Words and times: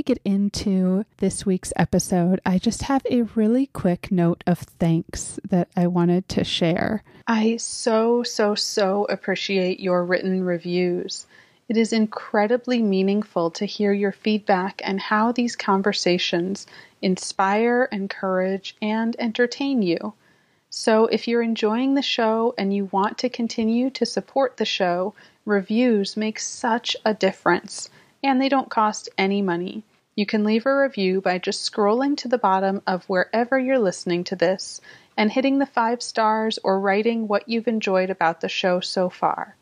We 0.00 0.04
get 0.04 0.22
into 0.24 1.04
this 1.18 1.44
week's 1.44 1.74
episode, 1.76 2.40
I 2.46 2.56
just 2.56 2.84
have 2.84 3.02
a 3.10 3.24
really 3.34 3.66
quick 3.66 4.10
note 4.10 4.42
of 4.46 4.60
thanks 4.60 5.38
that 5.46 5.68
I 5.76 5.88
wanted 5.88 6.26
to 6.30 6.42
share. 6.42 7.02
I 7.26 7.58
so, 7.58 8.22
so, 8.22 8.54
so 8.54 9.04
appreciate 9.10 9.78
your 9.78 10.02
written 10.06 10.42
reviews. 10.42 11.26
It 11.68 11.76
is 11.76 11.92
incredibly 11.92 12.80
meaningful 12.80 13.50
to 13.50 13.66
hear 13.66 13.92
your 13.92 14.12
feedback 14.12 14.80
and 14.82 14.98
how 14.98 15.32
these 15.32 15.54
conversations 15.54 16.66
inspire, 17.02 17.86
encourage, 17.92 18.76
and 18.80 19.14
entertain 19.18 19.82
you. 19.82 20.14
So, 20.70 21.08
if 21.08 21.28
you're 21.28 21.42
enjoying 21.42 21.92
the 21.92 22.00
show 22.00 22.54
and 22.56 22.72
you 22.72 22.86
want 22.86 23.18
to 23.18 23.28
continue 23.28 23.90
to 23.90 24.06
support 24.06 24.56
the 24.56 24.64
show, 24.64 25.12
reviews 25.44 26.16
make 26.16 26.38
such 26.38 26.96
a 27.04 27.12
difference 27.12 27.90
and 28.22 28.40
they 28.40 28.48
don't 28.48 28.70
cost 28.70 29.10
any 29.18 29.42
money. 29.42 29.82
You 30.20 30.26
can 30.26 30.44
leave 30.44 30.66
a 30.66 30.76
review 30.76 31.22
by 31.22 31.38
just 31.38 31.72
scrolling 31.72 32.14
to 32.18 32.28
the 32.28 32.36
bottom 32.36 32.82
of 32.86 33.08
wherever 33.08 33.58
you're 33.58 33.78
listening 33.78 34.22
to 34.24 34.36
this 34.36 34.78
and 35.16 35.32
hitting 35.32 35.58
the 35.58 35.64
five 35.64 36.02
stars 36.02 36.58
or 36.62 36.78
writing 36.78 37.26
what 37.26 37.48
you've 37.48 37.66
enjoyed 37.66 38.10
about 38.10 38.42
the 38.42 38.48
show 38.50 38.80
so 38.80 39.08
far. 39.08 39.56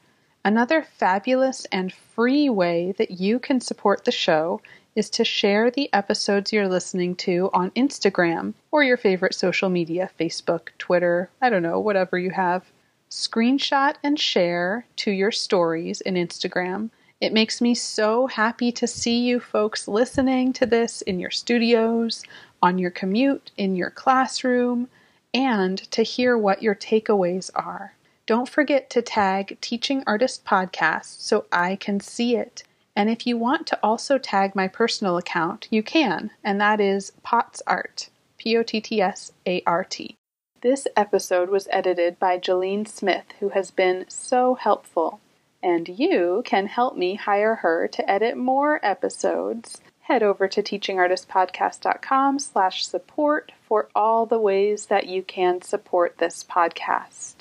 Another 0.45 0.83
fabulous 0.83 1.65
and 1.71 1.93
free 1.93 2.51
way 2.51 2.91
that 2.99 3.13
you 3.13 3.39
can 3.39 3.61
support 3.61 4.05
the 4.05 4.11
show 4.11 4.61
is 4.97 5.09
to 5.11 5.25
share 5.25 5.71
the 5.71 5.89
episodes 5.93 6.53
you're 6.53 6.67
listening 6.67 7.15
to 7.15 7.51
on 7.55 7.71
Instagram 7.77 8.55
or 8.73 8.83
your 8.83 8.97
favorite 8.97 9.37
social 9.37 9.69
media 9.69 10.11
Facebook, 10.19 10.71
Twitter, 10.77 11.31
I 11.41 11.51
don't 11.51 11.63
know, 11.63 11.79
whatever 11.79 12.19
you 12.19 12.31
have. 12.31 12.65
Screenshot 13.09 13.95
and 14.03 14.19
share 14.19 14.87
to 14.97 15.13
your 15.13 15.31
stories 15.31 16.01
in 16.01 16.15
Instagram 16.15 16.91
it 17.21 17.33
makes 17.33 17.61
me 17.61 17.75
so 17.75 18.29
happy 18.29 18.71
to 18.71 18.87
see 18.87 19.19
you 19.19 19.41
folks 19.41 19.89
listening 19.89 20.53
to 20.53 20.67
this 20.67 21.03
in 21.03 21.19
your 21.19 21.31
studios, 21.31 22.23
on 22.63 22.79
your 22.79 22.93
commute, 22.93 23.51
in 23.57 23.75
your 23.75 23.91
classroom, 23.91 24.89
and 25.35 25.79
to 25.91 26.03
hear 26.03 26.39
what 26.39 26.63
your 26.63 26.75
takeaways 26.75 27.51
are. 27.55 27.95
Don't 28.27 28.49
forget 28.49 28.89
to 28.91 29.03
tag 29.03 29.59
Teaching 29.61 30.05
Artist 30.07 30.45
Podcast 30.45 31.21
so 31.21 31.47
I 31.51 31.77
can 31.77 31.99
see 31.99 32.37
it. 32.37 32.63
And 32.95 33.11
if 33.11 33.27
you 33.27 33.37
want 33.37 33.67
to 33.69 33.79
also 33.83 34.19
tag 34.19 34.55
my 34.55 34.69
personal 34.69 35.17
account, 35.17 35.67
you 35.71 35.83
can, 35.83 36.31
and 36.45 36.61
that 36.61 36.81
is 36.81 37.13
Potts 37.23 37.63
Art, 37.67 38.11
P 38.39 38.57
O 38.57 38.63
T 38.63 38.81
T 38.81 39.01
S 39.01 39.33
A 39.47 39.63
R 39.67 39.85
T. 39.85 40.15
This 40.61 40.87
episode 40.97 41.51
was 41.51 41.69
edited 41.71 42.19
by 42.19 42.39
Jeline 42.39 42.87
Smith, 42.87 43.27
who 43.41 43.51
has 43.51 43.71
been 43.71 44.05
so 44.09 44.55
helpful 44.55 45.21
and 45.63 45.89
you 45.89 46.43
can 46.45 46.67
help 46.67 46.97
me 46.97 47.15
hire 47.15 47.57
her 47.57 47.89
to 47.89 48.11
edit 48.11 48.37
more 48.37 48.81
episodes. 48.83 49.81
Head 50.01 50.23
over 50.23 50.49
to 50.49 50.63
teachingartistpodcast.com 50.63 52.39
slash 52.39 52.87
support 52.87 53.53
for 53.67 53.89
all 53.95 54.25
the 54.25 54.41
ways 54.41 54.87
that 54.87 55.07
you 55.07 55.23
can 55.23 55.61
support 55.61 56.17
this 56.19 56.43
podcast. 56.45 57.38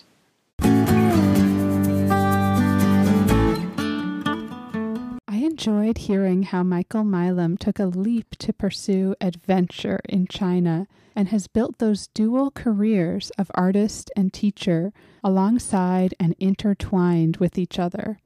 Enjoyed 5.48 5.98
hearing 5.98 6.44
how 6.44 6.62
Michael 6.62 7.06
Milam 7.06 7.56
took 7.56 7.80
a 7.80 7.86
leap 7.86 8.36
to 8.36 8.52
pursue 8.52 9.16
adventure 9.22 10.02
in 10.10 10.28
China 10.28 10.88
and 11.16 11.30
has 11.30 11.48
built 11.48 11.78
those 11.78 12.08
dual 12.08 12.52
careers 12.52 13.32
of 13.38 13.50
artist 13.56 14.12
and 14.14 14.34
teacher 14.34 14.92
alongside 15.24 16.14
and 16.20 16.36
intertwined 16.38 17.38
with 17.38 17.58
each 17.58 17.80
other. 17.80 18.20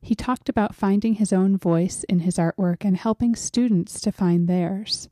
He 0.00 0.14
talked 0.14 0.48
about 0.48 0.76
finding 0.76 1.14
his 1.14 1.32
own 1.32 1.56
voice 1.56 2.04
in 2.04 2.20
his 2.20 2.36
artwork 2.36 2.84
and 2.84 2.96
helping 2.96 3.34
students 3.34 4.00
to 4.02 4.12
find 4.12 4.46
theirs. 4.46 5.08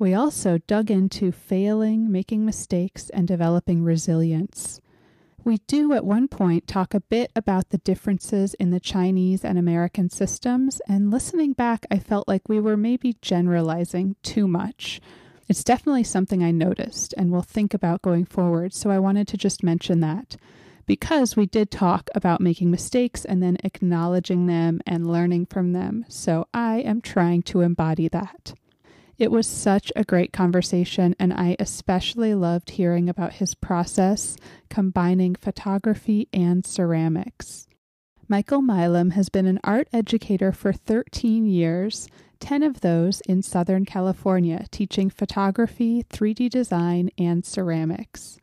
We 0.00 0.14
also 0.14 0.58
dug 0.66 0.90
into 0.90 1.30
failing, 1.30 2.10
making 2.10 2.44
mistakes, 2.44 3.08
and 3.10 3.28
developing 3.28 3.84
resilience. 3.84 4.80
We 5.44 5.58
do 5.66 5.92
at 5.92 6.06
one 6.06 6.28
point 6.28 6.66
talk 6.66 6.94
a 6.94 7.00
bit 7.00 7.30
about 7.36 7.68
the 7.68 7.76
differences 7.76 8.54
in 8.54 8.70
the 8.70 8.80
Chinese 8.80 9.44
and 9.44 9.58
American 9.58 10.08
systems, 10.08 10.80
and 10.88 11.10
listening 11.10 11.52
back, 11.52 11.84
I 11.90 11.98
felt 11.98 12.26
like 12.26 12.48
we 12.48 12.58
were 12.58 12.78
maybe 12.78 13.18
generalizing 13.20 14.16
too 14.22 14.48
much. 14.48 15.02
It's 15.46 15.62
definitely 15.62 16.04
something 16.04 16.42
I 16.42 16.50
noticed 16.50 17.12
and 17.18 17.30
will 17.30 17.42
think 17.42 17.74
about 17.74 18.00
going 18.00 18.24
forward, 18.24 18.72
so 18.72 18.88
I 18.88 18.98
wanted 18.98 19.28
to 19.28 19.36
just 19.36 19.62
mention 19.62 20.00
that 20.00 20.36
because 20.86 21.36
we 21.36 21.44
did 21.44 21.70
talk 21.70 22.08
about 22.14 22.40
making 22.40 22.70
mistakes 22.70 23.26
and 23.26 23.42
then 23.42 23.58
acknowledging 23.64 24.46
them 24.46 24.80
and 24.86 25.06
learning 25.06 25.44
from 25.46 25.74
them. 25.74 26.06
So 26.08 26.46
I 26.54 26.78
am 26.78 27.02
trying 27.02 27.42
to 27.42 27.60
embody 27.60 28.08
that. 28.08 28.54
It 29.18 29.30
was 29.30 29.46
such 29.46 29.92
a 29.94 30.04
great 30.04 30.32
conversation, 30.32 31.14
and 31.18 31.32
I 31.32 31.56
especially 31.58 32.34
loved 32.34 32.70
hearing 32.70 33.08
about 33.08 33.34
his 33.34 33.54
process 33.54 34.36
combining 34.68 35.34
photography 35.36 36.28
and 36.32 36.66
ceramics. 36.66 37.68
Michael 38.26 38.62
Milam 38.62 39.10
has 39.10 39.28
been 39.28 39.46
an 39.46 39.60
art 39.62 39.88
educator 39.92 40.50
for 40.50 40.72
13 40.72 41.46
years 41.46 42.08
10 42.40 42.62
of 42.62 42.80
those 42.80 43.20
in 43.22 43.42
Southern 43.42 43.84
California, 43.84 44.66
teaching 44.70 45.08
photography, 45.08 46.04
3D 46.10 46.50
design, 46.50 47.08
and 47.16 47.44
ceramics. 47.44 48.38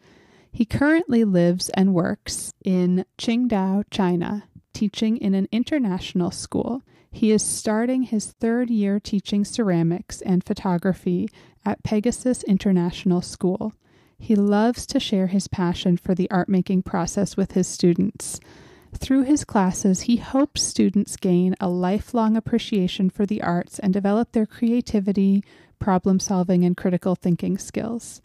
He 0.51 0.65
currently 0.65 1.23
lives 1.23 1.69
and 1.69 1.93
works 1.93 2.51
in 2.63 3.05
Qingdao, 3.17 3.83
China, 3.91 4.45
teaching 4.81 5.15
in 5.17 5.35
an 5.35 5.47
international 5.51 6.31
school. 6.31 6.81
He 7.11 7.31
is 7.31 7.43
starting 7.43 8.01
his 8.01 8.31
third 8.39 8.71
year 8.71 8.99
teaching 8.99 9.45
ceramics 9.45 10.23
and 10.23 10.43
photography 10.43 11.29
at 11.63 11.83
Pegasus 11.83 12.41
International 12.45 13.21
School. 13.21 13.73
He 14.17 14.35
loves 14.35 14.87
to 14.87 14.99
share 14.99 15.27
his 15.27 15.47
passion 15.47 15.97
for 15.97 16.15
the 16.15 16.27
art 16.31 16.49
making 16.49 16.81
process 16.81 17.37
with 17.37 17.51
his 17.51 17.67
students. 17.67 18.39
Through 18.91 19.25
his 19.25 19.45
classes, 19.45 20.01
he 20.01 20.17
hopes 20.17 20.63
students 20.63 21.15
gain 21.15 21.55
a 21.59 21.69
lifelong 21.69 22.35
appreciation 22.35 23.11
for 23.11 23.27
the 23.27 23.43
arts 23.43 23.77
and 23.77 23.93
develop 23.93 24.31
their 24.31 24.47
creativity, 24.47 25.43
problem 25.77 26.19
solving, 26.19 26.65
and 26.65 26.75
critical 26.75 27.13
thinking 27.13 27.59
skills. 27.59 28.19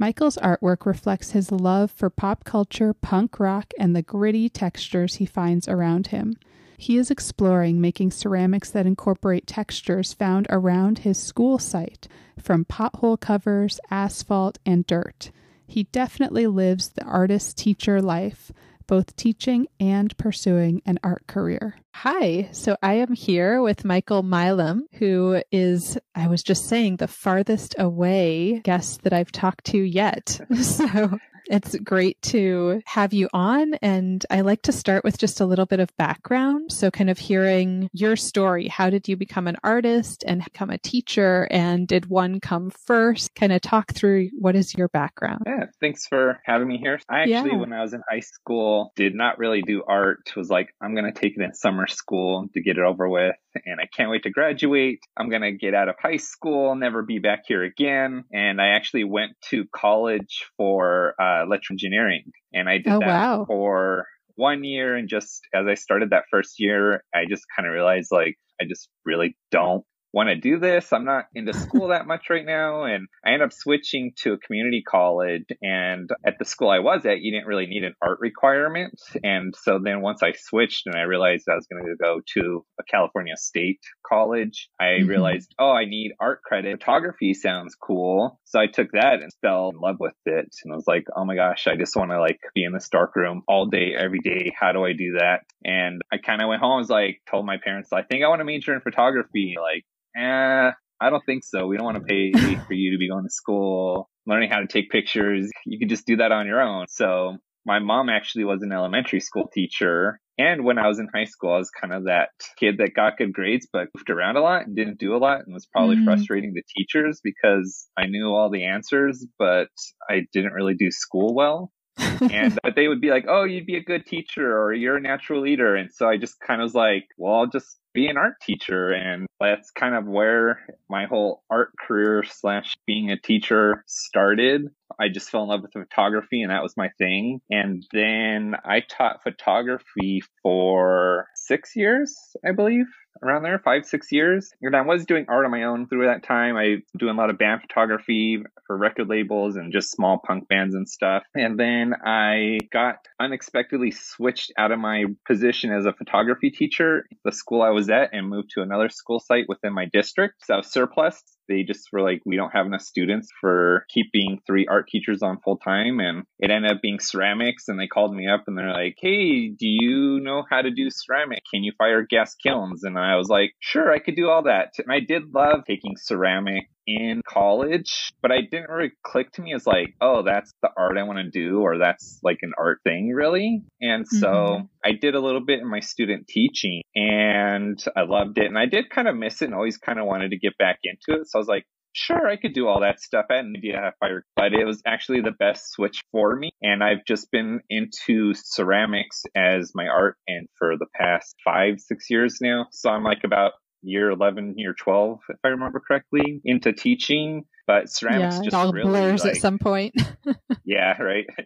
Michael's 0.00 0.36
artwork 0.36 0.86
reflects 0.86 1.32
his 1.32 1.50
love 1.50 1.90
for 1.90 2.08
pop 2.08 2.44
culture, 2.44 2.94
punk 2.94 3.40
rock, 3.40 3.72
and 3.80 3.96
the 3.96 4.02
gritty 4.02 4.48
textures 4.48 5.16
he 5.16 5.26
finds 5.26 5.66
around 5.66 6.08
him. 6.08 6.36
He 6.76 6.96
is 6.96 7.10
exploring 7.10 7.80
making 7.80 8.12
ceramics 8.12 8.70
that 8.70 8.86
incorporate 8.86 9.48
textures 9.48 10.12
found 10.12 10.46
around 10.48 11.00
his 11.00 11.20
school 11.20 11.58
site, 11.58 12.06
from 12.40 12.64
pothole 12.64 13.18
covers, 13.18 13.80
asphalt, 13.90 14.58
and 14.64 14.86
dirt. 14.86 15.32
He 15.66 15.82
definitely 15.84 16.46
lives 16.46 16.90
the 16.90 17.04
artist 17.04 17.58
teacher 17.58 18.00
life, 18.00 18.52
both 18.88 19.14
teaching 19.14 19.68
and 19.78 20.16
pursuing 20.16 20.82
an 20.84 20.98
art 21.04 21.26
career. 21.28 21.76
Hi, 21.94 22.48
so 22.52 22.76
I 22.82 22.94
am 22.94 23.12
here 23.12 23.62
with 23.62 23.84
Michael 23.84 24.24
Milam, 24.24 24.86
who 24.94 25.40
is, 25.52 25.96
I 26.14 26.26
was 26.26 26.42
just 26.42 26.68
saying, 26.68 26.96
the 26.96 27.06
farthest 27.06 27.76
away 27.78 28.60
guest 28.64 29.02
that 29.02 29.12
I've 29.12 29.30
talked 29.30 29.66
to 29.66 29.78
yet. 29.78 30.40
So 30.58 31.18
it's 31.48 31.76
great 31.76 32.20
to 32.22 32.80
have 32.86 33.12
you 33.12 33.28
on. 33.32 33.74
And 33.82 34.24
I 34.30 34.42
like 34.42 34.62
to 34.62 34.72
start 34.72 35.04
with 35.04 35.18
just 35.18 35.40
a 35.40 35.46
little 35.46 35.66
bit 35.66 35.80
of 35.80 35.96
background. 35.96 36.72
So, 36.72 36.90
kind 36.90 37.10
of 37.10 37.18
hearing 37.18 37.88
your 37.92 38.16
story. 38.16 38.68
How 38.68 38.90
did 38.90 39.08
you 39.08 39.16
become 39.16 39.46
an 39.46 39.56
artist 39.64 40.24
and 40.26 40.44
become 40.44 40.70
a 40.70 40.78
teacher? 40.78 41.48
And 41.50 41.86
did 41.86 42.06
one 42.06 42.40
come 42.40 42.70
first? 42.70 43.34
Kind 43.34 43.52
of 43.52 43.60
talk 43.60 43.92
through 43.92 44.30
what 44.38 44.56
is 44.56 44.74
your 44.74 44.88
background? 44.88 45.42
Yeah, 45.46 45.66
thanks 45.80 46.06
for 46.06 46.40
having 46.44 46.68
me 46.68 46.78
here. 46.78 47.00
I 47.08 47.20
actually, 47.20 47.50
yeah. 47.50 47.56
when 47.56 47.72
I 47.72 47.82
was 47.82 47.94
in 47.94 48.02
high 48.08 48.20
school, 48.20 48.92
did 48.96 49.14
not 49.14 49.38
really 49.38 49.62
do 49.62 49.82
art. 49.86 50.32
Was 50.36 50.50
like, 50.50 50.74
I'm 50.80 50.94
going 50.94 51.12
to 51.12 51.18
take 51.18 51.36
it 51.36 51.42
in 51.42 51.54
summer 51.54 51.86
school 51.86 52.48
to 52.54 52.60
get 52.60 52.78
it 52.78 52.84
over 52.84 53.08
with 53.08 53.34
and 53.66 53.80
I 53.80 53.86
can't 53.86 54.10
wait 54.10 54.24
to 54.24 54.30
graduate. 54.30 55.00
I'm 55.16 55.28
going 55.28 55.42
to 55.42 55.52
get 55.52 55.74
out 55.74 55.88
of 55.88 55.96
high 56.00 56.16
school, 56.16 56.74
never 56.74 57.02
be 57.02 57.18
back 57.18 57.44
here 57.46 57.62
again. 57.62 58.24
And 58.32 58.60
I 58.60 58.68
actually 58.68 59.04
went 59.04 59.32
to 59.50 59.66
college 59.74 60.46
for 60.56 61.14
uh, 61.20 61.37
Uh, 61.38 61.44
electrical 61.44 61.74
engineering 61.74 62.24
and 62.52 62.68
I 62.68 62.78
did 62.78 62.92
oh, 62.92 63.00
that 63.00 63.06
wow. 63.06 63.44
for 63.46 64.06
one 64.36 64.64
year. 64.64 64.96
And 64.96 65.08
just 65.08 65.40
as 65.52 65.66
I 65.66 65.74
started 65.74 66.10
that 66.10 66.24
first 66.30 66.60
year, 66.60 67.04
I 67.14 67.24
just 67.28 67.44
kind 67.54 67.66
of 67.66 67.72
realized 67.74 68.10
like, 68.12 68.36
I 68.60 68.64
just 68.64 68.88
really 69.04 69.36
don't 69.50 69.84
want 70.12 70.28
to 70.28 70.36
do 70.36 70.58
this. 70.58 70.92
I'm 70.92 71.04
not 71.04 71.26
into 71.34 71.52
school 71.52 71.88
that 71.88 72.06
much 72.06 72.30
right 72.30 72.44
now. 72.44 72.84
And 72.84 73.08
I 73.24 73.32
ended 73.32 73.46
up 73.46 73.52
switching 73.52 74.12
to 74.22 74.32
a 74.32 74.38
community 74.38 74.82
college. 74.82 75.44
And 75.62 76.08
at 76.26 76.38
the 76.38 76.44
school 76.44 76.70
I 76.70 76.78
was 76.78 77.04
at, 77.04 77.20
you 77.20 77.32
didn't 77.32 77.46
really 77.46 77.66
need 77.66 77.84
an 77.84 77.94
art 78.00 78.18
requirement. 78.20 78.98
And 79.22 79.54
so 79.56 79.78
then 79.82 80.00
once 80.00 80.22
I 80.22 80.32
switched 80.32 80.86
and 80.86 80.96
I 80.96 81.02
realized 81.02 81.48
I 81.48 81.54
was 81.54 81.66
going 81.66 81.84
to 81.84 81.96
go 82.02 82.20
to 82.34 82.64
a 82.80 82.84
California 82.84 83.34
state 83.36 83.80
college, 84.06 84.68
I 84.80 84.84
mm-hmm. 84.84 85.08
realized, 85.08 85.54
oh, 85.58 85.70
I 85.70 85.84
need 85.84 86.12
art 86.20 86.42
credit. 86.42 86.78
Photography 86.80 87.34
sounds 87.34 87.74
cool. 87.74 88.40
So 88.44 88.58
I 88.58 88.66
took 88.66 88.92
that 88.92 89.22
and 89.22 89.30
fell 89.42 89.70
in 89.70 89.80
love 89.80 89.96
with 90.00 90.14
it. 90.24 90.48
And 90.64 90.72
I 90.72 90.76
was 90.76 90.86
like, 90.86 91.06
oh 91.14 91.24
my 91.24 91.34
gosh, 91.34 91.66
I 91.66 91.76
just 91.76 91.96
want 91.96 92.10
to 92.12 92.20
like 92.20 92.40
be 92.54 92.64
in 92.64 92.72
this 92.72 92.88
dark 92.88 93.14
room 93.16 93.42
all 93.46 93.66
day, 93.66 93.94
every 93.96 94.20
day. 94.20 94.52
How 94.58 94.72
do 94.72 94.84
I 94.84 94.92
do 94.92 95.16
that? 95.18 95.40
And 95.64 96.00
I 96.12 96.16
kind 96.16 96.40
of 96.40 96.48
went 96.48 96.62
home. 96.62 96.76
I 96.76 96.78
was 96.78 96.90
like, 96.90 97.20
told 97.30 97.44
my 97.44 97.56
parents, 97.62 97.92
I 97.92 98.02
think 98.02 98.24
I 98.24 98.28
want 98.28 98.40
to 98.40 98.44
major 98.44 98.74
in 98.74 98.80
photography. 98.80 99.56
Like, 99.60 99.84
eh, 100.18 100.70
I 101.00 101.10
don't 101.10 101.24
think 101.24 101.44
so. 101.44 101.66
We 101.66 101.76
don't 101.76 101.86
want 101.86 101.98
to 101.98 102.04
pay 102.04 102.32
for 102.66 102.72
you 102.72 102.92
to 102.92 102.98
be 102.98 103.08
going 103.08 103.24
to 103.24 103.30
school, 103.30 104.08
learning 104.26 104.50
how 104.50 104.60
to 104.60 104.66
take 104.66 104.90
pictures. 104.90 105.50
You 105.64 105.78
can 105.78 105.88
just 105.88 106.06
do 106.06 106.16
that 106.16 106.32
on 106.32 106.46
your 106.46 106.60
own. 106.60 106.86
So 106.88 107.36
my 107.64 107.78
mom 107.78 108.08
actually 108.08 108.44
was 108.44 108.62
an 108.62 108.72
elementary 108.72 109.20
school 109.20 109.48
teacher. 109.52 110.20
And 110.38 110.64
when 110.64 110.78
I 110.78 110.86
was 110.86 110.98
in 110.98 111.08
high 111.12 111.24
school, 111.24 111.52
I 111.52 111.58
was 111.58 111.70
kind 111.70 111.92
of 111.92 112.04
that 112.04 112.30
kid 112.58 112.78
that 112.78 112.94
got 112.94 113.18
good 113.18 113.32
grades, 113.32 113.68
but 113.72 113.88
moved 113.94 114.10
around 114.10 114.36
a 114.36 114.40
lot 114.40 114.66
and 114.66 114.76
didn't 114.76 114.98
do 114.98 115.14
a 115.14 115.18
lot 115.18 115.40
and 115.44 115.52
was 115.52 115.66
probably 115.66 115.96
mm. 115.96 116.04
frustrating 116.04 116.54
the 116.54 116.62
teachers 116.76 117.20
because 117.22 117.88
I 117.96 118.06
knew 118.06 118.28
all 118.28 118.48
the 118.50 118.64
answers, 118.64 119.26
but 119.38 119.68
I 120.08 120.22
didn't 120.32 120.52
really 120.52 120.74
do 120.74 120.90
school 120.90 121.34
well. 121.34 121.72
And 121.98 122.58
but 122.62 122.74
they 122.76 122.88
would 122.88 123.00
be 123.00 123.10
like, 123.10 123.26
"Oh, 123.28 123.44
you'd 123.44 123.66
be 123.66 123.76
a 123.76 123.82
good 123.82 124.06
teacher, 124.06 124.60
or 124.60 124.72
you're 124.72 124.96
a 124.96 125.00
natural 125.00 125.42
leader." 125.42 125.76
And 125.76 125.92
so 125.92 126.08
I 126.08 126.16
just 126.16 126.40
kind 126.40 126.60
of 126.60 126.66
was 126.66 126.74
like, 126.74 127.06
"Well, 127.16 127.34
I'll 127.34 127.46
just 127.46 127.78
be 127.98 128.06
an 128.06 128.16
art 128.16 128.40
teacher. 128.40 128.92
And 128.92 129.26
that's 129.40 129.70
kind 129.70 129.94
of 129.94 130.06
where 130.06 130.60
my 130.88 131.06
whole 131.06 131.42
art 131.50 131.72
career 131.78 132.22
slash 132.24 132.76
being 132.86 133.10
a 133.10 133.18
teacher 133.18 133.82
started. 133.86 134.68
I 135.00 135.08
just 135.08 135.30
fell 135.30 135.42
in 135.42 135.48
love 135.48 135.62
with 135.62 135.72
photography 135.72 136.42
and 136.42 136.50
that 136.50 136.62
was 136.62 136.76
my 136.76 136.90
thing. 136.98 137.40
And 137.50 137.84
then 137.92 138.54
I 138.64 138.80
taught 138.80 139.22
photography 139.22 140.22
for 140.42 141.26
six 141.34 141.74
years, 141.74 142.16
I 142.46 142.52
believe 142.52 142.86
around 143.22 143.42
there, 143.42 143.58
five, 143.58 143.84
six 143.84 144.12
years. 144.12 144.52
And 144.60 144.76
I 144.76 144.82
was 144.82 145.04
doing 145.04 145.26
art 145.28 145.44
on 145.44 145.50
my 145.50 145.64
own 145.64 145.86
through 145.86 146.06
that 146.06 146.22
time. 146.22 146.56
I 146.56 146.78
doing 146.96 147.14
a 147.14 147.18
lot 147.18 147.30
of 147.30 147.38
band 147.38 147.62
photography 147.62 148.42
for 148.66 148.76
record 148.76 149.08
labels 149.08 149.56
and 149.56 149.72
just 149.72 149.90
small 149.90 150.20
punk 150.24 150.48
bands 150.48 150.74
and 150.74 150.88
stuff. 150.88 151.22
And 151.34 151.58
then 151.58 151.94
I 152.04 152.58
got 152.72 152.96
unexpectedly 153.20 153.90
switched 153.90 154.52
out 154.58 154.72
of 154.72 154.78
my 154.78 155.04
position 155.26 155.72
as 155.72 155.86
a 155.86 155.92
photography 155.92 156.50
teacher, 156.50 157.06
the 157.24 157.32
school 157.32 157.62
I 157.62 157.70
was 157.70 157.90
at, 157.90 158.10
and 158.12 158.28
moved 158.28 158.50
to 158.54 158.62
another 158.62 158.88
school 158.88 159.20
site 159.20 159.46
within 159.48 159.72
my 159.72 159.86
district. 159.86 160.44
So 160.44 160.54
I 160.54 160.56
was 160.58 160.72
surplus 160.72 161.22
they 161.48 161.62
just 161.62 161.88
were 161.92 162.02
like, 162.02 162.22
we 162.24 162.36
don't 162.36 162.52
have 162.52 162.66
enough 162.66 162.82
students 162.82 163.28
for 163.40 163.84
keeping 163.92 164.40
three 164.46 164.66
art 164.66 164.88
teachers 164.88 165.22
on 165.22 165.40
full 165.40 165.56
time. 165.58 166.00
And 166.00 166.24
it 166.38 166.50
ended 166.50 166.70
up 166.70 166.82
being 166.82 167.00
ceramics. 167.00 167.68
And 167.68 167.78
they 167.78 167.86
called 167.86 168.14
me 168.14 168.28
up 168.28 168.44
and 168.46 168.56
they're 168.56 168.72
like, 168.72 168.96
hey, 168.98 169.48
do 169.48 169.66
you 169.66 170.20
know 170.20 170.44
how 170.48 170.62
to 170.62 170.70
do 170.70 170.88
ceramic? 170.90 171.42
Can 171.52 171.64
you 171.64 171.72
fire 171.76 172.06
gas 172.08 172.34
kilns? 172.34 172.84
And 172.84 172.98
I 172.98 173.16
was 173.16 173.28
like, 173.28 173.52
sure, 173.60 173.92
I 173.92 173.98
could 173.98 174.16
do 174.16 174.28
all 174.28 174.44
that. 174.44 174.74
And 174.78 174.92
I 174.92 175.00
did 175.00 175.34
love 175.34 175.64
taking 175.66 175.96
ceramic 175.96 176.68
in 176.88 177.20
college, 177.28 178.12
but 178.22 178.32
I 178.32 178.38
didn't 178.50 178.70
really 178.70 178.92
click 179.04 179.30
to 179.32 179.42
me 179.42 179.52
as 179.52 179.66
like, 179.66 179.94
oh, 180.00 180.22
that's 180.22 180.52
the 180.62 180.70
art 180.74 180.96
I 180.96 181.02
want 181.02 181.18
to 181.18 181.30
do, 181.30 181.60
or 181.60 181.78
that's 181.78 182.18
like 182.22 182.38
an 182.40 182.52
art 182.58 182.80
thing, 182.82 183.10
really. 183.10 183.62
And 183.80 184.08
so 184.08 184.26
mm-hmm. 184.26 184.64
I 184.82 184.92
did 184.98 185.14
a 185.14 185.20
little 185.20 185.44
bit 185.44 185.60
in 185.60 185.70
my 185.70 185.80
student 185.80 186.26
teaching 186.28 186.82
and 186.94 187.78
I 187.94 188.02
loved 188.02 188.38
it. 188.38 188.46
And 188.46 188.58
I 188.58 188.66
did 188.66 188.88
kind 188.88 189.06
of 189.06 189.16
miss 189.16 189.42
it 189.42 189.46
and 189.46 189.54
always 189.54 189.76
kind 189.76 189.98
of 189.98 190.06
wanted 190.06 190.30
to 190.30 190.38
get 190.38 190.56
back 190.56 190.78
into 190.82 191.20
it. 191.20 191.28
So 191.28 191.38
I 191.38 191.40
was 191.40 191.48
like, 191.48 191.66
sure, 191.92 192.26
I 192.26 192.36
could 192.36 192.54
do 192.54 192.66
all 192.66 192.80
that 192.80 193.00
stuff. 193.00 193.26
I 193.30 193.36
had 193.36 193.44
an 193.44 193.54
idea 193.56 193.76
how 193.76 193.92
fire, 194.00 194.24
but 194.34 194.54
it 194.54 194.64
was 194.64 194.82
actually 194.86 195.20
the 195.20 195.32
best 195.32 195.72
switch 195.72 196.02
for 196.10 196.36
me. 196.36 196.50
And 196.62 196.82
I've 196.82 197.04
just 197.06 197.30
been 197.30 197.60
into 197.68 198.32
ceramics 198.34 199.24
as 199.36 199.72
my 199.74 199.88
art 199.88 200.16
and 200.26 200.48
for 200.58 200.76
the 200.78 200.86
past 200.94 201.34
five, 201.44 201.80
six 201.80 202.08
years 202.08 202.38
now. 202.40 202.66
So 202.70 202.88
I'm 202.90 203.04
like 203.04 203.24
about 203.24 203.52
year 203.82 204.10
11, 204.10 204.54
year 204.56 204.74
12, 204.74 205.20
if 205.28 205.36
I 205.44 205.48
remember 205.48 205.80
correctly, 205.80 206.40
into 206.44 206.72
teaching. 206.72 207.44
But 207.66 207.90
ceramics 207.90 208.36
yeah, 208.36 208.42
just 208.42 208.56
all 208.56 208.72
really, 208.72 208.88
blurs 208.88 209.24
like, 209.24 209.36
at 209.36 209.40
some 209.40 209.58
point. 209.58 209.94
yeah, 210.64 211.00
right. 211.00 211.26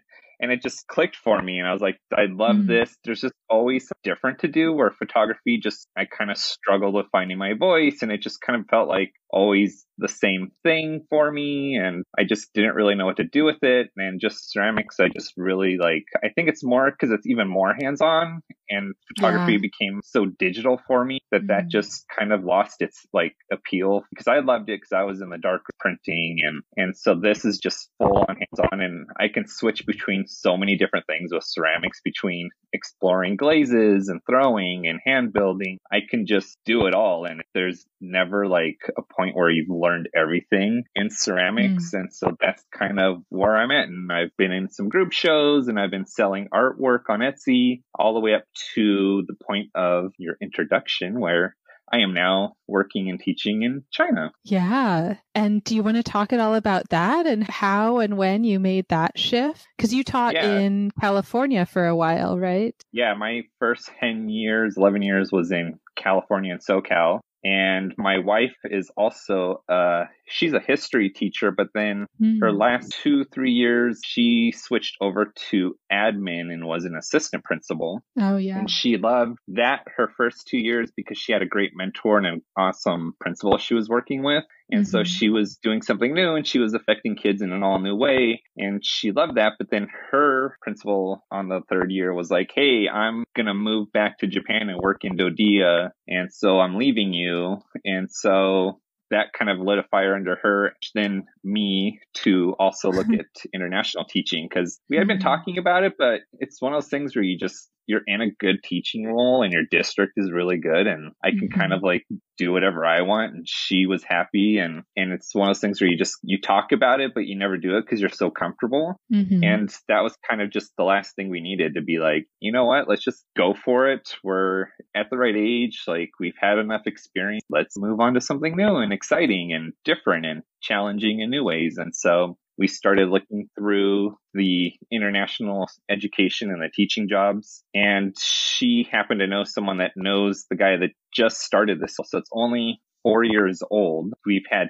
And 0.40 0.50
it 0.50 0.61
just 0.61 0.88
clicked 0.88 1.14
for 1.14 1.40
me, 1.40 1.61
and 1.61 1.69
I 1.69 1.73
was 1.73 1.81
like, 1.81 2.00
I 2.12 2.23
love 2.29 2.56
mm-hmm. 2.56 2.67
this. 2.67 2.93
There's 3.05 3.20
just 3.20 3.34
always 3.49 3.84
something 3.84 4.00
different 4.02 4.40
to 4.40 4.49
do. 4.49 4.73
Where 4.73 4.90
photography, 4.90 5.61
just 5.62 5.87
I 5.96 6.05
kind 6.05 6.32
of 6.32 6.37
struggled 6.37 6.94
with 6.94 7.06
finding 7.12 7.38
my 7.38 7.52
voice, 7.55 8.02
and 8.02 8.11
it 8.11 8.23
just 8.23 8.40
kind 8.40 8.58
of 8.61 8.67
felt 8.67 8.88
like 8.88 9.12
always 9.31 9.87
the 9.99 10.09
same 10.09 10.53
thing 10.62 11.05
for 11.09 11.31
me 11.31 11.77
and 11.77 12.05
I 12.19 12.25
just 12.25 12.53
didn't 12.53 12.75
really 12.75 12.94
know 12.94 13.06
what 13.06 13.17
to 13.17 13.25
do 13.25 13.44
with 13.44 13.62
it 13.62 13.91
and 13.97 14.21
just 14.21 14.53
ceramics 14.53 15.00
I 15.00 15.09
just 15.09 15.33
really 15.37 15.77
like 15.79 16.05
I 16.23 16.29
think 16.29 16.49
it's 16.49 16.65
more 16.65 16.91
cuz 16.91 17.11
it's 17.11 17.27
even 17.27 17.49
more 17.49 17.75
hands-on 17.75 18.43
and 18.69 18.94
photography 19.09 19.53
yeah. 19.53 19.59
became 19.59 20.00
so 20.05 20.27
digital 20.27 20.81
for 20.87 21.05
me 21.05 21.21
that 21.31 21.43
mm. 21.43 21.49
that 21.49 21.69
just 21.69 22.05
kind 22.09 22.33
of 22.33 22.44
lost 22.44 22.83
its 22.83 23.06
like 23.12 23.35
appeal 23.50 24.05
because 24.11 24.29
I 24.29 24.39
loved 24.39 24.69
it 24.69 24.81
cuz 24.83 24.93
I 24.93 25.03
was 25.03 25.21
in 25.21 25.31
the 25.31 25.39
dark 25.39 25.65
printing 25.79 26.39
and 26.47 26.62
and 26.77 26.97
so 26.97 27.15
this 27.15 27.44
is 27.44 27.59
just 27.59 27.91
full 27.99 28.19
on 28.29 28.37
hands-on 28.37 28.81
and 28.81 29.06
I 29.19 29.29
can 29.29 29.47
switch 29.47 29.87
between 29.87 30.27
so 30.27 30.56
many 30.56 30.77
different 30.77 31.06
things 31.06 31.33
with 31.33 31.44
ceramics 31.44 32.00
between 32.03 32.50
exploring 32.73 33.37
glazes 33.37 34.09
and 34.09 34.21
throwing 34.29 34.87
and 34.87 35.00
hand 35.05 35.33
building 35.33 35.79
I 35.91 36.00
can 36.09 36.27
just 36.27 36.59
do 36.65 36.87
it 36.87 36.94
all 36.94 37.25
and 37.25 37.43
there's 37.55 37.87
never 38.00 38.47
like 38.47 38.79
a 38.97 39.03
point 39.03 39.33
point 39.33 39.37
where 39.37 39.50
you've 39.50 39.69
learned 39.82 40.08
everything 40.14 40.84
in 40.94 41.11
ceramics. 41.11 41.90
Mm. 41.93 42.00
And 42.00 42.14
so 42.14 42.37
that's 42.40 42.64
kind 42.73 43.00
of 43.00 43.23
where 43.29 43.56
I'm 43.56 43.70
at. 43.70 43.88
And 43.88 44.11
I've 44.12 44.37
been 44.38 44.52
in 44.52 44.70
some 44.70 44.88
group 44.88 45.12
shows 45.12 45.69
and 45.69 45.79
I've 45.79 45.90
been 45.90 46.06
selling 46.06 46.49
artwork 46.52 47.11
on 47.11 47.20
Etsy 47.20 47.82
all 47.94 48.14
the 48.14 48.20
way 48.20 48.34
up 48.34 48.44
to 48.75 49.25
the 49.26 49.34
point 49.44 49.70
of 49.75 50.12
your 50.17 50.37
introduction 50.40 51.20
where 51.20 51.56
I 51.93 51.99
am 51.99 52.14
now 52.14 52.55
working 52.67 53.11
and 53.11 53.20
teaching 53.20 53.62
in 53.62 53.84
China. 53.90 54.32
Yeah. 54.44 55.17
And 55.34 55.62
do 55.62 55.75
you 55.75 55.82
want 55.82 55.99
to 55.99 56.02
talk 56.02 56.32
at 56.32 56.40
all 56.40 56.55
about 56.55 56.88
that 56.88 57.26
and 57.26 57.46
how 57.46 57.99
and 57.99 58.17
when 58.17 58.44
you 58.44 58.58
made 58.58 58.87
that 58.88 59.19
shift? 59.19 59.69
Because 59.76 59.93
you 59.93 60.02
taught 60.02 60.34
yeah. 60.34 60.58
in 60.58 60.90
California 60.99 61.67
for 61.67 61.86
a 61.86 61.94
while, 61.94 62.39
right? 62.39 62.74
Yeah. 62.93 63.12
My 63.15 63.43
first 63.58 63.91
10 64.01 64.31
years, 64.31 64.79
11 64.79 65.03
years 65.03 65.31
was 65.31 65.53
in 65.53 65.79
California 65.94 66.53
and 66.53 66.62
SoCal. 66.62 67.20
And 67.44 67.93
my 67.99 68.19
wife 68.19 68.55
is 68.65 68.91
also, 68.96 69.65
uh, 69.69 70.05
she's 70.27 70.53
a 70.53 70.61
history 70.61 71.11
teacher, 71.11 71.51
but 71.51 71.69
then 71.75 72.06
mm. 72.20 72.39
her 72.41 72.53
last 72.53 72.94
two, 73.03 73.25
three 73.25 73.51
years, 73.51 74.01
she 74.05 74.53
switched 74.56 74.96
over 75.01 75.32
to 75.51 75.77
admin 75.93 76.53
and 76.53 76.65
was 76.65 76.84
an 76.84 76.94
assistant 76.96 77.43
principal. 77.44 78.03
Oh, 78.19 78.37
yeah. 78.37 78.58
And 78.58 78.70
she 78.70 78.96
loved 78.96 79.39
that 79.49 79.81
her 79.96 80.13
first 80.17 80.46
two 80.46 80.58
years 80.58 80.93
because 80.96 81.19
she 81.19 81.32
had 81.32 81.43
a 81.43 81.46
great 81.46 81.72
mentor 81.75 82.19
and 82.19 82.27
an 82.27 82.43
awesome 82.56 83.15
principal 83.20 83.58
she 83.58 83.75
was 83.75 83.89
working 83.89 84.22
with. 84.22 84.44
And 84.72 84.86
mm-hmm. 84.86 84.91
so 84.91 85.05
she 85.05 85.29
was 85.29 85.56
doing 85.62 85.82
something 85.82 86.14
new 86.14 86.34
and 86.34 86.46
she 86.46 86.58
was 86.58 86.74
affecting 86.74 87.14
kids 87.14 87.43
in 87.43 87.52
an 87.52 87.62
all 87.62 87.79
new 87.79 87.94
way. 87.94 88.43
And 88.56 88.84
she 88.84 89.12
loved 89.12 89.36
that. 89.36 89.52
But 89.58 89.70
then 89.70 89.86
her 90.10 90.56
principal 90.62 91.24
on 91.31 91.48
the 91.48 91.60
third 91.69 91.93
year 91.93 92.12
was 92.14 92.31
like, 92.31 92.50
Hey, 92.55 92.88
I'm 92.88 93.24
going 93.36 93.46
to 93.46 93.55
move 93.55 93.93
back 93.93 94.19
to 94.19 94.26
Japan 94.26 94.70
and 94.70 94.81
work 94.81 95.05
in 95.05 95.17
Dodiya. 95.17 95.91
And 96.08 96.32
so 96.32 96.58
I'm 96.58 96.76
leaving 96.76 97.12
you. 97.12 97.58
And 97.84 98.10
so 98.10 98.81
that 99.10 99.34
kind 99.38 99.50
of 99.50 99.58
lit 99.58 99.79
a 99.79 99.82
fire 99.91 100.14
under 100.14 100.36
her, 100.43 100.72
then 100.94 101.26
me 101.44 102.00
to 102.14 102.56
also 102.58 102.91
look 102.91 103.06
at 103.12 103.26
international 103.55 104.06
teaching 104.06 104.48
because 104.48 104.81
we 104.88 104.96
had 104.96 105.06
been 105.06 105.19
mm-hmm. 105.19 105.29
talking 105.29 105.58
about 105.58 105.84
it, 105.84 105.94
but 105.98 106.22
it's 106.32 106.62
one 106.62 106.72
of 106.72 106.82
those 106.82 106.91
things 106.91 107.14
where 107.14 107.22
you 107.22 107.38
just 107.38 107.69
you're 107.86 108.03
in 108.06 108.20
a 108.20 108.31
good 108.31 108.62
teaching 108.62 109.06
role 109.06 109.43
and 109.43 109.53
your 109.53 109.65
district 109.70 110.15
is 110.17 110.31
really 110.31 110.58
good 110.58 110.86
and 110.86 111.12
I 111.24 111.31
can 111.31 111.48
mm-hmm. 111.48 111.60
kind 111.60 111.72
of 111.72 111.82
like 111.82 112.05
do 112.39 112.53
whatever 112.53 112.84
I 112.84 113.03
want 113.03 113.34
and 113.34 113.46
she 113.48 113.86
was 113.86 114.03
happy 114.03 114.58
and 114.58 114.82
and 114.96 115.12
it's 115.12 115.34
one 115.34 115.48
of 115.48 115.55
those 115.55 115.60
things 115.60 115.81
where 115.81 115.91
you 115.91 115.98
just 115.98 116.17
you 116.22 116.41
talk 116.41 116.72
about 116.72 117.01
it 117.01 117.12
but 117.15 117.27
you 117.27 117.39
never 117.39 117.56
do 117.56 117.77
it 117.77 117.84
because 117.84 118.01
you're 118.01 118.10
so 118.10 118.31
comfortable. 118.31 119.01
Mm-hmm. 119.12 119.44
and 119.44 119.74
that 119.89 120.03
was 120.03 120.17
kind 120.29 120.41
of 120.41 120.51
just 120.51 120.72
the 120.77 120.84
last 120.84 121.15
thing 121.15 121.29
we 121.29 121.41
needed 121.41 121.74
to 121.74 121.82
be 121.82 121.98
like 121.98 122.27
you 122.41 122.53
know 122.53 122.65
what? 122.65 122.89
Let's 122.89 123.05
just 123.05 123.24
go 123.36 123.55
for 123.55 123.91
it. 123.91 124.15
We're 124.24 124.67
at 124.96 125.10
the 125.10 125.17
right 125.17 125.36
age. 125.36 125.84
Like 125.86 126.10
we've 126.19 126.34
had 126.39 126.58
enough 126.58 126.82
experience. 126.86 127.44
Let's 127.48 127.79
move 127.79 128.01
on 128.01 128.15
to 128.15 128.20
something 128.20 128.56
new 128.56 128.77
and 128.77 128.93
exciting 128.93 129.53
and 129.53 129.72
different 129.84 130.27
and 130.27 130.43
challenging 130.60 131.20
in 131.20 131.31
new 131.31 131.44
ways. 131.44 131.77
And 131.79 131.94
so 131.94 132.36
we 132.59 132.67
started 132.67 133.09
looking 133.09 133.49
through 133.59 134.17
the 134.35 134.73
international 134.91 135.69
education 135.91 136.51
and 136.51 136.63
the 136.63 136.71
teaching 136.73 137.09
jobs. 137.09 137.65
And 137.75 138.15
she 138.19 138.87
happened 138.91 139.21
to 139.21 139.27
know 139.27 139.44
someone 139.44 139.79
that 139.79 139.93
knows 139.97 140.44
the 140.51 140.56
guy 140.56 140.77
that 140.77 140.91
just 141.13 141.39
started 141.41 141.81
this. 141.81 141.97
So 141.97 142.19
it's 142.19 142.31
only 142.32 142.81
four 143.03 143.25
years 143.25 143.63
old. 143.71 144.13
We've 144.25 144.47
had 144.49 144.69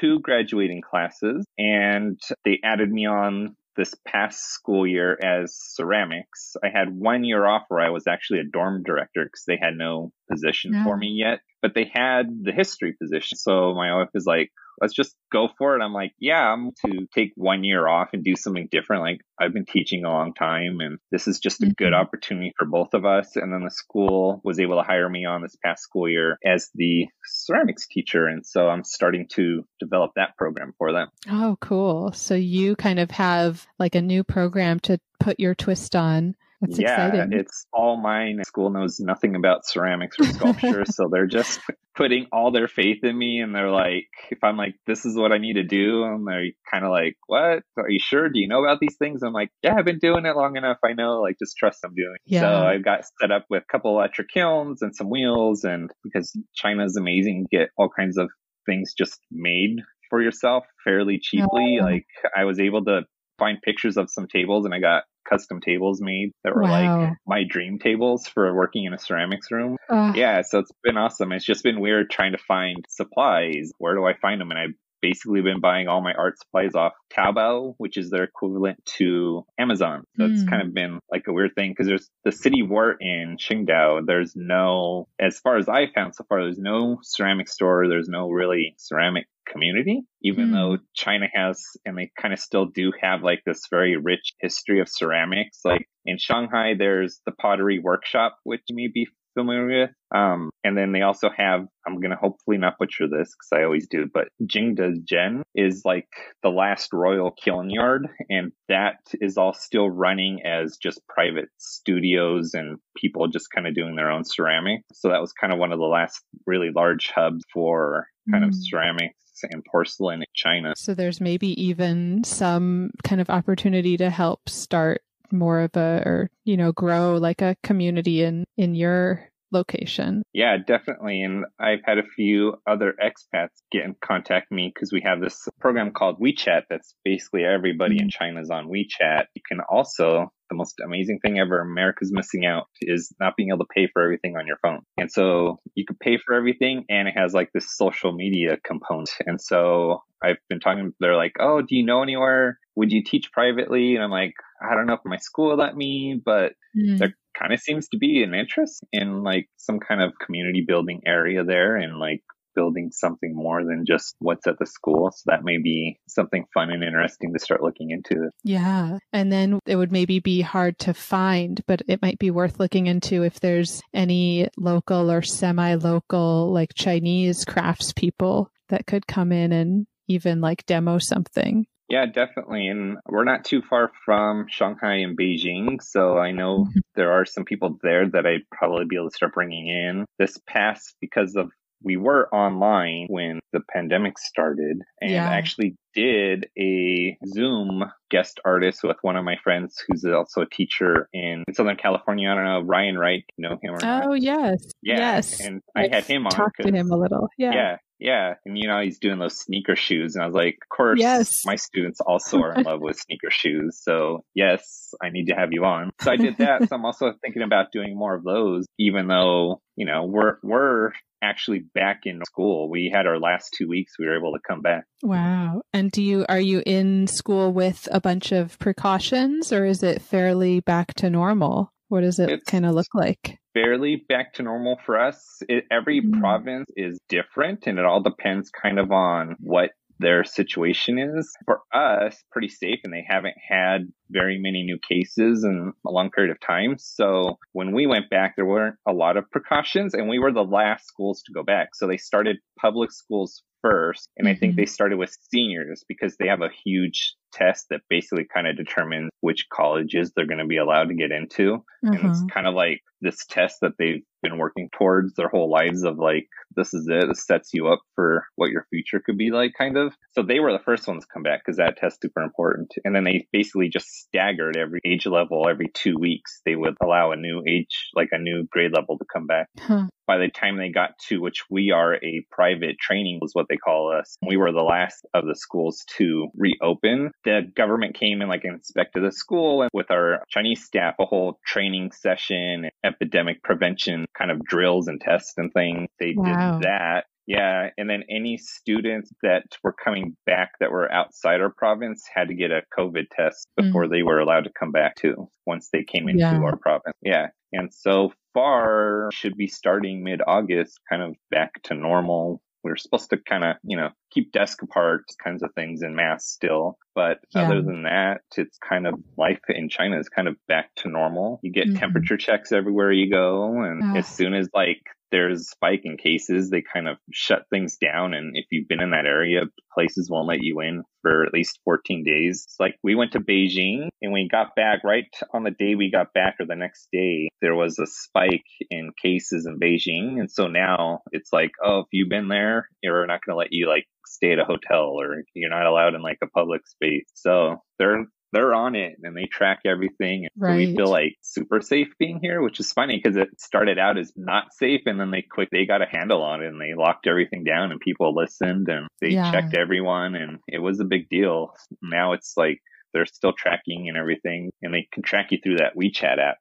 two 0.00 0.20
graduating 0.20 0.82
classes 0.88 1.46
and 1.58 2.18
they 2.44 2.60
added 2.64 2.90
me 2.90 3.06
on 3.06 3.56
this 3.76 3.94
past 4.06 4.52
school 4.52 4.86
year 4.86 5.18
as 5.22 5.54
ceramics. 5.56 6.56
I 6.62 6.68
had 6.72 6.88
one 6.90 7.24
year 7.24 7.44
off 7.44 7.62
where 7.68 7.80
I 7.80 7.90
was 7.90 8.06
actually 8.06 8.40
a 8.40 8.50
dorm 8.50 8.84
director 8.84 9.24
because 9.24 9.44
they 9.46 9.58
had 9.60 9.74
no 9.76 10.12
position 10.30 10.72
yeah. 10.72 10.84
for 10.84 10.94
oh. 10.94 10.96
me 10.96 11.08
yet, 11.08 11.40
but 11.60 11.72
they 11.74 11.90
had 11.92 12.26
the 12.42 12.52
history 12.52 12.94
position. 13.00 13.36
So 13.36 13.74
my 13.74 13.94
wife 13.96 14.10
is 14.14 14.26
like, 14.26 14.50
let's 14.80 14.94
just 14.94 15.14
go 15.32 15.48
for 15.58 15.76
it. 15.76 15.82
I'm 15.82 15.92
like, 15.92 16.12
yeah, 16.18 16.40
I'm 16.40 16.72
to 16.86 17.06
take 17.14 17.32
one 17.36 17.64
year 17.64 17.86
off 17.86 18.10
and 18.12 18.24
do 18.24 18.36
something 18.36 18.68
different. 18.70 19.02
Like 19.02 19.20
I've 19.40 19.52
been 19.52 19.66
teaching 19.66 20.04
a 20.04 20.10
long 20.10 20.34
time 20.34 20.80
and 20.80 20.98
this 21.10 21.26
is 21.28 21.38
just 21.38 21.62
a 21.62 21.66
mm-hmm. 21.66 21.72
good 21.76 21.94
opportunity 21.94 22.52
for 22.58 22.66
both 22.66 22.94
of 22.94 23.04
us. 23.04 23.36
And 23.36 23.52
then 23.52 23.64
the 23.64 23.70
school 23.70 24.40
was 24.44 24.60
able 24.60 24.76
to 24.76 24.82
hire 24.86 25.08
me 25.08 25.24
on 25.24 25.42
this 25.42 25.56
past 25.64 25.82
school 25.82 26.08
year 26.08 26.38
as 26.44 26.70
the 26.74 27.06
ceramics 27.24 27.86
teacher. 27.86 28.26
And 28.26 28.44
so 28.44 28.68
I'm 28.68 28.84
starting 28.84 29.26
to 29.32 29.64
develop 29.80 30.12
that 30.16 30.36
program 30.36 30.74
for 30.78 30.92
them. 30.92 31.08
Oh, 31.30 31.56
cool. 31.60 32.12
So 32.12 32.34
you 32.34 32.76
kind 32.76 32.98
of 32.98 33.10
have 33.12 33.66
like 33.78 33.94
a 33.94 34.02
new 34.02 34.24
program 34.24 34.80
to 34.80 34.98
put 35.20 35.40
your 35.40 35.54
twist 35.54 35.96
on 35.96 36.36
that's 36.66 36.78
yeah, 36.78 37.06
exciting. 37.06 37.38
it's 37.38 37.66
all 37.72 37.96
mine. 37.96 38.42
School 38.46 38.70
knows 38.70 39.00
nothing 39.00 39.36
about 39.36 39.66
ceramics 39.66 40.16
or 40.18 40.24
sculpture, 40.24 40.84
so 40.90 41.08
they're 41.10 41.26
just 41.26 41.60
putting 41.94 42.26
all 42.32 42.50
their 42.50 42.68
faith 42.68 43.04
in 43.04 43.16
me. 43.16 43.40
And 43.40 43.54
they're 43.54 43.70
like, 43.70 44.08
if 44.30 44.42
I'm 44.42 44.56
like, 44.56 44.74
this 44.86 45.04
is 45.04 45.16
what 45.16 45.32
I 45.32 45.38
need 45.38 45.54
to 45.54 45.62
do, 45.62 46.04
and 46.04 46.26
they're 46.26 46.46
kind 46.70 46.84
of 46.84 46.90
like, 46.90 47.16
what? 47.26 47.62
Are 47.76 47.88
you 47.88 48.00
sure? 48.00 48.28
Do 48.28 48.38
you 48.38 48.48
know 48.48 48.62
about 48.62 48.80
these 48.80 48.96
things? 48.98 49.22
I'm 49.22 49.32
like, 49.32 49.50
yeah, 49.62 49.74
I've 49.78 49.84
been 49.84 49.98
doing 49.98 50.26
it 50.26 50.36
long 50.36 50.56
enough. 50.56 50.78
I 50.84 50.92
know. 50.92 51.20
Like, 51.20 51.36
just 51.38 51.56
trust 51.56 51.80
I'm 51.84 51.94
doing. 51.94 52.16
Yeah. 52.26 52.40
So 52.40 52.66
I 52.66 52.78
got 52.78 53.04
set 53.20 53.30
up 53.30 53.46
with 53.50 53.62
a 53.62 53.72
couple 53.72 53.96
electric 53.96 54.28
kilns 54.28 54.82
and 54.82 54.94
some 54.94 55.10
wheels, 55.10 55.64
and 55.64 55.90
because 56.02 56.32
China 56.54 56.84
is 56.84 56.96
amazing, 56.96 57.46
get 57.50 57.70
all 57.76 57.88
kinds 57.88 58.18
of 58.18 58.30
things 58.66 58.94
just 58.96 59.20
made 59.30 59.80
for 60.10 60.22
yourself 60.22 60.64
fairly 60.84 61.18
cheaply. 61.20 61.78
Oh. 61.80 61.84
Like 61.84 62.06
I 62.36 62.44
was 62.44 62.60
able 62.60 62.84
to 62.84 63.02
find 63.38 63.60
pictures 63.62 63.96
of 63.96 64.10
some 64.10 64.26
tables 64.26 64.64
and 64.64 64.74
I 64.74 64.78
got 64.78 65.04
custom 65.28 65.60
tables 65.60 66.00
made 66.00 66.32
that 66.42 66.54
were 66.54 66.62
wow. 66.62 67.00
like 67.00 67.12
my 67.26 67.44
dream 67.48 67.78
tables 67.78 68.26
for 68.26 68.54
working 68.54 68.84
in 68.84 68.94
a 68.94 68.98
ceramics 68.98 69.50
room. 69.50 69.76
Uh, 69.88 70.12
yeah, 70.14 70.42
so 70.42 70.58
it's 70.60 70.72
been 70.82 70.96
awesome. 70.96 71.32
It's 71.32 71.44
just 71.44 71.62
been 71.62 71.80
weird 71.80 72.10
trying 72.10 72.32
to 72.32 72.38
find 72.38 72.84
supplies. 72.88 73.72
Where 73.78 73.94
do 73.94 74.04
I 74.04 74.14
find 74.20 74.40
them? 74.40 74.50
And 74.50 74.58
I've 74.58 74.74
basically 75.04 75.42
been 75.42 75.60
buying 75.60 75.86
all 75.86 76.00
my 76.00 76.14
art 76.14 76.38
supplies 76.38 76.74
off 76.74 76.94
Taobao, 77.12 77.74
which 77.76 77.98
is 77.98 78.08
their 78.08 78.24
equivalent 78.24 78.82
to 78.96 79.44
Amazon. 79.58 80.04
So 80.16 80.24
mm. 80.24 80.32
it's 80.32 80.42
hmm. 80.42 80.48
kind 80.48 80.62
of 80.62 80.72
been 80.72 80.98
like 81.12 81.24
a 81.28 81.32
weird 81.32 81.54
thing 81.54 81.72
because 81.72 81.86
there's 81.86 82.08
the 82.24 82.32
city 82.32 82.62
we're 82.62 82.92
in, 82.92 83.36
Qingdao. 83.36 84.06
There's 84.06 84.32
no, 84.34 85.08
as 85.20 85.38
far 85.38 85.58
as 85.58 85.68
I 85.68 85.88
found 85.94 86.14
so 86.14 86.24
far, 86.26 86.42
there's 86.42 86.58
no 86.58 87.00
ceramic 87.02 87.48
store. 87.48 87.86
There's 87.86 88.08
no 88.08 88.30
really 88.30 88.76
ceramic 88.78 89.26
community, 89.46 90.02
even 90.22 90.48
mm. 90.48 90.52
though 90.52 90.78
China 90.94 91.26
has, 91.32 91.62
and 91.84 91.96
they 91.96 92.10
kind 92.20 92.34
of 92.34 92.40
still 92.40 92.66
do 92.66 92.92
have 93.00 93.22
like 93.22 93.42
this 93.44 93.62
very 93.70 93.96
rich 93.96 94.34
history 94.40 94.80
of 94.80 94.88
ceramics. 94.88 95.60
Like 95.64 95.88
in 96.04 96.18
Shanghai, 96.18 96.74
there's 96.78 97.20
the 97.26 97.32
pottery 97.32 97.78
workshop, 97.78 98.36
which 98.44 98.62
you 98.68 98.76
may 98.76 98.88
be 98.92 99.06
familiar 99.34 99.66
with. 99.66 99.90
Um, 100.14 100.50
and 100.62 100.76
then 100.78 100.92
they 100.92 101.02
also 101.02 101.28
have, 101.36 101.66
I'm 101.86 102.00
going 102.00 102.10
to 102.10 102.16
hopefully 102.16 102.56
not 102.56 102.78
butcher 102.78 103.06
this 103.08 103.30
because 103.30 103.48
I 103.52 103.64
always 103.64 103.88
do, 103.88 104.06
but 104.12 104.28
Jingdezhen 104.42 105.42
is 105.54 105.82
like 105.84 106.08
the 106.42 106.50
last 106.50 106.92
royal 106.92 107.32
kiln 107.32 107.68
yard. 107.68 108.08
And 108.30 108.52
that 108.68 108.98
is 109.20 109.36
all 109.36 109.52
still 109.52 109.90
running 109.90 110.40
as 110.44 110.76
just 110.76 111.06
private 111.08 111.48
studios 111.58 112.54
and 112.54 112.78
people 112.96 113.28
just 113.28 113.50
kind 113.54 113.66
of 113.66 113.74
doing 113.74 113.96
their 113.96 114.10
own 114.10 114.24
ceramic. 114.24 114.82
So 114.92 115.08
that 115.08 115.20
was 115.20 115.32
kind 115.32 115.52
of 115.52 115.58
one 115.58 115.72
of 115.72 115.78
the 115.78 115.84
last 115.84 116.20
really 116.46 116.70
large 116.74 117.10
hubs 117.14 117.44
for 117.52 118.06
kind 118.30 118.44
mm. 118.44 118.48
of 118.48 118.54
ceramics 118.54 119.18
and 119.42 119.64
porcelain 119.64 120.20
in 120.20 120.26
China. 120.34 120.74
So 120.76 120.94
there's 120.94 121.20
maybe 121.20 121.60
even 121.62 122.24
some 122.24 122.90
kind 123.02 123.20
of 123.20 123.30
opportunity 123.30 123.96
to 123.96 124.10
help 124.10 124.48
start 124.48 125.02
more 125.30 125.60
of 125.60 125.76
a 125.76 126.02
or 126.06 126.30
you 126.44 126.56
know 126.56 126.70
grow 126.72 127.16
like 127.16 127.42
a 127.42 127.56
community 127.62 128.22
in 128.22 128.44
in 128.56 128.74
your 128.74 129.28
location. 129.52 130.22
Yeah, 130.32 130.56
definitely. 130.64 131.22
And 131.22 131.44
I've 131.58 131.80
had 131.84 131.98
a 131.98 132.02
few 132.16 132.56
other 132.66 132.94
expats 133.02 133.62
get 133.70 133.84
in 133.84 133.94
contact 134.04 134.50
me 134.50 134.70
because 134.74 134.92
we 134.92 135.02
have 135.04 135.20
this 135.20 135.48
program 135.60 135.92
called 135.92 136.20
WeChat 136.20 136.62
that's 136.68 136.94
basically 137.04 137.44
everybody 137.44 137.96
mm-hmm. 137.96 138.04
in 138.04 138.10
China's 138.10 138.50
on 138.50 138.68
WeChat. 138.68 139.24
You 139.34 139.42
can 139.46 139.60
also 139.68 140.32
the 140.50 140.56
most 140.56 140.74
amazing 140.84 141.18
thing 141.20 141.38
ever 141.38 141.60
America's 141.60 142.12
missing 142.12 142.44
out 142.44 142.64
is 142.80 143.12
not 143.18 143.34
being 143.36 143.48
able 143.48 143.64
to 143.64 143.72
pay 143.74 143.88
for 143.92 144.02
everything 144.02 144.36
on 144.36 144.46
your 144.46 144.58
phone. 144.62 144.80
And 144.98 145.10
so 145.10 145.58
you 145.74 145.84
can 145.86 145.96
pay 145.96 146.18
for 146.18 146.34
everything 146.34 146.84
and 146.88 147.08
it 147.08 147.14
has 147.16 147.32
like 147.32 147.50
this 147.52 147.76
social 147.76 148.12
media 148.12 148.58
component. 148.62 149.10
And 149.26 149.40
so 149.40 150.02
I've 150.22 150.36
been 150.48 150.60
talking, 150.60 150.92
they're 151.00 151.16
like, 151.16 151.32
oh, 151.40 151.62
do 151.62 151.76
you 151.76 151.84
know 151.84 152.02
anywhere? 152.02 152.58
Would 152.76 152.92
you 152.92 153.02
teach 153.02 153.32
privately? 153.32 153.94
And 153.94 154.04
I'm 154.04 154.10
like, 154.10 154.34
I 154.62 154.74
don't 154.74 154.86
know 154.86 154.94
if 154.94 155.00
my 155.04 155.16
school 155.16 155.50
will 155.50 155.56
let 155.56 155.76
me, 155.76 156.20
but 156.22 156.52
mm. 156.76 156.98
there 156.98 157.14
kind 157.38 157.52
of 157.52 157.60
seems 157.60 157.88
to 157.88 157.98
be 157.98 158.22
an 158.22 158.34
interest 158.34 158.84
in 158.92 159.22
like 159.22 159.48
some 159.56 159.78
kind 159.80 160.02
of 160.02 160.12
community 160.24 160.64
building 160.66 161.02
area 161.06 161.44
there 161.44 161.76
and 161.76 161.98
like 161.98 162.22
building 162.54 162.90
something 162.92 163.34
more 163.34 163.64
than 163.64 163.84
just 163.86 164.14
what's 164.20 164.46
at 164.46 164.58
the 164.58 164.66
school. 164.66 165.10
So 165.12 165.22
that 165.26 165.44
may 165.44 165.58
be 165.58 165.98
something 166.08 166.44
fun 166.54 166.70
and 166.70 166.82
interesting 166.82 167.32
to 167.32 167.38
start 167.38 167.62
looking 167.62 167.90
into. 167.90 168.30
Yeah. 168.42 168.98
And 169.12 169.32
then 169.32 169.58
it 169.66 169.76
would 169.76 169.92
maybe 169.92 170.20
be 170.20 170.40
hard 170.40 170.78
to 170.80 170.94
find, 170.94 171.60
but 171.66 171.82
it 171.88 172.00
might 172.02 172.18
be 172.18 172.30
worth 172.30 172.60
looking 172.60 172.86
into 172.86 173.24
if 173.24 173.40
there's 173.40 173.82
any 173.92 174.48
local 174.56 175.10
or 175.10 175.22
semi 175.22 175.74
local, 175.74 176.52
like 176.52 176.74
Chinese 176.74 177.44
craftspeople 177.44 178.46
that 178.68 178.86
could 178.86 179.06
come 179.06 179.32
in 179.32 179.52
and 179.52 179.86
even 180.08 180.40
like 180.40 180.66
demo 180.66 180.98
something. 180.98 181.66
Yeah, 181.88 182.06
definitely. 182.06 182.68
And 182.68 182.96
we're 183.06 183.24
not 183.24 183.44
too 183.44 183.62
far 183.62 183.90
from 184.04 184.46
Shanghai 184.48 184.96
and 184.96 185.18
Beijing. 185.18 185.82
So 185.82 186.16
I 186.16 186.32
know 186.32 186.64
mm-hmm. 186.64 186.78
there 186.94 187.12
are 187.12 187.24
some 187.24 187.44
people 187.44 187.78
there 187.82 188.08
that 188.08 188.26
I'd 188.26 188.48
probably 188.50 188.86
be 188.86 188.96
able 188.96 189.10
to 189.10 189.16
start 189.16 189.34
bringing 189.34 189.68
in. 189.68 190.06
This 190.18 190.38
past, 190.46 190.94
because 191.00 191.36
of 191.36 191.50
we 191.82 191.96
were 191.96 192.28
online 192.34 193.06
when 193.10 193.40
the 193.52 193.60
pandemic 193.70 194.18
started 194.18 194.80
and 195.00 195.10
yeah. 195.10 195.28
actually 195.28 195.76
did 195.94 196.48
a 196.58 197.16
Zoom 197.26 197.84
guest 198.10 198.40
artist 198.44 198.82
with 198.82 198.96
one 199.02 199.16
of 199.16 199.24
my 199.24 199.36
friends 199.44 199.84
who's 199.86 200.04
also 200.04 200.40
a 200.40 200.48
teacher 200.48 201.08
in 201.12 201.44
Southern 201.52 201.76
California. 201.76 202.30
I 202.30 202.34
don't 202.34 202.44
know, 202.44 202.60
Ryan 202.62 202.98
Wright, 202.98 203.24
you 203.36 203.48
know 203.48 203.58
him 203.62 203.74
or 203.74 203.78
Oh, 203.82 204.08
not? 204.08 204.22
yes. 204.22 204.64
Yeah. 204.82 204.96
Yes. 204.96 205.40
And 205.40 205.60
I 205.76 205.88
had 205.88 206.04
him 206.04 206.26
on. 206.26 206.30
Talk 206.32 206.56
to 206.62 206.72
him 206.72 206.90
a 206.90 206.96
little. 206.96 207.28
Yeah. 207.36 207.52
Yeah. 207.52 207.76
Yeah. 207.98 208.34
And 208.44 208.58
you 208.58 208.68
know, 208.68 208.80
he's 208.80 208.98
doing 208.98 209.18
those 209.18 209.38
sneaker 209.38 209.76
shoes. 209.76 210.14
And 210.14 210.22
I 210.22 210.26
was 210.26 210.34
like, 210.34 210.58
of 210.62 210.76
course, 210.76 210.98
yes. 210.98 211.44
my 211.44 211.56
students 211.56 212.00
also 212.00 212.40
are 212.40 212.54
in 212.54 212.64
love 212.64 212.80
with 212.80 212.98
sneaker 212.98 213.30
shoes. 213.30 213.80
So 213.82 214.24
yes, 214.34 214.94
I 215.02 215.10
need 215.10 215.26
to 215.26 215.34
have 215.34 215.50
you 215.52 215.64
on. 215.64 215.90
So 216.00 216.10
I 216.10 216.16
did 216.16 216.38
that. 216.38 216.68
so 216.68 216.76
I'm 216.76 216.84
also 216.84 217.12
thinking 217.22 217.42
about 217.42 217.72
doing 217.72 217.96
more 217.96 218.14
of 218.14 218.24
those, 218.24 218.66
even 218.78 219.06
though, 219.06 219.60
you 219.76 219.86
know, 219.86 220.04
we're, 220.04 220.36
we're 220.42 220.92
actually 221.22 221.60
back 221.74 222.00
in 222.04 222.20
school. 222.26 222.68
We 222.68 222.92
had 222.94 223.06
our 223.06 223.18
last 223.18 223.54
two 223.56 223.68
weeks. 223.68 223.94
We 223.98 224.06
were 224.06 224.16
able 224.16 224.32
to 224.32 224.40
come 224.46 224.60
back. 224.60 224.84
Wow. 225.02 225.62
And 225.72 225.90
do 225.90 226.02
you, 226.02 226.26
are 226.28 226.40
you 226.40 226.62
in 226.66 227.06
school 227.06 227.52
with 227.52 227.88
a 227.90 228.00
bunch 228.00 228.32
of 228.32 228.58
precautions 228.58 229.52
or 229.52 229.64
is 229.64 229.82
it 229.82 230.02
fairly 230.02 230.60
back 230.60 230.94
to 230.94 231.08
normal? 231.08 231.72
What 231.88 232.00
does 232.00 232.18
it 232.18 232.44
kind 232.46 232.66
of 232.66 232.74
look 232.74 232.94
like? 232.94 233.38
Fairly 233.52 234.04
back 234.08 234.34
to 234.34 234.42
normal 234.42 234.78
for 234.84 234.98
us. 234.98 235.22
It, 235.48 235.64
every 235.70 236.00
mm-hmm. 236.00 236.20
province 236.20 236.66
is 236.76 236.98
different 237.08 237.66
and 237.66 237.78
it 237.78 237.84
all 237.84 238.02
depends 238.02 238.50
kind 238.50 238.78
of 238.78 238.90
on 238.90 239.36
what 239.40 239.70
their 239.98 240.24
situation 240.24 240.98
is. 240.98 241.32
For 241.44 241.60
us, 241.72 242.16
pretty 242.32 242.48
safe, 242.48 242.80
and 242.84 242.92
they 242.92 243.04
haven't 243.08 243.36
had 243.48 243.92
very 244.10 244.38
many 244.38 244.62
new 244.62 244.78
cases 244.88 245.44
in 245.44 245.72
a 245.86 245.90
long 245.90 246.10
period 246.10 246.32
of 246.32 246.40
time. 246.40 246.76
So 246.78 247.38
when 247.52 247.72
we 247.72 247.86
went 247.86 248.10
back, 248.10 248.34
there 248.36 248.46
weren't 248.46 248.76
a 248.86 248.92
lot 248.92 249.16
of 249.16 249.30
precautions, 249.30 249.94
and 249.94 250.08
we 250.08 250.18
were 250.18 250.32
the 250.32 250.42
last 250.42 250.86
schools 250.86 251.22
to 251.26 251.32
go 251.32 251.42
back. 251.42 251.70
So 251.74 251.86
they 251.86 251.96
started 251.96 252.36
public 252.60 252.92
schools 252.92 253.42
first, 253.62 254.08
and 254.16 254.26
mm-hmm. 254.26 254.36
I 254.36 254.38
think 254.38 254.52
mm-hmm. 254.52 254.62
they 254.62 254.66
started 254.66 254.98
with 254.98 255.16
seniors 255.32 255.84
because 255.88 256.16
they 256.16 256.28
have 256.28 256.42
a 256.42 256.50
huge 256.64 257.14
test 257.34 257.66
that 257.70 257.80
basically 257.90 258.24
kind 258.32 258.46
of 258.46 258.56
determines 258.56 259.10
which 259.20 259.48
colleges 259.52 260.12
they're 260.14 260.26
going 260.26 260.38
to 260.38 260.46
be 260.46 260.58
allowed 260.58 260.88
to 260.88 260.94
get 260.94 261.10
into. 261.10 261.64
Mm-hmm. 261.84 261.88
And 261.88 262.10
it's 262.10 262.18
mm-hmm. 262.20 262.28
kind 262.28 262.46
of 262.46 262.54
like 262.54 262.80
this 263.00 263.24
test 263.28 263.58
that 263.60 263.72
they've 263.78 264.02
been 264.22 264.38
working 264.38 264.70
towards 264.76 265.14
their 265.14 265.28
whole 265.28 265.50
lives 265.50 265.84
of 265.84 265.98
like, 265.98 266.26
this 266.56 266.72
is 266.72 266.88
it. 266.90 267.06
This 267.06 267.26
sets 267.26 267.50
you 267.52 267.68
up 267.68 267.80
for 267.94 268.24
what 268.36 268.50
your 268.50 268.66
future 268.70 269.02
could 269.04 269.18
be 269.18 269.30
like, 269.30 269.52
kind 269.56 269.76
of. 269.76 269.92
So 270.12 270.22
they 270.22 270.40
were 270.40 270.52
the 270.52 270.64
first 270.64 270.88
ones 270.88 271.04
to 271.04 271.08
come 271.12 271.22
back 271.22 271.42
because 271.44 271.58
that 271.58 271.76
test's 271.76 271.98
super 272.00 272.22
important. 272.22 272.72
And 272.84 272.96
then 272.96 273.04
they 273.04 273.26
basically 273.32 273.68
just 273.68 273.88
staggered 273.88 274.56
every 274.56 274.80
age 274.84 275.06
level 275.06 275.46
every 275.48 275.68
two 275.68 275.96
weeks. 275.98 276.40
They 276.46 276.56
would 276.56 276.76
allow 276.82 277.12
a 277.12 277.16
new 277.16 277.42
age, 277.46 277.90
like 277.94 278.08
a 278.12 278.18
new 278.18 278.46
grade 278.50 278.72
level 278.74 278.96
to 278.98 279.04
come 279.12 279.26
back. 279.26 279.48
Huh. 279.58 279.88
By 280.06 280.18
the 280.18 280.28
time 280.28 280.58
they 280.58 280.70
got 280.70 280.90
to 281.08 281.20
which 281.20 281.44
we 281.50 281.70
are 281.70 281.94
a 281.94 282.26
private 282.30 282.78
training 282.78 283.18
was 283.20 283.32
what 283.34 283.46
they 283.48 283.56
call 283.56 283.92
us. 283.92 284.16
We 284.26 284.36
were 284.36 284.52
the 284.52 284.60
last 284.60 285.06
of 285.14 285.24
the 285.26 285.34
schools 285.34 285.84
to 285.96 286.28
reopen 286.36 287.10
the 287.24 287.50
government 287.56 287.94
came 287.94 288.20
and 288.20 288.30
like 288.30 288.44
inspected 288.44 289.04
the 289.04 289.12
school 289.12 289.62
and 289.62 289.70
with 289.72 289.90
our 289.90 290.22
Chinese 290.28 290.64
staff, 290.64 290.94
a 291.00 291.04
whole 291.04 291.38
training 291.46 291.92
session, 291.92 292.68
epidemic 292.84 293.42
prevention 293.42 294.06
kind 294.16 294.30
of 294.30 294.42
drills 294.44 294.88
and 294.88 295.00
tests 295.00 295.34
and 295.36 295.52
things. 295.52 295.88
They 295.98 296.14
wow. 296.16 296.58
did 296.58 296.68
that. 296.68 297.04
Yeah, 297.26 297.70
and 297.78 297.88
then 297.88 298.02
any 298.10 298.36
students 298.36 299.10
that 299.22 299.44
were 299.62 299.72
coming 299.72 300.14
back 300.26 300.50
that 300.60 300.70
were 300.70 300.92
outside 300.92 301.40
our 301.40 301.50
province 301.50 302.04
had 302.12 302.28
to 302.28 302.34
get 302.34 302.50
a 302.50 302.62
COVID 302.78 303.06
test 303.10 303.48
mm. 303.58 303.64
before 303.64 303.86
mm. 303.86 303.90
they 303.90 304.02
were 304.02 304.18
allowed 304.18 304.44
to 304.44 304.52
come 304.58 304.72
back 304.72 304.96
to 304.96 305.28
Once 305.46 305.70
they 305.72 305.84
came 305.84 306.08
into 306.08 306.20
yeah. 306.20 306.38
our 306.38 306.56
province, 306.56 306.94
yeah. 307.02 307.28
And 307.50 307.72
so 307.72 308.12
far, 308.34 309.08
should 309.12 309.36
be 309.36 309.46
starting 309.46 310.04
mid 310.04 310.20
August, 310.26 310.78
kind 310.90 311.02
of 311.02 311.14
back 311.30 311.62
to 311.64 311.74
normal 311.74 312.42
we 312.64 312.70
are 312.70 312.76
supposed 312.76 313.10
to 313.10 313.18
kind 313.18 313.44
of, 313.44 313.56
you 313.62 313.76
know, 313.76 313.90
keep 314.10 314.32
desk 314.32 314.62
apart 314.62 315.04
kinds 315.22 315.42
of 315.42 315.52
things 315.54 315.82
in 315.82 315.94
mass 315.94 316.26
still. 316.26 316.78
But 316.94 317.18
yeah. 317.34 317.44
other 317.44 317.62
than 317.62 317.82
that, 317.82 318.22
it's 318.36 318.58
kind 318.58 318.86
of 318.86 318.94
life 319.16 319.40
in 319.48 319.68
China 319.68 319.98
is 319.98 320.08
kind 320.08 320.28
of 320.28 320.36
back 320.48 320.74
to 320.76 320.88
normal. 320.88 321.40
You 321.42 321.52
get 321.52 321.66
mm-hmm. 321.66 321.76
temperature 321.76 322.16
checks 322.16 322.52
everywhere 322.52 322.92
you 322.92 323.10
go. 323.10 323.62
And 323.62 323.96
as 323.96 324.08
soon 324.08 324.34
as 324.34 324.48
like 324.54 324.82
there's 325.14 325.42
a 325.42 325.44
spike 325.44 325.82
in 325.84 325.96
cases, 325.96 326.50
they 326.50 326.60
kind 326.60 326.88
of 326.88 326.96
shut 327.12 327.44
things 327.48 327.76
down. 327.76 328.14
And 328.14 328.32
if 328.34 328.46
you've 328.50 328.66
been 328.66 328.82
in 328.82 328.90
that 328.90 329.06
area, 329.06 329.42
places 329.72 330.10
won't 330.10 330.26
let 330.26 330.42
you 330.42 330.60
in 330.60 330.82
for 331.02 331.24
at 331.24 331.32
least 331.32 331.60
14 331.64 332.02
days. 332.04 332.42
It's 332.48 332.56
like 332.58 332.74
we 332.82 332.96
went 332.96 333.12
to 333.12 333.20
Beijing 333.20 333.90
and 334.02 334.12
we 334.12 334.28
got 334.28 334.56
back 334.56 334.82
right 334.82 335.04
on 335.32 335.44
the 335.44 335.52
day 335.52 335.76
we 335.76 335.92
got 335.92 336.12
back 336.14 336.34
or 336.40 336.46
the 336.46 336.56
next 336.56 336.88
day, 336.92 337.28
there 337.40 337.54
was 337.54 337.78
a 337.78 337.86
spike 337.86 338.42
in 338.70 338.90
cases 339.00 339.46
in 339.46 339.60
Beijing. 339.60 340.18
And 340.18 340.28
so 340.28 340.48
now 340.48 340.98
it's 341.12 341.32
like, 341.32 341.52
oh, 341.64 341.80
if 341.80 341.86
you've 341.92 342.08
been 342.08 342.26
there, 342.26 342.68
you're 342.82 343.06
not 343.06 343.20
going 343.24 343.34
to 343.34 343.38
let 343.38 343.52
you 343.52 343.68
like 343.68 343.84
stay 344.06 344.32
at 344.32 344.40
a 344.40 344.44
hotel 344.44 345.00
or 345.00 345.22
you're 345.34 345.48
not 345.48 345.66
allowed 345.66 345.94
in 345.94 346.02
like 346.02 346.18
a 346.24 346.28
public 346.28 346.66
space. 346.66 347.06
So 347.14 347.58
they're 347.78 348.06
they're 348.34 348.52
on 348.52 348.74
it 348.74 348.96
and 349.02 349.16
they 349.16 349.26
track 349.26 349.60
everything. 349.64 350.26
Right. 350.36 350.50
So 350.50 350.56
we 350.56 350.76
feel 350.76 350.90
like 350.90 351.16
super 351.22 351.60
safe 351.60 351.88
being 351.98 352.18
here, 352.20 352.42
which 352.42 352.58
is 352.58 352.72
funny 352.72 353.00
because 353.02 353.16
it 353.16 353.40
started 353.40 353.78
out 353.78 353.96
as 353.96 354.12
not 354.16 354.52
safe 354.52 354.82
and 354.86 354.98
then 354.98 355.10
they 355.10 355.22
quick 355.22 355.48
they 355.50 355.66
got 355.66 355.82
a 355.82 355.86
handle 355.86 356.22
on 356.22 356.42
it 356.42 356.48
and 356.48 356.60
they 356.60 356.74
locked 356.76 357.06
everything 357.06 357.44
down 357.44 357.70
and 357.70 357.80
people 357.80 358.14
listened 358.14 358.68
and 358.68 358.88
they 359.00 359.10
yeah. 359.10 359.30
checked 359.30 359.54
everyone 359.54 360.16
and 360.16 360.38
it 360.48 360.58
was 360.58 360.80
a 360.80 360.84
big 360.84 361.08
deal. 361.08 361.54
Now 361.80 362.12
it's 362.12 362.34
like 362.36 362.60
they're 362.92 363.06
still 363.06 363.32
tracking 363.32 363.88
and 363.88 363.96
everything 363.96 364.50
and 364.62 364.74
they 364.74 364.88
can 364.92 365.04
track 365.04 365.28
you 365.30 365.38
through 365.42 365.58
that 365.58 365.76
WeChat 365.76 366.18
app. 366.18 366.38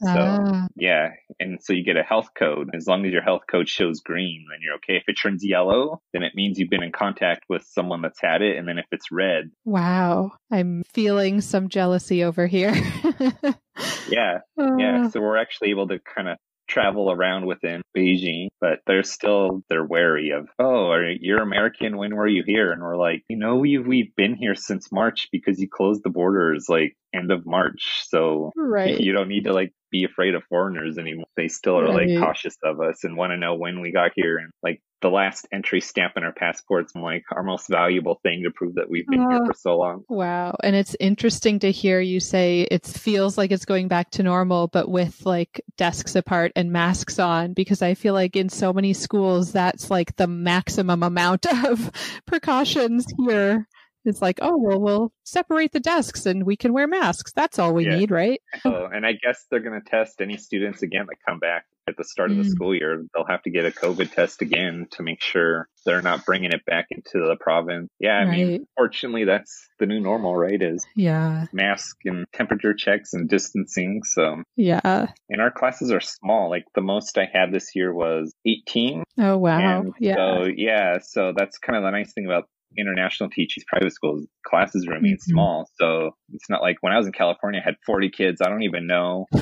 So 0.00 0.08
ah. 0.08 0.66
yeah, 0.76 1.10
and 1.40 1.58
so 1.62 1.72
you 1.72 1.84
get 1.84 1.96
a 1.96 2.02
health 2.02 2.28
code. 2.38 2.70
As 2.74 2.86
long 2.86 3.04
as 3.06 3.12
your 3.12 3.22
health 3.22 3.42
code 3.50 3.68
shows 3.68 4.00
green, 4.00 4.46
then 4.50 4.60
you're 4.62 4.74
okay. 4.76 4.96
If 4.96 5.04
it 5.08 5.14
turns 5.14 5.44
yellow, 5.44 6.00
then 6.12 6.22
it 6.22 6.32
means 6.34 6.58
you've 6.58 6.70
been 6.70 6.82
in 6.82 6.92
contact 6.92 7.44
with 7.48 7.64
someone 7.64 8.02
that's 8.02 8.20
had 8.20 8.42
it, 8.42 8.56
and 8.56 8.68
then 8.68 8.78
if 8.78 8.86
it's 8.92 9.10
red, 9.10 9.50
wow, 9.64 10.32
I'm 10.50 10.82
feeling 10.92 11.40
some 11.40 11.68
jealousy 11.68 12.24
over 12.24 12.46
here. 12.46 12.74
yeah, 14.08 14.40
yeah. 14.56 15.08
So 15.08 15.20
we're 15.20 15.38
actually 15.38 15.70
able 15.70 15.88
to 15.88 15.98
kind 15.98 16.28
of 16.28 16.38
travel 16.68 17.10
around 17.10 17.46
within 17.46 17.82
Beijing, 17.96 18.48
but 18.60 18.80
they're 18.86 19.02
still 19.02 19.62
they're 19.68 19.84
wary 19.84 20.30
of, 20.30 20.48
oh, 20.58 20.90
are 20.90 21.10
you're 21.10 21.42
American? 21.42 21.96
When 21.96 22.14
were 22.14 22.26
you 22.26 22.42
here? 22.46 22.72
And 22.72 22.82
we're 22.82 22.96
like, 22.96 23.22
you 23.28 23.36
know, 23.36 23.56
we've 23.56 23.86
we've 23.86 24.14
been 24.16 24.34
here 24.34 24.54
since 24.54 24.90
March 24.92 25.28
because 25.32 25.60
you 25.60 25.68
closed 25.68 26.02
the 26.04 26.10
borders 26.10 26.66
like 26.68 26.96
end 27.14 27.30
of 27.30 27.46
March, 27.46 28.04
so 28.08 28.52
right. 28.56 28.98
you 28.98 29.12
don't 29.12 29.28
need 29.28 29.44
to 29.44 29.52
like 29.52 29.72
be 29.90 30.04
afraid 30.04 30.34
of 30.34 30.42
foreigners 30.48 30.98
anymore. 30.98 31.26
They 31.36 31.48
still 31.48 31.78
are 31.78 31.84
right. 31.84 31.94
like 31.94 32.08
mm-hmm. 32.08 32.24
cautious 32.24 32.56
of 32.64 32.80
us 32.80 33.04
and 33.04 33.16
want 33.16 33.30
to 33.32 33.36
know 33.36 33.54
when 33.54 33.80
we 33.80 33.92
got 33.92 34.10
here 34.16 34.38
and 34.38 34.50
like 34.62 34.80
the 35.04 35.10
last 35.10 35.46
entry 35.52 35.82
stamp 35.82 36.14
in 36.16 36.24
our 36.24 36.32
passports 36.32 36.94
like 36.94 37.24
our 37.30 37.42
most 37.42 37.68
valuable 37.68 38.18
thing 38.22 38.42
to 38.42 38.50
prove 38.50 38.76
that 38.76 38.88
we've 38.88 39.06
been 39.06 39.20
here 39.20 39.40
oh. 39.42 39.46
for 39.46 39.52
so 39.52 39.76
long. 39.76 40.02
Wow. 40.08 40.56
And 40.64 40.74
it's 40.74 40.96
interesting 40.98 41.58
to 41.58 41.70
hear 41.70 42.00
you 42.00 42.20
say 42.20 42.62
it 42.62 42.86
feels 42.86 43.36
like 43.36 43.52
it's 43.52 43.66
going 43.66 43.88
back 43.88 44.10
to 44.12 44.22
normal, 44.22 44.66
but 44.66 44.88
with 44.88 45.26
like 45.26 45.62
desks 45.76 46.16
apart 46.16 46.52
and 46.56 46.72
masks 46.72 47.18
on, 47.18 47.52
because 47.52 47.82
I 47.82 47.92
feel 47.92 48.14
like 48.14 48.34
in 48.34 48.48
so 48.48 48.72
many 48.72 48.94
schools, 48.94 49.52
that's 49.52 49.90
like 49.90 50.16
the 50.16 50.26
maximum 50.26 51.02
amount 51.02 51.44
of 51.66 51.90
precautions 52.26 53.04
here. 53.26 53.68
It's 54.04 54.22
like, 54.22 54.38
oh, 54.42 54.56
well, 54.56 54.80
we'll 54.80 55.12
separate 55.24 55.72
the 55.72 55.80
desks 55.80 56.26
and 56.26 56.44
we 56.44 56.56
can 56.56 56.72
wear 56.72 56.86
masks. 56.86 57.32
That's 57.32 57.58
all 57.58 57.72
we 57.72 57.86
yeah. 57.86 57.96
need, 57.96 58.10
right? 58.10 58.40
Oh, 58.66 58.86
and 58.90 59.04
I 59.04 59.12
guess 59.12 59.44
they're 59.50 59.60
going 59.60 59.80
to 59.80 59.90
test 59.90 60.20
any 60.20 60.36
students 60.36 60.82
again 60.82 61.06
that 61.08 61.16
come 61.28 61.38
back 61.38 61.66
at 61.88 61.96
the 61.96 62.04
start 62.04 62.30
of 62.30 62.36
the 62.36 62.44
mm. 62.44 62.50
school 62.50 62.74
year. 62.74 63.04
They'll 63.14 63.26
have 63.26 63.42
to 63.42 63.50
get 63.50 63.66
a 63.66 63.70
COVID 63.70 64.12
test 64.12 64.42
again 64.42 64.86
to 64.92 65.02
make 65.02 65.22
sure 65.22 65.68
they're 65.84 66.02
not 66.02 66.24
bringing 66.24 66.52
it 66.52 66.64
back 66.64 66.86
into 66.90 67.26
the 67.26 67.36
province. 67.38 67.90
Yeah, 67.98 68.18
I 68.18 68.24
right. 68.24 68.30
mean, 68.30 68.66
fortunately, 68.76 69.24
that's 69.24 69.68
the 69.78 69.86
new 69.86 70.00
normal, 70.00 70.36
right? 70.36 70.60
Is 70.60 70.84
yeah, 70.96 71.46
mask 71.52 71.96
and 72.04 72.26
temperature 72.32 72.74
checks 72.74 73.12
and 73.12 73.28
distancing. 73.28 74.02
So 74.04 74.42
yeah, 74.56 75.08
and 75.28 75.40
our 75.40 75.50
classes 75.50 75.92
are 75.92 76.00
small. 76.00 76.48
Like 76.50 76.64
the 76.74 76.80
most 76.80 77.18
I 77.18 77.28
had 77.32 77.52
this 77.52 77.74
year 77.74 77.92
was 77.92 78.32
18. 78.46 79.04
Oh 79.18 79.36
wow, 79.36 79.80
and 79.80 79.92
yeah. 79.98 80.14
So 80.14 80.46
yeah, 80.56 80.98
so 81.02 81.32
that's 81.36 81.58
kind 81.58 81.76
of 81.76 81.82
the 81.82 81.90
nice 81.90 82.12
thing 82.12 82.26
about 82.26 82.48
international 82.78 83.30
teaching 83.30 83.62
private 83.66 83.92
schools 83.92 84.26
classes 84.46 84.86
remain 84.86 85.14
mm-hmm. 85.14 85.30
small 85.30 85.68
so 85.78 86.10
it's 86.32 86.48
not 86.48 86.62
like 86.62 86.76
when 86.80 86.92
i 86.92 86.96
was 86.96 87.06
in 87.06 87.12
california 87.12 87.60
i 87.60 87.64
had 87.64 87.76
40 87.86 88.10
kids 88.10 88.40
i 88.40 88.48
don't 88.48 88.62
even 88.62 88.86
know 88.86 89.26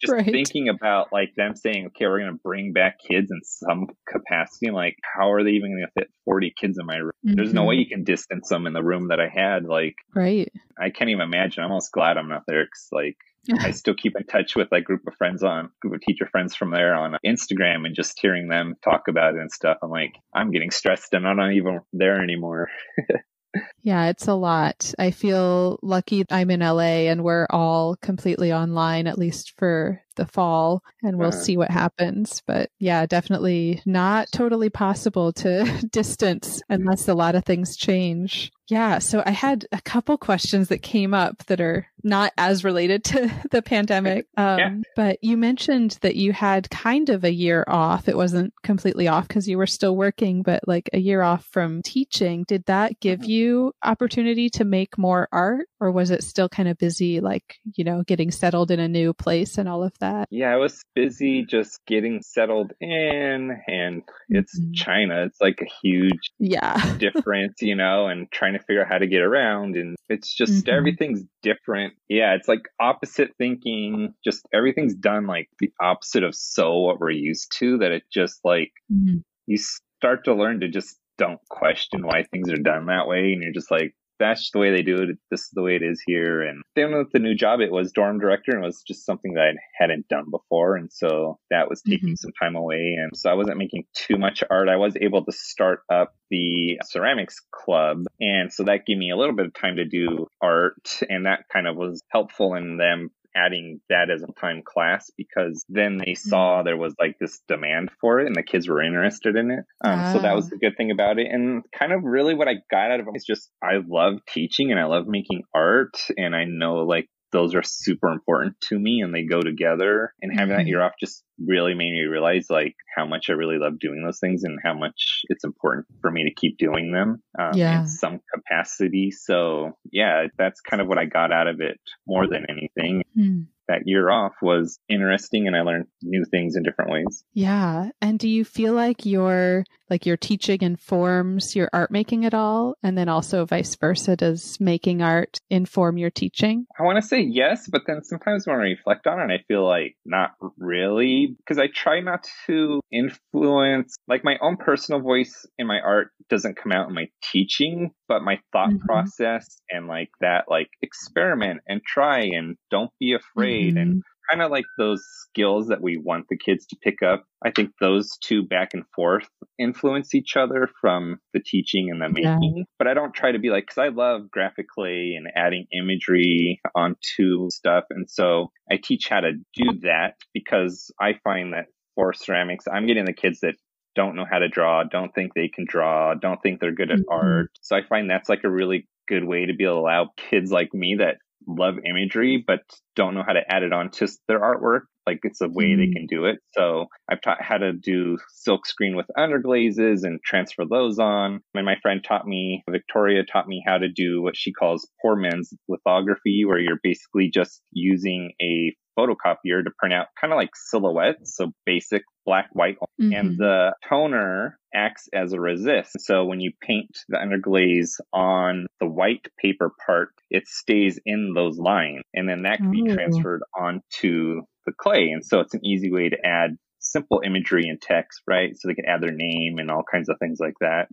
just 0.00 0.12
right. 0.12 0.24
thinking 0.24 0.68
about 0.68 1.08
like 1.12 1.34
them 1.36 1.56
saying 1.56 1.86
okay 1.86 2.06
we're 2.06 2.20
going 2.20 2.32
to 2.32 2.40
bring 2.42 2.72
back 2.72 2.98
kids 2.98 3.30
in 3.30 3.40
some 3.44 3.86
capacity 4.08 4.70
like 4.70 4.96
how 5.02 5.32
are 5.32 5.42
they 5.42 5.50
even 5.50 5.72
going 5.72 5.86
to 5.86 6.00
fit 6.00 6.08
40 6.24 6.54
kids 6.58 6.78
in 6.78 6.86
my 6.86 6.96
room 6.96 7.12
mm-hmm. 7.26 7.36
there's 7.36 7.52
no 7.52 7.64
way 7.64 7.74
mm-hmm. 7.74 7.80
you 7.80 7.86
can 7.88 8.04
distance 8.04 8.48
them 8.48 8.66
in 8.66 8.72
the 8.72 8.82
room 8.82 9.08
that 9.08 9.20
i 9.20 9.28
had 9.28 9.64
like 9.64 9.96
right 10.14 10.52
i 10.80 10.90
can't 10.90 11.10
even 11.10 11.22
imagine 11.22 11.62
i'm 11.62 11.70
almost 11.70 11.92
glad 11.92 12.16
i'm 12.16 12.28
not 12.28 12.44
there 12.46 12.64
because 12.64 12.88
like 12.92 13.16
I 13.60 13.70
still 13.70 13.94
keep 13.94 14.16
in 14.16 14.24
touch 14.24 14.56
with 14.56 14.68
like 14.70 14.84
group 14.84 15.06
of 15.06 15.14
friends 15.14 15.42
on 15.42 15.70
group 15.80 15.94
of 15.94 16.00
teacher 16.00 16.26
friends 16.30 16.54
from 16.54 16.70
there 16.70 16.94
on 16.94 17.16
Instagram 17.24 17.86
and 17.86 17.94
just 17.94 18.18
hearing 18.20 18.48
them 18.48 18.74
talk 18.82 19.08
about 19.08 19.34
it 19.34 19.40
and 19.40 19.50
stuff. 19.50 19.78
I'm 19.82 19.90
like, 19.90 20.14
I'm 20.34 20.50
getting 20.50 20.70
stressed 20.70 21.14
and 21.14 21.26
I'm 21.26 21.36
not 21.36 21.52
even 21.52 21.80
there 21.92 22.22
anymore. 22.22 22.68
yeah, 23.82 24.08
it's 24.08 24.26
a 24.26 24.34
lot. 24.34 24.92
I 24.98 25.10
feel 25.10 25.78
lucky 25.82 26.24
I'm 26.30 26.50
in 26.50 26.60
LA 26.60 27.08
and 27.08 27.24
we're 27.24 27.46
all 27.50 27.96
completely 27.96 28.52
online, 28.52 29.06
at 29.06 29.18
least 29.18 29.54
for 29.56 30.02
the 30.18 30.26
fall, 30.26 30.82
and 31.02 31.16
we'll 31.16 31.28
uh-huh. 31.28 31.40
see 31.40 31.56
what 31.56 31.70
happens. 31.70 32.42
But 32.46 32.70
yeah, 32.78 33.06
definitely 33.06 33.80
not 33.86 34.30
totally 34.30 34.68
possible 34.68 35.32
to 35.34 35.64
distance 35.90 36.60
unless 36.68 37.08
a 37.08 37.14
lot 37.14 37.34
of 37.34 37.44
things 37.44 37.76
change. 37.76 38.52
Yeah, 38.68 38.98
so 38.98 39.22
I 39.24 39.30
had 39.30 39.66
a 39.72 39.80
couple 39.80 40.18
questions 40.18 40.68
that 40.68 40.82
came 40.82 41.14
up 41.14 41.46
that 41.46 41.60
are 41.60 41.86
not 42.04 42.32
as 42.36 42.64
related 42.64 43.02
to 43.04 43.30
the 43.50 43.62
pandemic. 43.62 44.26
Um, 44.38 44.58
yeah. 44.58 44.74
But 44.94 45.18
you 45.24 45.36
mentioned 45.36 45.98
that 46.02 46.14
you 46.14 46.32
had 46.32 46.70
kind 46.70 47.08
of 47.08 47.24
a 47.24 47.32
year 47.32 47.64
off. 47.66 48.08
It 48.08 48.16
wasn't 48.16 48.52
completely 48.62 49.08
off 49.08 49.26
because 49.26 49.48
you 49.48 49.58
were 49.58 49.66
still 49.66 49.96
working, 49.96 50.42
but 50.42 50.62
like 50.68 50.88
a 50.92 50.98
year 50.98 51.22
off 51.22 51.44
from 51.46 51.82
teaching. 51.82 52.44
Did 52.46 52.64
that 52.66 53.00
give 53.00 53.20
mm-hmm. 53.20 53.30
you 53.30 53.74
opportunity 53.82 54.48
to 54.50 54.64
make 54.64 54.96
more 54.96 55.28
art, 55.32 55.66
or 55.80 55.90
was 55.90 56.10
it 56.10 56.22
still 56.22 56.48
kind 56.48 56.68
of 56.68 56.78
busy, 56.78 57.20
like, 57.20 57.58
you 57.74 57.82
know, 57.82 58.04
getting 58.04 58.30
settled 58.30 58.70
in 58.70 58.78
a 58.78 58.86
new 58.86 59.12
place 59.12 59.58
and 59.58 59.68
all 59.68 59.82
of 59.82 59.92
that? 59.98 60.07
Yeah, 60.30 60.52
I 60.52 60.56
was 60.56 60.82
busy 60.94 61.44
just 61.44 61.80
getting 61.86 62.20
settled 62.22 62.72
in, 62.80 63.58
and 63.66 64.02
it's 64.28 64.58
mm-hmm. 64.58 64.72
China. 64.74 65.24
It's 65.24 65.40
like 65.40 65.60
a 65.62 65.86
huge 65.86 66.32
yeah 66.38 66.96
difference, 66.98 67.62
you 67.62 67.74
know, 67.74 68.08
and 68.08 68.30
trying 68.30 68.52
to 68.52 68.58
to 68.58 68.64
figure 68.64 68.82
out 68.82 68.88
how 68.88 68.98
to 68.98 69.06
get 69.06 69.22
around. 69.22 69.76
And 69.76 69.96
it's 70.08 70.34
just 70.34 70.64
mm-hmm. 70.64 70.76
everything's 70.76 71.22
different. 71.42 71.94
Yeah, 72.08 72.34
it's 72.34 72.48
like 72.48 72.62
opposite 72.80 73.30
thinking. 73.38 74.14
Just 74.24 74.46
everything's 74.52 74.94
done 74.94 75.26
like 75.26 75.48
the 75.58 75.70
opposite 75.80 76.24
of 76.24 76.34
so 76.34 76.78
what 76.78 77.00
we're 77.00 77.10
used 77.10 77.56
to 77.58 77.78
that 77.78 77.92
it 77.92 78.02
just 78.12 78.40
like 78.44 78.72
mm-hmm. 78.92 79.18
you 79.46 79.56
start 79.56 80.24
to 80.24 80.34
learn 80.34 80.60
to 80.60 80.68
just 80.68 80.96
don't 81.16 81.40
question 81.48 82.06
why 82.06 82.24
things 82.24 82.50
are 82.50 82.56
done 82.56 82.86
that 82.86 83.08
way. 83.08 83.32
And 83.32 83.42
you're 83.42 83.52
just 83.52 83.70
like, 83.70 83.94
that's 84.18 84.50
the 84.50 84.58
way 84.58 84.70
they 84.70 84.82
do 84.82 85.02
it. 85.02 85.18
This 85.30 85.42
is 85.42 85.50
the 85.52 85.62
way 85.62 85.76
it 85.76 85.82
is 85.82 86.02
here. 86.06 86.42
And 86.42 86.62
then 86.76 86.96
with 86.96 87.10
the 87.12 87.18
new 87.18 87.34
job, 87.34 87.60
it 87.60 87.72
was 87.72 87.92
dorm 87.92 88.18
director 88.18 88.52
and 88.52 88.62
it 88.62 88.66
was 88.66 88.82
just 88.86 89.04
something 89.06 89.34
that 89.34 89.40
I 89.40 89.52
hadn't 89.78 90.08
done 90.08 90.26
before. 90.30 90.76
And 90.76 90.92
so 90.92 91.38
that 91.50 91.68
was 91.68 91.82
taking 91.82 92.10
mm-hmm. 92.10 92.14
some 92.16 92.32
time 92.40 92.56
away. 92.56 92.96
And 92.98 93.16
so 93.16 93.30
I 93.30 93.34
wasn't 93.34 93.58
making 93.58 93.84
too 93.94 94.16
much 94.16 94.42
art. 94.50 94.68
I 94.68 94.76
was 94.76 94.96
able 95.00 95.24
to 95.24 95.32
start 95.32 95.80
up 95.90 96.14
the 96.30 96.78
ceramics 96.84 97.36
club. 97.52 98.04
And 98.20 98.52
so 98.52 98.64
that 98.64 98.86
gave 98.86 98.98
me 98.98 99.10
a 99.10 99.16
little 99.16 99.34
bit 99.34 99.46
of 99.46 99.54
time 99.54 99.76
to 99.76 99.84
do 99.84 100.26
art. 100.42 101.00
And 101.08 101.26
that 101.26 101.48
kind 101.52 101.66
of 101.66 101.76
was 101.76 102.02
helpful 102.10 102.54
in 102.54 102.76
them 102.76 103.10
adding 103.38 103.80
that 103.88 104.10
as 104.10 104.22
a 104.22 104.40
time 104.40 104.62
class 104.64 105.10
because 105.16 105.64
then 105.68 105.98
they 105.98 106.14
saw 106.14 106.60
mm. 106.60 106.64
there 106.64 106.76
was 106.76 106.94
like 106.98 107.16
this 107.18 107.40
demand 107.48 107.90
for 108.00 108.20
it 108.20 108.26
and 108.26 108.34
the 108.34 108.42
kids 108.42 108.68
were 108.68 108.82
interested 108.82 109.36
in 109.36 109.50
it. 109.50 109.64
Um, 109.84 110.12
So 110.12 110.18
that 110.20 110.34
was 110.34 110.46
ah. 110.46 110.50
the 110.50 110.58
good 110.58 110.76
thing 110.76 110.90
about 110.90 111.18
it. 111.18 111.28
And 111.30 111.62
kind 111.76 111.92
of 111.92 112.02
really 112.02 112.34
what 112.34 112.48
I 112.48 112.56
got 112.70 112.90
out 112.90 113.00
of 113.00 113.06
it 113.06 113.16
is 113.16 113.24
just 113.24 113.50
I 113.62 113.78
love 113.86 114.20
teaching 114.28 114.70
and 114.70 114.80
I 114.80 114.84
love 114.84 115.06
making 115.06 115.42
art. 115.54 115.96
And 116.16 116.34
I 116.34 116.44
know 116.44 116.78
like 116.78 117.08
those 117.32 117.54
are 117.54 117.62
super 117.62 118.08
important 118.08 118.60
to 118.68 118.78
me 118.78 119.00
and 119.00 119.14
they 119.14 119.24
go 119.24 119.40
together. 119.40 120.14
And 120.22 120.32
having 120.32 120.54
mm-hmm. 120.54 120.64
that 120.64 120.66
year 120.66 120.82
off 120.82 120.92
just 120.98 121.22
really 121.38 121.74
made 121.74 121.92
me 121.92 122.02
realize 122.02 122.46
like 122.50 122.74
how 122.96 123.06
much 123.06 123.26
I 123.28 123.32
really 123.32 123.58
love 123.58 123.78
doing 123.78 124.02
those 124.02 124.18
things 124.18 124.44
and 124.44 124.58
how 124.62 124.74
much 124.74 125.22
it's 125.28 125.44
important 125.44 125.86
for 126.00 126.10
me 126.10 126.24
to 126.24 126.34
keep 126.34 126.58
doing 126.58 126.92
them 126.92 127.22
um, 127.38 127.54
yeah. 127.54 127.82
in 127.82 127.88
some 127.88 128.20
capacity. 128.34 129.10
So 129.10 129.76
yeah, 129.92 130.26
that's 130.36 130.60
kind 130.60 130.80
of 130.80 130.88
what 130.88 130.98
I 130.98 131.04
got 131.04 131.32
out 131.32 131.48
of 131.48 131.60
it 131.60 131.78
more 132.06 132.26
than 132.26 132.46
anything. 132.48 133.04
Mm 133.16 133.46
that 133.68 133.82
year 133.86 134.10
off 134.10 134.32
was 134.42 134.80
interesting 134.88 135.46
and 135.46 135.54
I 135.54 135.60
learned 135.60 135.86
new 136.02 136.24
things 136.24 136.56
in 136.56 136.62
different 136.62 136.90
ways. 136.90 137.22
Yeah. 137.34 137.90
And 138.00 138.18
do 138.18 138.28
you 138.28 138.44
feel 138.44 138.72
like 138.72 139.06
your 139.06 139.64
like 139.90 140.06
your 140.06 140.16
teaching 140.16 140.58
informs 140.62 141.54
your 141.56 141.68
art 141.72 141.90
making 141.90 142.24
at 142.24 142.34
all? 142.34 142.76
And 142.82 142.96
then 142.96 143.08
also 143.08 143.44
vice 143.44 143.76
versa, 143.76 144.16
does 144.16 144.58
making 144.60 145.02
art 145.02 145.38
inform 145.50 145.98
your 145.98 146.10
teaching? 146.10 146.66
I 146.78 146.82
want 146.82 146.96
to 147.00 147.06
say 147.06 147.20
yes, 147.20 147.68
but 147.68 147.82
then 147.86 148.04
sometimes 148.04 148.46
when 148.46 148.56
I 148.56 148.60
reflect 148.60 149.06
on 149.06 149.20
it, 149.20 149.34
I 149.34 149.42
feel 149.48 149.66
like 149.66 149.96
not 150.04 150.32
really 150.56 151.36
because 151.38 151.58
I 151.58 151.68
try 151.68 152.00
not 152.00 152.26
to 152.46 152.80
influence, 152.92 153.96
like 154.06 154.24
my 154.24 154.36
own 154.40 154.56
personal 154.56 155.00
voice 155.00 155.46
in 155.58 155.66
my 155.66 155.80
art 155.80 156.10
doesn't 156.28 156.56
come 156.56 156.72
out 156.72 156.88
in 156.88 156.94
my 156.94 157.08
teaching, 157.32 157.90
but 158.06 158.22
my 158.22 158.38
thought 158.52 158.70
mm-hmm. 158.70 158.86
process 158.86 159.60
and 159.70 159.86
like 159.86 160.10
that, 160.20 160.44
like 160.48 160.68
experiment 160.82 161.60
and 161.66 161.82
try 161.84 162.20
and 162.20 162.56
don't 162.70 162.90
be 162.98 163.14
afraid 163.14 163.74
mm-hmm. 163.74 163.78
and 163.78 164.02
kind 164.28 164.42
of 164.42 164.50
like 164.50 164.64
those 164.76 165.04
skills 165.28 165.68
that 165.68 165.80
we 165.80 165.96
want 165.96 166.26
the 166.28 166.36
kids 166.36 166.66
to 166.66 166.76
pick 166.76 167.02
up. 167.02 167.24
I 167.44 167.50
think 167.50 167.70
those 167.80 168.16
two 168.22 168.42
back 168.42 168.70
and 168.74 168.84
forth 168.94 169.28
influence 169.58 170.14
each 170.14 170.36
other 170.36 170.68
from 170.80 171.18
the 171.32 171.40
teaching 171.40 171.90
and 171.90 172.00
the 172.00 172.08
making. 172.08 172.54
Yeah. 172.58 172.64
But 172.78 172.88
I 172.88 172.94
don't 172.94 173.14
try 173.14 173.32
to 173.32 173.38
be 173.38 173.50
like, 173.50 173.64
because 173.64 173.78
I 173.78 173.88
love 173.88 174.30
graphic 174.30 174.66
clay 174.68 175.14
and 175.16 175.28
adding 175.34 175.66
imagery 175.72 176.60
onto 176.74 177.50
stuff. 177.50 177.84
And 177.90 178.08
so 178.10 178.50
I 178.70 178.78
teach 178.82 179.08
how 179.08 179.20
to 179.20 179.32
do 179.54 179.80
that 179.82 180.14
because 180.34 180.90
I 181.00 181.14
find 181.24 181.52
that 181.52 181.66
for 181.94 182.12
ceramics, 182.12 182.66
I'm 182.72 182.86
getting 182.86 183.04
the 183.04 183.12
kids 183.12 183.40
that 183.40 183.54
don't 183.94 184.14
know 184.14 184.26
how 184.30 184.38
to 184.38 184.48
draw, 184.48 184.84
don't 184.84 185.12
think 185.12 185.34
they 185.34 185.48
can 185.48 185.66
draw, 185.68 186.14
don't 186.14 186.40
think 186.42 186.60
they're 186.60 186.74
good 186.74 186.90
at 186.90 186.98
mm-hmm. 186.98 187.12
art. 187.12 187.50
So 187.60 187.76
I 187.76 187.80
find 187.88 188.08
that's 188.08 188.28
like 188.28 188.44
a 188.44 188.50
really 188.50 188.86
good 189.08 189.24
way 189.24 189.46
to 189.46 189.54
be 189.54 189.64
able 189.64 189.76
to 189.76 189.80
allow 189.80 190.10
kids 190.30 190.52
like 190.52 190.72
me 190.72 190.96
that 191.00 191.16
love 191.46 191.76
imagery 191.84 192.42
but 192.44 192.60
don't 192.96 193.14
know 193.14 193.22
how 193.26 193.32
to 193.32 193.42
add 193.48 193.62
it 193.62 193.72
on 193.72 193.90
to 193.90 194.08
their 194.26 194.40
artwork. 194.40 194.82
Like 195.06 195.20
it's 195.22 195.40
a 195.40 195.48
way 195.48 195.66
mm. 195.66 195.78
they 195.78 195.92
can 195.92 196.06
do 196.06 196.26
it. 196.26 196.38
So 196.52 196.86
i've 197.10 197.20
taught 197.20 197.42
how 197.42 197.58
to 197.58 197.72
do 197.72 198.18
silk 198.30 198.66
screen 198.66 198.96
with 198.96 199.06
underglazes 199.16 200.02
and 200.02 200.20
transfer 200.22 200.64
those 200.68 200.98
on. 200.98 201.40
And 201.54 201.66
my 201.66 201.76
friend 201.80 202.02
taught 202.02 202.26
me 202.26 202.62
victoria 202.70 203.24
taught 203.24 203.48
me 203.48 203.62
how 203.66 203.78
to 203.78 203.88
do 203.88 204.22
what 204.22 204.36
she 204.36 204.52
calls 204.52 204.88
poor 205.00 205.16
man's 205.16 205.52
lithography 205.68 206.44
where 206.44 206.58
you're 206.58 206.80
basically 206.82 207.30
just 207.30 207.62
using 207.72 208.32
a 208.42 208.74
photocopier 208.98 209.62
to 209.62 209.70
print 209.78 209.94
out 209.94 210.06
kind 210.20 210.32
of 210.32 210.36
like 210.36 210.50
silhouettes 210.54 211.36
so 211.36 211.52
basic 211.64 212.02
black 212.26 212.48
white 212.52 212.76
mm-hmm. 213.00 213.12
and 213.12 213.38
the 213.38 213.72
toner 213.88 214.58
acts 214.74 215.08
as 215.14 215.32
a 215.32 215.40
resist 215.40 215.92
so 216.00 216.24
when 216.24 216.40
you 216.40 216.52
paint 216.60 216.90
the 217.08 217.16
underglaze 217.16 218.00
on 218.12 218.66
the 218.80 218.86
white 218.86 219.26
paper 219.42 219.70
part 219.86 220.10
it 220.30 220.46
stays 220.46 220.98
in 221.06 221.32
those 221.34 221.58
lines 221.58 222.02
and 222.14 222.28
then 222.28 222.42
that 222.42 222.58
can 222.58 222.70
be 222.70 222.82
oh. 222.88 222.94
transferred 222.94 223.42
onto 223.58 224.42
the 224.66 224.72
clay 224.76 225.10
and 225.12 225.24
so 225.24 225.40
it's 225.40 225.54
an 225.54 225.64
easy 225.64 225.90
way 225.90 226.08
to 226.08 226.16
add 226.24 226.56
simple 226.80 227.22
imagery 227.24 227.68
and 227.68 227.80
text, 227.80 228.22
right? 228.26 228.56
So 228.56 228.68
they 228.68 228.74
can 228.74 228.86
add 228.86 229.02
their 229.02 229.12
name 229.12 229.58
and 229.58 229.70
all 229.70 229.82
kinds 229.90 230.08
of 230.08 230.16
things 230.18 230.38
like 230.40 230.54
that. 230.60 230.88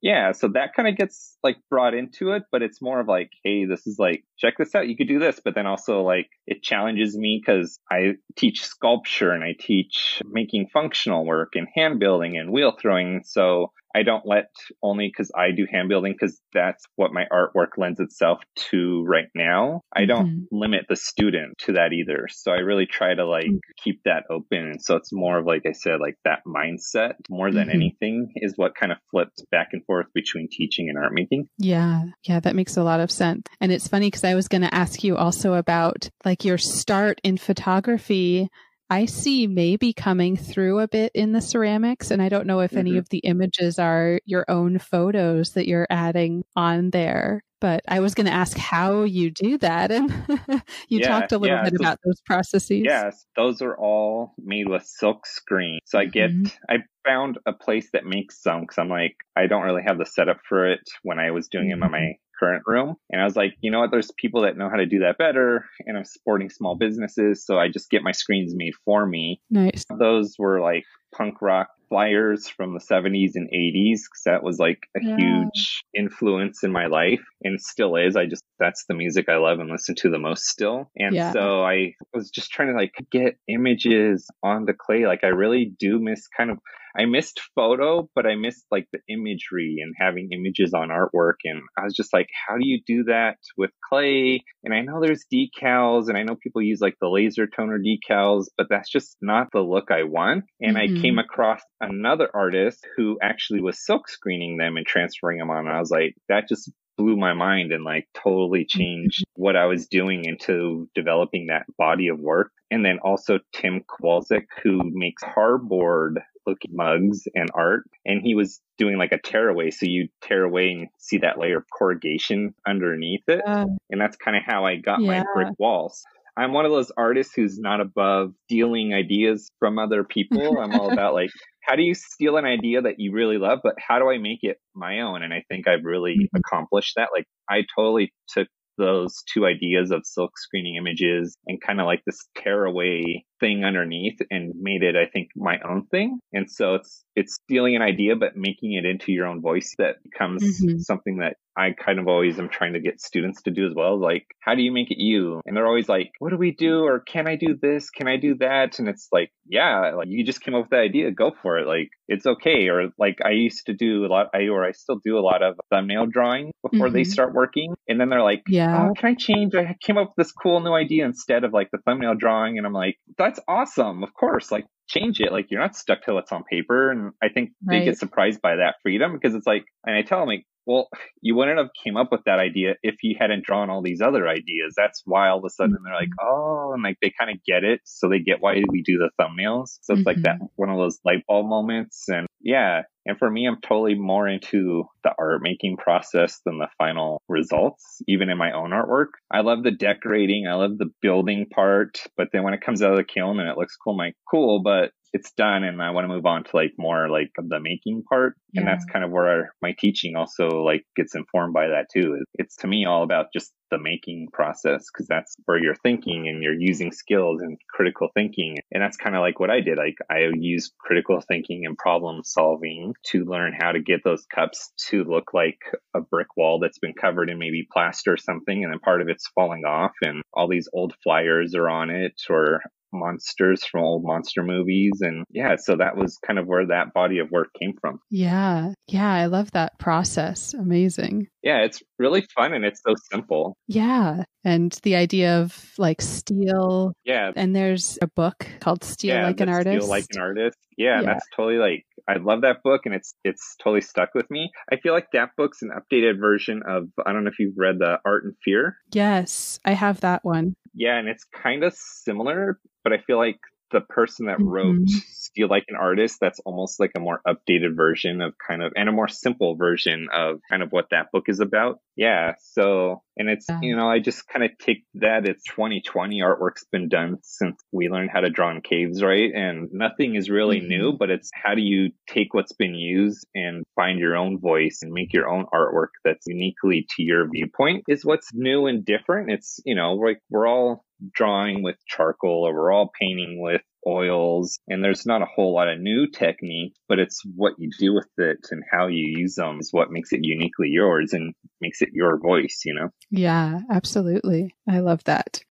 Yeah 0.00 0.32
so 0.32 0.48
that 0.48 0.74
kind 0.74 0.88
of 0.88 0.96
gets 0.96 1.36
like 1.42 1.56
brought 1.70 1.94
into 1.94 2.32
it, 2.32 2.44
but 2.50 2.62
it's 2.62 2.82
more 2.82 3.00
of 3.00 3.08
like, 3.08 3.30
hey, 3.44 3.64
this 3.64 3.86
is 3.86 3.96
like, 3.98 4.24
check 4.38 4.54
this 4.58 4.74
out. 4.74 4.88
You 4.88 4.96
could 4.96 5.08
do 5.08 5.18
this. 5.18 5.40
But 5.44 5.54
then 5.54 5.66
also 5.66 6.02
like 6.02 6.28
it 6.46 6.62
challenges 6.62 7.16
me 7.16 7.40
because 7.44 7.78
I 7.90 8.14
teach 8.36 8.64
sculpture 8.64 9.30
and 9.30 9.44
I 9.44 9.54
teach 9.58 10.22
making 10.24 10.68
functional 10.72 11.24
work 11.24 11.52
and 11.54 11.68
hand 11.74 11.98
building 11.98 12.36
and 12.36 12.52
wheel 12.52 12.76
throwing. 12.80 13.22
So 13.24 13.72
I 13.94 14.02
don't 14.02 14.26
let 14.26 14.50
only 14.82 15.08
because 15.08 15.32
I 15.34 15.50
do 15.50 15.66
hand 15.70 15.88
building 15.88 16.12
because 16.12 16.40
that's 16.52 16.84
what 16.96 17.12
my 17.12 17.24
artwork 17.32 17.78
lends 17.78 18.00
itself 18.00 18.40
to 18.70 19.04
right 19.04 19.28
now. 19.34 19.82
I 19.94 20.04
don't 20.04 20.26
mm-hmm. 20.26 20.56
limit 20.56 20.86
the 20.88 20.96
student 20.96 21.58
to 21.64 21.72
that 21.72 21.92
either. 21.92 22.28
So 22.30 22.52
I 22.52 22.58
really 22.58 22.86
try 22.86 23.14
to 23.14 23.26
like 23.26 23.46
mm-hmm. 23.46 23.56
keep 23.82 24.02
that 24.04 24.24
open. 24.30 24.58
And 24.58 24.82
so 24.82 24.96
it's 24.96 25.12
more 25.12 25.38
of 25.38 25.46
like 25.46 25.62
I 25.66 25.72
said, 25.72 26.00
like 26.00 26.16
that 26.24 26.40
mindset 26.46 27.14
more 27.30 27.50
than 27.50 27.68
mm-hmm. 27.68 27.76
anything 27.76 28.32
is 28.36 28.54
what 28.56 28.74
kind 28.74 28.92
of 28.92 28.98
flips 29.10 29.42
back 29.50 29.70
and 29.72 29.84
forth 29.84 30.06
between 30.14 30.48
teaching 30.50 30.88
and 30.88 30.98
art 30.98 31.12
making. 31.12 31.48
Yeah. 31.58 32.04
Yeah. 32.24 32.40
That 32.40 32.56
makes 32.56 32.76
a 32.76 32.84
lot 32.84 33.00
of 33.00 33.10
sense. 33.10 33.42
And 33.60 33.72
it's 33.72 33.88
funny 33.88 34.08
because 34.08 34.24
I 34.28 34.34
was 34.34 34.46
going 34.46 34.62
to 34.62 34.74
ask 34.74 35.02
you 35.02 35.16
also 35.16 35.54
about 35.54 36.10
like 36.24 36.44
your 36.44 36.58
start 36.58 37.18
in 37.24 37.38
photography 37.38 38.50
I 38.90 39.04
see 39.04 39.46
maybe 39.46 39.92
coming 39.92 40.36
through 40.36 40.80
a 40.80 40.88
bit 40.88 41.12
in 41.14 41.32
the 41.32 41.42
ceramics. 41.42 42.10
And 42.10 42.22
I 42.22 42.28
don't 42.28 42.46
know 42.46 42.60
if 42.60 42.70
mm-hmm. 42.70 42.78
any 42.78 42.96
of 42.96 43.08
the 43.10 43.18
images 43.18 43.78
are 43.78 44.20
your 44.24 44.46
own 44.48 44.78
photos 44.78 45.52
that 45.52 45.68
you're 45.68 45.86
adding 45.90 46.44
on 46.56 46.90
there. 46.90 47.44
But 47.60 47.82
I 47.88 48.00
was 48.00 48.14
going 48.14 48.26
to 48.26 48.32
ask 48.32 48.56
how 48.56 49.02
you 49.02 49.30
do 49.30 49.58
that. 49.58 49.90
And 49.90 50.10
you 50.88 51.00
yeah, 51.00 51.08
talked 51.08 51.32
a 51.32 51.38
little 51.38 51.56
yeah, 51.56 51.64
bit 51.64 51.74
about 51.74 51.98
those 52.04 52.20
processes. 52.24 52.82
Yes, 52.84 53.26
those 53.36 53.60
are 53.60 53.76
all 53.76 54.32
made 54.38 54.68
with 54.68 54.86
silk 54.86 55.26
screen. 55.26 55.80
So 55.84 55.98
I 55.98 56.04
get, 56.06 56.30
mm-hmm. 56.30 56.46
I 56.68 56.78
found 57.04 57.38
a 57.46 57.52
place 57.52 57.90
that 57.92 58.06
makes 58.06 58.40
some 58.40 58.60
because 58.60 58.78
I'm 58.78 58.88
like, 58.88 59.16
I 59.36 59.48
don't 59.48 59.64
really 59.64 59.82
have 59.82 59.98
the 59.98 60.06
setup 60.06 60.38
for 60.48 60.70
it 60.70 60.88
when 61.02 61.18
I 61.18 61.32
was 61.32 61.48
doing 61.48 61.64
mm-hmm. 61.70 61.80
them 61.80 61.82
on 61.82 61.90
my 61.92 62.12
current 62.38 62.62
room. 62.66 62.96
And 63.10 63.20
I 63.20 63.24
was 63.24 63.36
like, 63.36 63.54
you 63.60 63.70
know 63.70 63.80
what? 63.80 63.90
There's 63.90 64.10
people 64.16 64.42
that 64.42 64.56
know 64.56 64.68
how 64.68 64.76
to 64.76 64.86
do 64.86 65.00
that 65.00 65.18
better. 65.18 65.64
And 65.86 65.96
I'm 65.96 66.04
supporting 66.04 66.50
small 66.50 66.76
businesses. 66.76 67.44
So 67.44 67.58
I 67.58 67.68
just 67.68 67.90
get 67.90 68.02
my 68.02 68.12
screens 68.12 68.54
made 68.54 68.74
for 68.84 69.06
me. 69.06 69.40
Nice. 69.50 69.84
Those 69.98 70.36
were 70.38 70.60
like 70.60 70.84
punk 71.14 71.40
rock 71.40 71.68
flyers 71.88 72.48
from 72.48 72.74
the 72.74 72.80
70s 72.80 73.32
and 73.34 73.48
80s 73.48 74.00
because 74.04 74.22
that 74.26 74.42
was 74.42 74.58
like 74.58 74.80
a 74.96 75.00
yeah. 75.02 75.16
huge 75.16 75.84
influence 75.94 76.62
in 76.62 76.72
my 76.72 76.86
life 76.86 77.22
and 77.42 77.60
still 77.60 77.96
is. 77.96 78.16
I 78.16 78.26
just, 78.26 78.44
that's 78.58 78.84
the 78.88 78.94
music 78.94 79.28
I 79.28 79.36
love 79.36 79.58
and 79.58 79.70
listen 79.70 79.94
to 79.96 80.10
the 80.10 80.18
most 80.18 80.44
still. 80.44 80.90
And 80.96 81.14
yeah. 81.14 81.32
so 81.32 81.64
I 81.64 81.94
was 82.12 82.30
just 82.30 82.50
trying 82.50 82.68
to 82.68 82.74
like 82.74 82.92
get 83.10 83.36
images 83.48 84.26
on 84.42 84.64
the 84.66 84.74
clay. 84.74 85.06
Like 85.06 85.24
I 85.24 85.28
really 85.28 85.72
do 85.78 85.98
miss 85.98 86.28
kind 86.36 86.50
of, 86.50 86.58
I 86.98 87.04
missed 87.04 87.40
photo, 87.54 88.08
but 88.14 88.26
I 88.26 88.34
missed 88.34 88.64
like 88.70 88.88
the 88.92 88.98
imagery 89.08 89.76
and 89.82 89.94
having 89.96 90.30
images 90.32 90.74
on 90.74 90.88
artwork. 90.88 91.34
And 91.44 91.62
I 91.78 91.84
was 91.84 91.94
just 91.94 92.12
like, 92.12 92.28
how 92.46 92.56
do 92.56 92.66
you 92.66 92.80
do 92.86 93.04
that 93.04 93.36
with 93.56 93.70
clay? 93.88 94.42
And 94.64 94.74
I 94.74 94.80
know 94.80 95.00
there's 95.00 95.24
decals 95.32 96.08
and 96.08 96.18
I 96.18 96.24
know 96.24 96.34
people 96.34 96.62
use 96.62 96.80
like 96.80 96.96
the 97.00 97.08
laser 97.08 97.46
toner 97.46 97.78
decals, 97.78 98.46
but 98.56 98.66
that's 98.68 98.90
just 98.90 99.16
not 99.22 99.48
the 99.52 99.60
look 99.60 99.90
I 99.90 100.04
want. 100.04 100.44
And 100.60 100.76
mm-hmm. 100.76 100.97
I 100.97 100.97
came 101.00 101.18
across 101.18 101.60
another 101.80 102.28
artist 102.34 102.86
who 102.96 103.18
actually 103.22 103.60
was 103.60 103.84
silk 103.84 104.08
screening 104.08 104.56
them 104.56 104.76
and 104.76 104.86
transferring 104.86 105.38
them 105.38 105.50
on. 105.50 105.66
And 105.66 105.74
I 105.74 105.80
was 105.80 105.90
like, 105.90 106.14
that 106.28 106.48
just 106.48 106.70
blew 106.96 107.16
my 107.16 107.32
mind 107.32 107.72
and 107.72 107.84
like 107.84 108.06
totally 108.12 108.60
mm-hmm. 108.60 108.78
changed 108.78 109.24
what 109.34 109.56
I 109.56 109.66
was 109.66 109.86
doing 109.86 110.24
into 110.24 110.88
developing 110.94 111.46
that 111.46 111.64
body 111.78 112.08
of 112.08 112.18
work. 112.18 112.50
And 112.70 112.84
then 112.84 112.98
also 113.02 113.38
Tim 113.54 113.82
Kowalczyk, 113.88 114.46
who 114.62 114.80
makes 114.92 115.22
hardboard 115.22 116.16
looking 116.46 116.74
mugs 116.74 117.22
and 117.34 117.48
art. 117.54 117.84
And 118.04 118.20
he 118.22 118.34
was 118.34 118.60
doing 118.76 118.98
like 118.98 119.12
a 119.12 119.18
tear 119.18 119.48
away. 119.48 119.70
So 119.70 119.86
you 119.86 120.08
tear 120.20 120.44
away 120.44 120.70
and 120.70 120.88
see 120.98 121.18
that 121.18 121.38
layer 121.38 121.58
of 121.58 121.64
corrugation 121.70 122.54
underneath 122.66 123.22
it. 123.28 123.40
Uh, 123.46 123.66
and 123.90 124.00
that's 124.00 124.16
kind 124.16 124.36
of 124.36 124.42
how 124.44 124.64
I 124.64 124.76
got 124.76 125.00
yeah. 125.00 125.06
my 125.06 125.24
brick 125.34 125.54
walls. 125.58 126.02
I'm 126.38 126.52
one 126.52 126.64
of 126.64 126.70
those 126.70 126.92
artists 126.96 127.34
who's 127.34 127.58
not 127.58 127.80
above 127.80 128.32
stealing 128.44 128.94
ideas 128.94 129.50
from 129.58 129.78
other 129.78 130.04
people. 130.04 130.60
I'm 130.60 130.72
all 130.78 130.92
about 130.92 131.12
like, 131.12 131.30
how 131.64 131.74
do 131.74 131.82
you 131.82 131.94
steal 131.94 132.36
an 132.36 132.44
idea 132.44 132.82
that 132.82 132.94
you 132.98 133.12
really 133.12 133.38
love, 133.38 133.58
but 133.64 133.74
how 133.78 133.98
do 133.98 134.08
I 134.08 134.18
make 134.18 134.38
it 134.42 134.58
my 134.74 135.00
own? 135.00 135.24
And 135.24 135.34
I 135.34 135.42
think 135.48 135.66
I've 135.66 135.84
really 135.84 136.14
mm-hmm. 136.14 136.36
accomplished 136.36 136.92
that. 136.96 137.08
Like, 137.12 137.24
I 137.50 137.64
totally 137.76 138.12
took 138.28 138.46
those 138.78 139.16
two 139.34 139.44
ideas 139.44 139.90
of 139.90 140.02
silk 140.04 140.38
screening 140.38 140.76
images 140.76 141.36
and 141.48 141.60
kind 141.60 141.80
of 141.80 141.86
like 141.86 142.02
this 142.06 142.20
tearaway 142.36 143.24
thing 143.40 143.64
underneath 143.64 144.18
and 144.30 144.54
made 144.56 144.82
it, 144.82 144.96
I 144.96 145.10
think, 145.10 145.30
my 145.36 145.58
own 145.68 145.86
thing. 145.86 146.18
And 146.32 146.50
so 146.50 146.74
it's 146.76 147.04
it's 147.14 147.34
stealing 147.34 147.74
an 147.74 147.82
idea 147.82 148.14
but 148.14 148.36
making 148.36 148.74
it 148.74 148.84
into 148.84 149.12
your 149.12 149.26
own 149.26 149.40
voice 149.40 149.74
that 149.78 149.96
becomes 150.04 150.42
mm-hmm. 150.42 150.78
something 150.78 151.18
that 151.18 151.36
I 151.58 151.72
kind 151.72 151.98
of 151.98 152.06
always 152.06 152.38
am 152.38 152.48
trying 152.48 152.74
to 152.74 152.80
get 152.80 153.00
students 153.00 153.42
to 153.42 153.50
do 153.50 153.66
as 153.66 153.74
well. 153.74 154.00
Like, 154.00 154.26
how 154.38 154.54
do 154.54 154.62
you 154.62 154.70
make 154.70 154.92
it 154.92 154.98
you? 154.98 155.40
And 155.44 155.56
they're 155.56 155.66
always 155.66 155.88
like, 155.88 156.12
what 156.20 156.30
do 156.30 156.36
we 156.36 156.52
do? 156.52 156.84
Or 156.84 157.00
can 157.00 157.26
I 157.26 157.34
do 157.34 157.58
this? 157.60 157.90
Can 157.90 158.06
I 158.06 158.16
do 158.16 158.36
that? 158.36 158.78
And 158.78 158.88
it's 158.88 159.08
like, 159.10 159.32
yeah, 159.44 159.94
like 159.96 160.06
you 160.08 160.24
just 160.24 160.40
came 160.40 160.54
up 160.54 160.62
with 160.62 160.70
the 160.70 160.76
idea, 160.76 161.10
go 161.10 161.32
for 161.42 161.58
it. 161.58 161.66
Like, 161.66 161.90
it's 162.06 162.26
okay. 162.26 162.68
Or 162.68 162.90
like 162.96 163.18
I 163.24 163.30
used 163.30 163.66
to 163.66 163.74
do 163.74 164.06
a 164.06 164.08
lot, 164.08 164.28
I 164.32 164.46
or 164.48 164.64
I 164.64 164.70
still 164.70 165.00
do 165.04 165.18
a 165.18 165.20
lot 165.20 165.42
of 165.42 165.58
thumbnail 165.68 166.06
drawing 166.06 166.52
before 166.62 166.86
mm-hmm. 166.86 166.94
they 166.94 167.02
start 167.02 167.34
working. 167.34 167.74
And 167.88 168.00
then 168.00 168.08
they're 168.08 168.22
like, 168.22 168.44
yeah, 168.46 168.88
oh, 168.88 168.94
can 168.94 169.10
I 169.10 169.14
change? 169.14 169.56
I 169.56 169.74
came 169.82 169.98
up 169.98 170.14
with 170.16 170.26
this 170.26 170.32
cool 170.32 170.60
new 170.60 170.72
idea 170.72 171.06
instead 171.06 171.42
of 171.42 171.52
like 171.52 171.70
the 171.72 171.78
thumbnail 171.84 172.14
drawing. 172.14 172.58
And 172.58 172.68
I'm 172.68 172.72
like, 172.72 172.98
that's 173.28 173.40
awesome. 173.48 174.02
Of 174.02 174.14
course. 174.14 174.50
Like, 174.50 174.66
change 174.88 175.20
it. 175.20 175.32
Like 175.32 175.46
you're 175.50 175.60
not 175.60 175.76
stuck 175.76 176.02
till 176.04 176.18
it's 176.18 176.32
on 176.32 176.44
paper. 176.44 176.90
And 176.90 177.12
I 177.22 177.28
think 177.28 177.50
right. 177.62 177.80
they 177.80 177.84
get 177.84 177.98
surprised 177.98 178.40
by 178.40 178.56
that 178.56 178.76
freedom 178.82 179.12
because 179.12 179.34
it's 179.34 179.46
like, 179.46 179.64
and 179.84 179.96
I 179.96 180.02
tell 180.02 180.20
them 180.20 180.28
like, 180.28 180.46
well, 180.66 180.88
you 181.22 181.34
wouldn't 181.34 181.58
have 181.58 181.70
came 181.82 181.96
up 181.96 182.12
with 182.12 182.20
that 182.26 182.38
idea 182.38 182.74
if 182.82 182.96
you 183.02 183.16
hadn't 183.18 183.44
drawn 183.44 183.70
all 183.70 183.82
these 183.82 184.02
other 184.02 184.28
ideas. 184.28 184.74
That's 184.76 185.02
why 185.06 185.28
all 185.28 185.38
of 185.38 185.44
a 185.44 185.50
sudden 185.50 185.74
mm-hmm. 185.74 185.84
they're 185.84 185.94
like, 185.94 186.08
mm-hmm. 186.08 186.28
oh, 186.28 186.72
and 186.74 186.82
like 186.82 186.98
they 187.00 187.12
kind 187.18 187.30
of 187.30 187.42
get 187.44 187.64
it. 187.64 187.80
So 187.84 188.08
they 188.08 188.18
get 188.18 188.40
why 188.40 188.62
we 188.68 188.82
do 188.82 188.98
the 188.98 189.10
thumbnails. 189.20 189.78
So 189.82 189.92
it's 189.92 190.00
mm-hmm. 190.00 190.08
like 190.08 190.22
that 190.22 190.36
mm-hmm. 190.36 190.46
one 190.56 190.70
of 190.70 190.78
those 190.78 190.98
light 191.04 191.24
bulb 191.26 191.46
moments. 191.48 192.04
And 192.08 192.26
yeah. 192.40 192.82
And 193.08 193.18
for 193.18 193.30
me, 193.30 193.48
I'm 193.48 193.60
totally 193.62 193.94
more 193.94 194.28
into 194.28 194.84
the 195.02 195.12
art 195.18 195.40
making 195.42 195.78
process 195.78 196.40
than 196.44 196.58
the 196.58 196.68
final 196.76 197.22
results, 197.26 198.02
even 198.06 198.28
in 198.28 198.36
my 198.36 198.52
own 198.52 198.70
artwork. 198.70 199.16
I 199.32 199.40
love 199.40 199.62
the 199.62 199.70
decorating, 199.70 200.46
I 200.46 200.54
love 200.54 200.76
the 200.76 200.90
building 201.00 201.46
part, 201.50 202.02
but 202.18 202.28
then 202.32 202.42
when 202.42 202.52
it 202.52 202.60
comes 202.60 202.82
out 202.82 202.92
of 202.92 202.98
the 202.98 203.04
kiln 203.04 203.40
and 203.40 203.48
it 203.48 203.56
looks 203.56 203.76
cool, 203.76 203.94
I'm 203.94 203.98
like, 203.98 204.16
cool, 204.30 204.62
but 204.62 204.92
it's 205.14 205.32
done 205.32 205.64
and 205.64 205.82
I 205.82 205.90
want 205.90 206.04
to 206.04 206.14
move 206.14 206.26
on 206.26 206.44
to 206.44 206.50
like 206.52 206.74
more 206.76 207.08
like 207.08 207.30
the 207.36 207.60
making 207.60 208.02
part. 208.02 208.34
Yeah. 208.52 208.60
And 208.60 208.68
that's 208.68 208.84
kind 208.84 209.04
of 209.04 209.10
where 209.10 209.54
my 209.62 209.74
teaching 209.78 210.14
also 210.14 210.62
like 210.62 210.84
gets 210.94 211.14
informed 211.14 211.54
by 211.54 211.68
that 211.68 211.86
too. 211.90 212.22
It's 212.34 212.56
to 212.56 212.66
me 212.66 212.84
all 212.84 213.04
about 213.04 213.32
just 213.32 213.52
the 213.70 213.78
making 213.78 214.28
process 214.32 214.86
because 214.92 215.06
that's 215.06 215.36
where 215.44 215.62
you're 215.62 215.74
thinking 215.74 216.28
and 216.28 216.42
you're 216.42 216.58
using 216.58 216.92
skills 216.92 217.40
and 217.42 217.58
critical 217.68 218.08
thinking. 218.14 218.56
And 218.72 218.82
that's 218.82 218.96
kind 218.96 219.16
of 219.16 219.20
like 219.20 219.40
what 219.40 219.50
I 219.50 219.60
did. 219.60 219.78
Like 219.78 219.96
I 220.10 220.30
use 220.34 220.72
critical 220.78 221.20
thinking 221.20 221.66
and 221.66 221.76
problem 221.76 222.22
solving 222.24 222.94
to 223.06 223.24
learn 223.24 223.54
how 223.58 223.72
to 223.72 223.80
get 223.80 224.04
those 224.04 224.26
cups 224.26 224.72
to 224.88 225.04
look 225.04 225.34
like 225.34 225.58
a 225.94 226.00
brick 226.00 226.36
wall 226.36 226.58
that's 226.60 226.78
been 226.78 226.94
covered 226.94 227.30
in 227.30 227.38
maybe 227.38 227.66
plaster 227.70 228.14
or 228.14 228.16
something 228.16 228.64
and 228.64 228.72
then 228.72 228.80
part 228.80 229.02
of 229.02 229.08
it's 229.08 229.28
falling 229.34 229.64
off 229.64 229.92
and 230.02 230.22
all 230.32 230.48
these 230.48 230.68
old 230.72 230.94
flyers 231.02 231.54
are 231.54 231.68
on 231.68 231.90
it 231.90 232.20
or 232.28 232.60
monsters 232.92 233.64
from 233.64 233.82
old 233.82 234.04
monster 234.04 234.42
movies. 234.42 234.92
And 235.00 235.24
yeah, 235.30 235.56
so 235.56 235.76
that 235.76 235.96
was 235.96 236.18
kind 236.26 236.38
of 236.38 236.46
where 236.46 236.66
that 236.66 236.92
body 236.94 237.18
of 237.18 237.30
work 237.30 237.48
came 237.58 237.74
from. 237.80 238.00
Yeah. 238.10 238.72
Yeah. 238.86 239.12
I 239.12 239.26
love 239.26 239.50
that 239.52 239.78
process. 239.78 240.54
Amazing. 240.54 241.28
Yeah. 241.42 241.58
It's 241.64 241.82
really 241.98 242.26
fun 242.34 242.52
and 242.52 242.64
it's 242.64 242.80
so 242.86 242.94
simple. 243.10 243.56
Yeah. 243.66 244.24
And 244.44 244.76
the 244.82 244.96
idea 244.96 245.40
of 245.40 245.72
like 245.78 246.00
steal. 246.00 246.94
Yeah. 247.04 247.32
And 247.36 247.54
there's 247.54 247.98
a 248.00 248.06
book 248.06 248.46
called 248.60 248.84
Steal 248.84 249.16
yeah, 249.16 249.26
Like 249.26 249.40
an 249.40 249.48
Artist. 249.48 249.82
Steal 249.82 249.90
Like 249.90 250.06
an 250.12 250.20
Artist. 250.20 250.58
Yeah, 250.76 251.00
yeah. 251.00 251.06
That's 251.06 251.26
totally 251.34 251.58
like, 251.58 251.84
I 252.08 252.16
love 252.16 252.42
that 252.42 252.62
book 252.62 252.82
and 252.86 252.94
it's, 252.94 253.12
it's 253.24 253.56
totally 253.62 253.80
stuck 253.80 254.14
with 254.14 254.30
me. 254.30 254.50
I 254.72 254.76
feel 254.76 254.94
like 254.94 255.08
that 255.12 255.30
book's 255.36 255.60
an 255.62 255.70
updated 255.70 256.18
version 256.20 256.62
of, 256.66 256.84
I 257.04 257.12
don't 257.12 257.24
know 257.24 257.30
if 257.30 257.38
you've 257.38 257.58
read 257.58 257.78
the 257.78 257.98
Art 258.06 258.24
and 258.24 258.34
Fear. 258.44 258.76
Yes. 258.92 259.58
I 259.64 259.72
have 259.72 260.00
that 260.00 260.24
one. 260.24 260.54
Yeah. 260.74 260.98
And 260.98 261.08
it's 261.08 261.24
kind 261.24 261.64
of 261.64 261.74
similar, 261.74 262.58
but 262.88 262.98
I 262.98 263.02
feel 263.02 263.18
like 263.18 263.38
the 263.70 263.80
person 263.82 264.26
that 264.26 264.38
mm-hmm. 264.38 264.48
wrote 264.48 264.88
Steal 264.88 265.48
Like 265.48 265.66
an 265.68 265.76
Artist, 265.76 266.18
that's 266.20 266.40
almost 266.40 266.80
like 266.80 266.92
a 266.96 267.00
more 267.00 267.20
updated 267.26 267.76
version 267.76 268.22
of 268.22 268.34
kind 268.38 268.62
of, 268.62 268.72
and 268.76 268.88
a 268.88 268.92
more 268.92 269.08
simple 269.08 269.56
version 269.56 270.08
of 270.12 270.40
kind 270.48 270.62
of 270.62 270.72
what 270.72 270.86
that 270.90 271.12
book 271.12 271.24
is 271.28 271.40
about. 271.40 271.80
Yeah. 271.96 272.34
So, 272.52 273.02
and 273.18 273.28
it's, 273.28 273.46
yeah. 273.48 273.58
you 273.62 273.76
know, 273.76 273.88
I 273.88 273.98
just 273.98 274.26
kind 274.28 274.44
of 274.44 274.52
take 274.58 274.84
that. 274.94 275.26
It's 275.26 275.44
2020. 275.44 276.20
Artwork's 276.20 276.64
been 276.70 276.88
done 276.88 277.18
since 277.22 277.56
we 277.72 277.88
learned 277.88 278.10
how 278.12 278.20
to 278.20 278.30
draw 278.30 278.50
in 278.50 278.60
caves, 278.60 279.02
right? 279.02 279.30
And 279.34 279.68
nothing 279.72 280.14
is 280.14 280.30
really 280.30 280.58
mm-hmm. 280.58 280.68
new, 280.68 280.92
but 280.98 281.10
it's 281.10 281.30
how 281.34 281.54
do 281.54 281.62
you 281.62 281.90
take 282.08 282.34
what's 282.34 282.52
been 282.52 282.74
used 282.74 283.26
and 283.34 283.64
find 283.74 283.98
your 283.98 284.16
own 284.16 284.38
voice 284.38 284.80
and 284.82 284.92
make 284.92 285.12
your 285.12 285.28
own 285.28 285.46
artwork 285.52 285.88
that's 286.04 286.26
uniquely 286.26 286.86
to 286.96 287.02
your 287.02 287.28
viewpoint 287.30 287.84
is 287.88 288.04
what's 288.04 288.30
new 288.32 288.66
and 288.66 288.84
different. 288.84 289.30
It's, 289.30 289.60
you 289.64 289.74
know, 289.74 289.94
like 289.94 290.20
we're 290.30 290.46
all 290.46 290.84
drawing 291.14 291.62
with 291.62 291.76
charcoal 291.86 292.46
or 292.46 292.54
we're 292.54 292.72
all 292.72 292.90
painting 292.98 293.40
with 293.40 293.62
oils 293.86 294.58
and 294.68 294.82
there's 294.82 295.06
not 295.06 295.22
a 295.22 295.26
whole 295.26 295.54
lot 295.54 295.68
of 295.68 295.80
new 295.80 296.06
technique 296.06 296.74
but 296.88 296.98
it's 296.98 297.22
what 297.36 297.54
you 297.58 297.70
do 297.78 297.94
with 297.94 298.08
it 298.18 298.38
and 298.50 298.62
how 298.70 298.86
you 298.86 299.18
use 299.18 299.36
them 299.36 299.58
is 299.60 299.72
what 299.72 299.90
makes 299.90 300.12
it 300.12 300.20
uniquely 300.22 300.68
yours 300.68 301.12
and 301.12 301.34
makes 301.60 301.80
it 301.82 301.90
your 301.92 302.18
voice 302.18 302.62
you 302.64 302.74
know? 302.74 302.88
Yeah 303.10 303.60
absolutely. 303.70 304.54
I 304.68 304.80
love 304.80 305.04
that. 305.04 305.42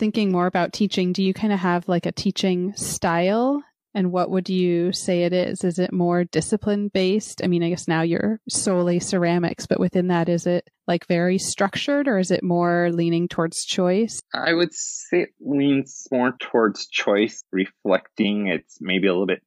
Thinking 0.00 0.32
more 0.32 0.46
about 0.46 0.72
teaching, 0.72 1.12
do 1.12 1.22
you 1.22 1.34
kind 1.34 1.52
of 1.52 1.58
have 1.58 1.86
like 1.86 2.06
a 2.06 2.12
teaching 2.12 2.72
style? 2.74 3.62
And 3.94 4.12
what 4.12 4.30
would 4.30 4.48
you 4.48 4.92
say 4.92 5.24
it 5.24 5.32
is? 5.32 5.64
Is 5.64 5.78
it 5.78 5.92
more 5.92 6.24
discipline 6.24 6.88
based? 6.88 7.42
I 7.42 7.48
mean, 7.48 7.62
I 7.62 7.70
guess 7.70 7.88
now 7.88 8.02
you're 8.02 8.40
solely 8.48 9.00
ceramics, 9.00 9.66
but 9.66 9.80
within 9.80 10.08
that, 10.08 10.28
is 10.28 10.46
it 10.46 10.68
like 10.86 11.06
very 11.06 11.38
structured 11.38 12.08
or 12.08 12.18
is 12.18 12.30
it 12.30 12.42
more 12.42 12.90
leaning 12.92 13.28
towards 13.28 13.64
choice? 13.64 14.20
I 14.34 14.52
would 14.52 14.72
say 14.72 15.22
it 15.22 15.30
leans 15.40 16.06
more 16.12 16.36
towards 16.38 16.88
choice, 16.88 17.42
reflecting 17.52 18.48
it's 18.48 18.78
maybe 18.80 19.08
a 19.08 19.12
little 19.12 19.26
bit 19.26 19.42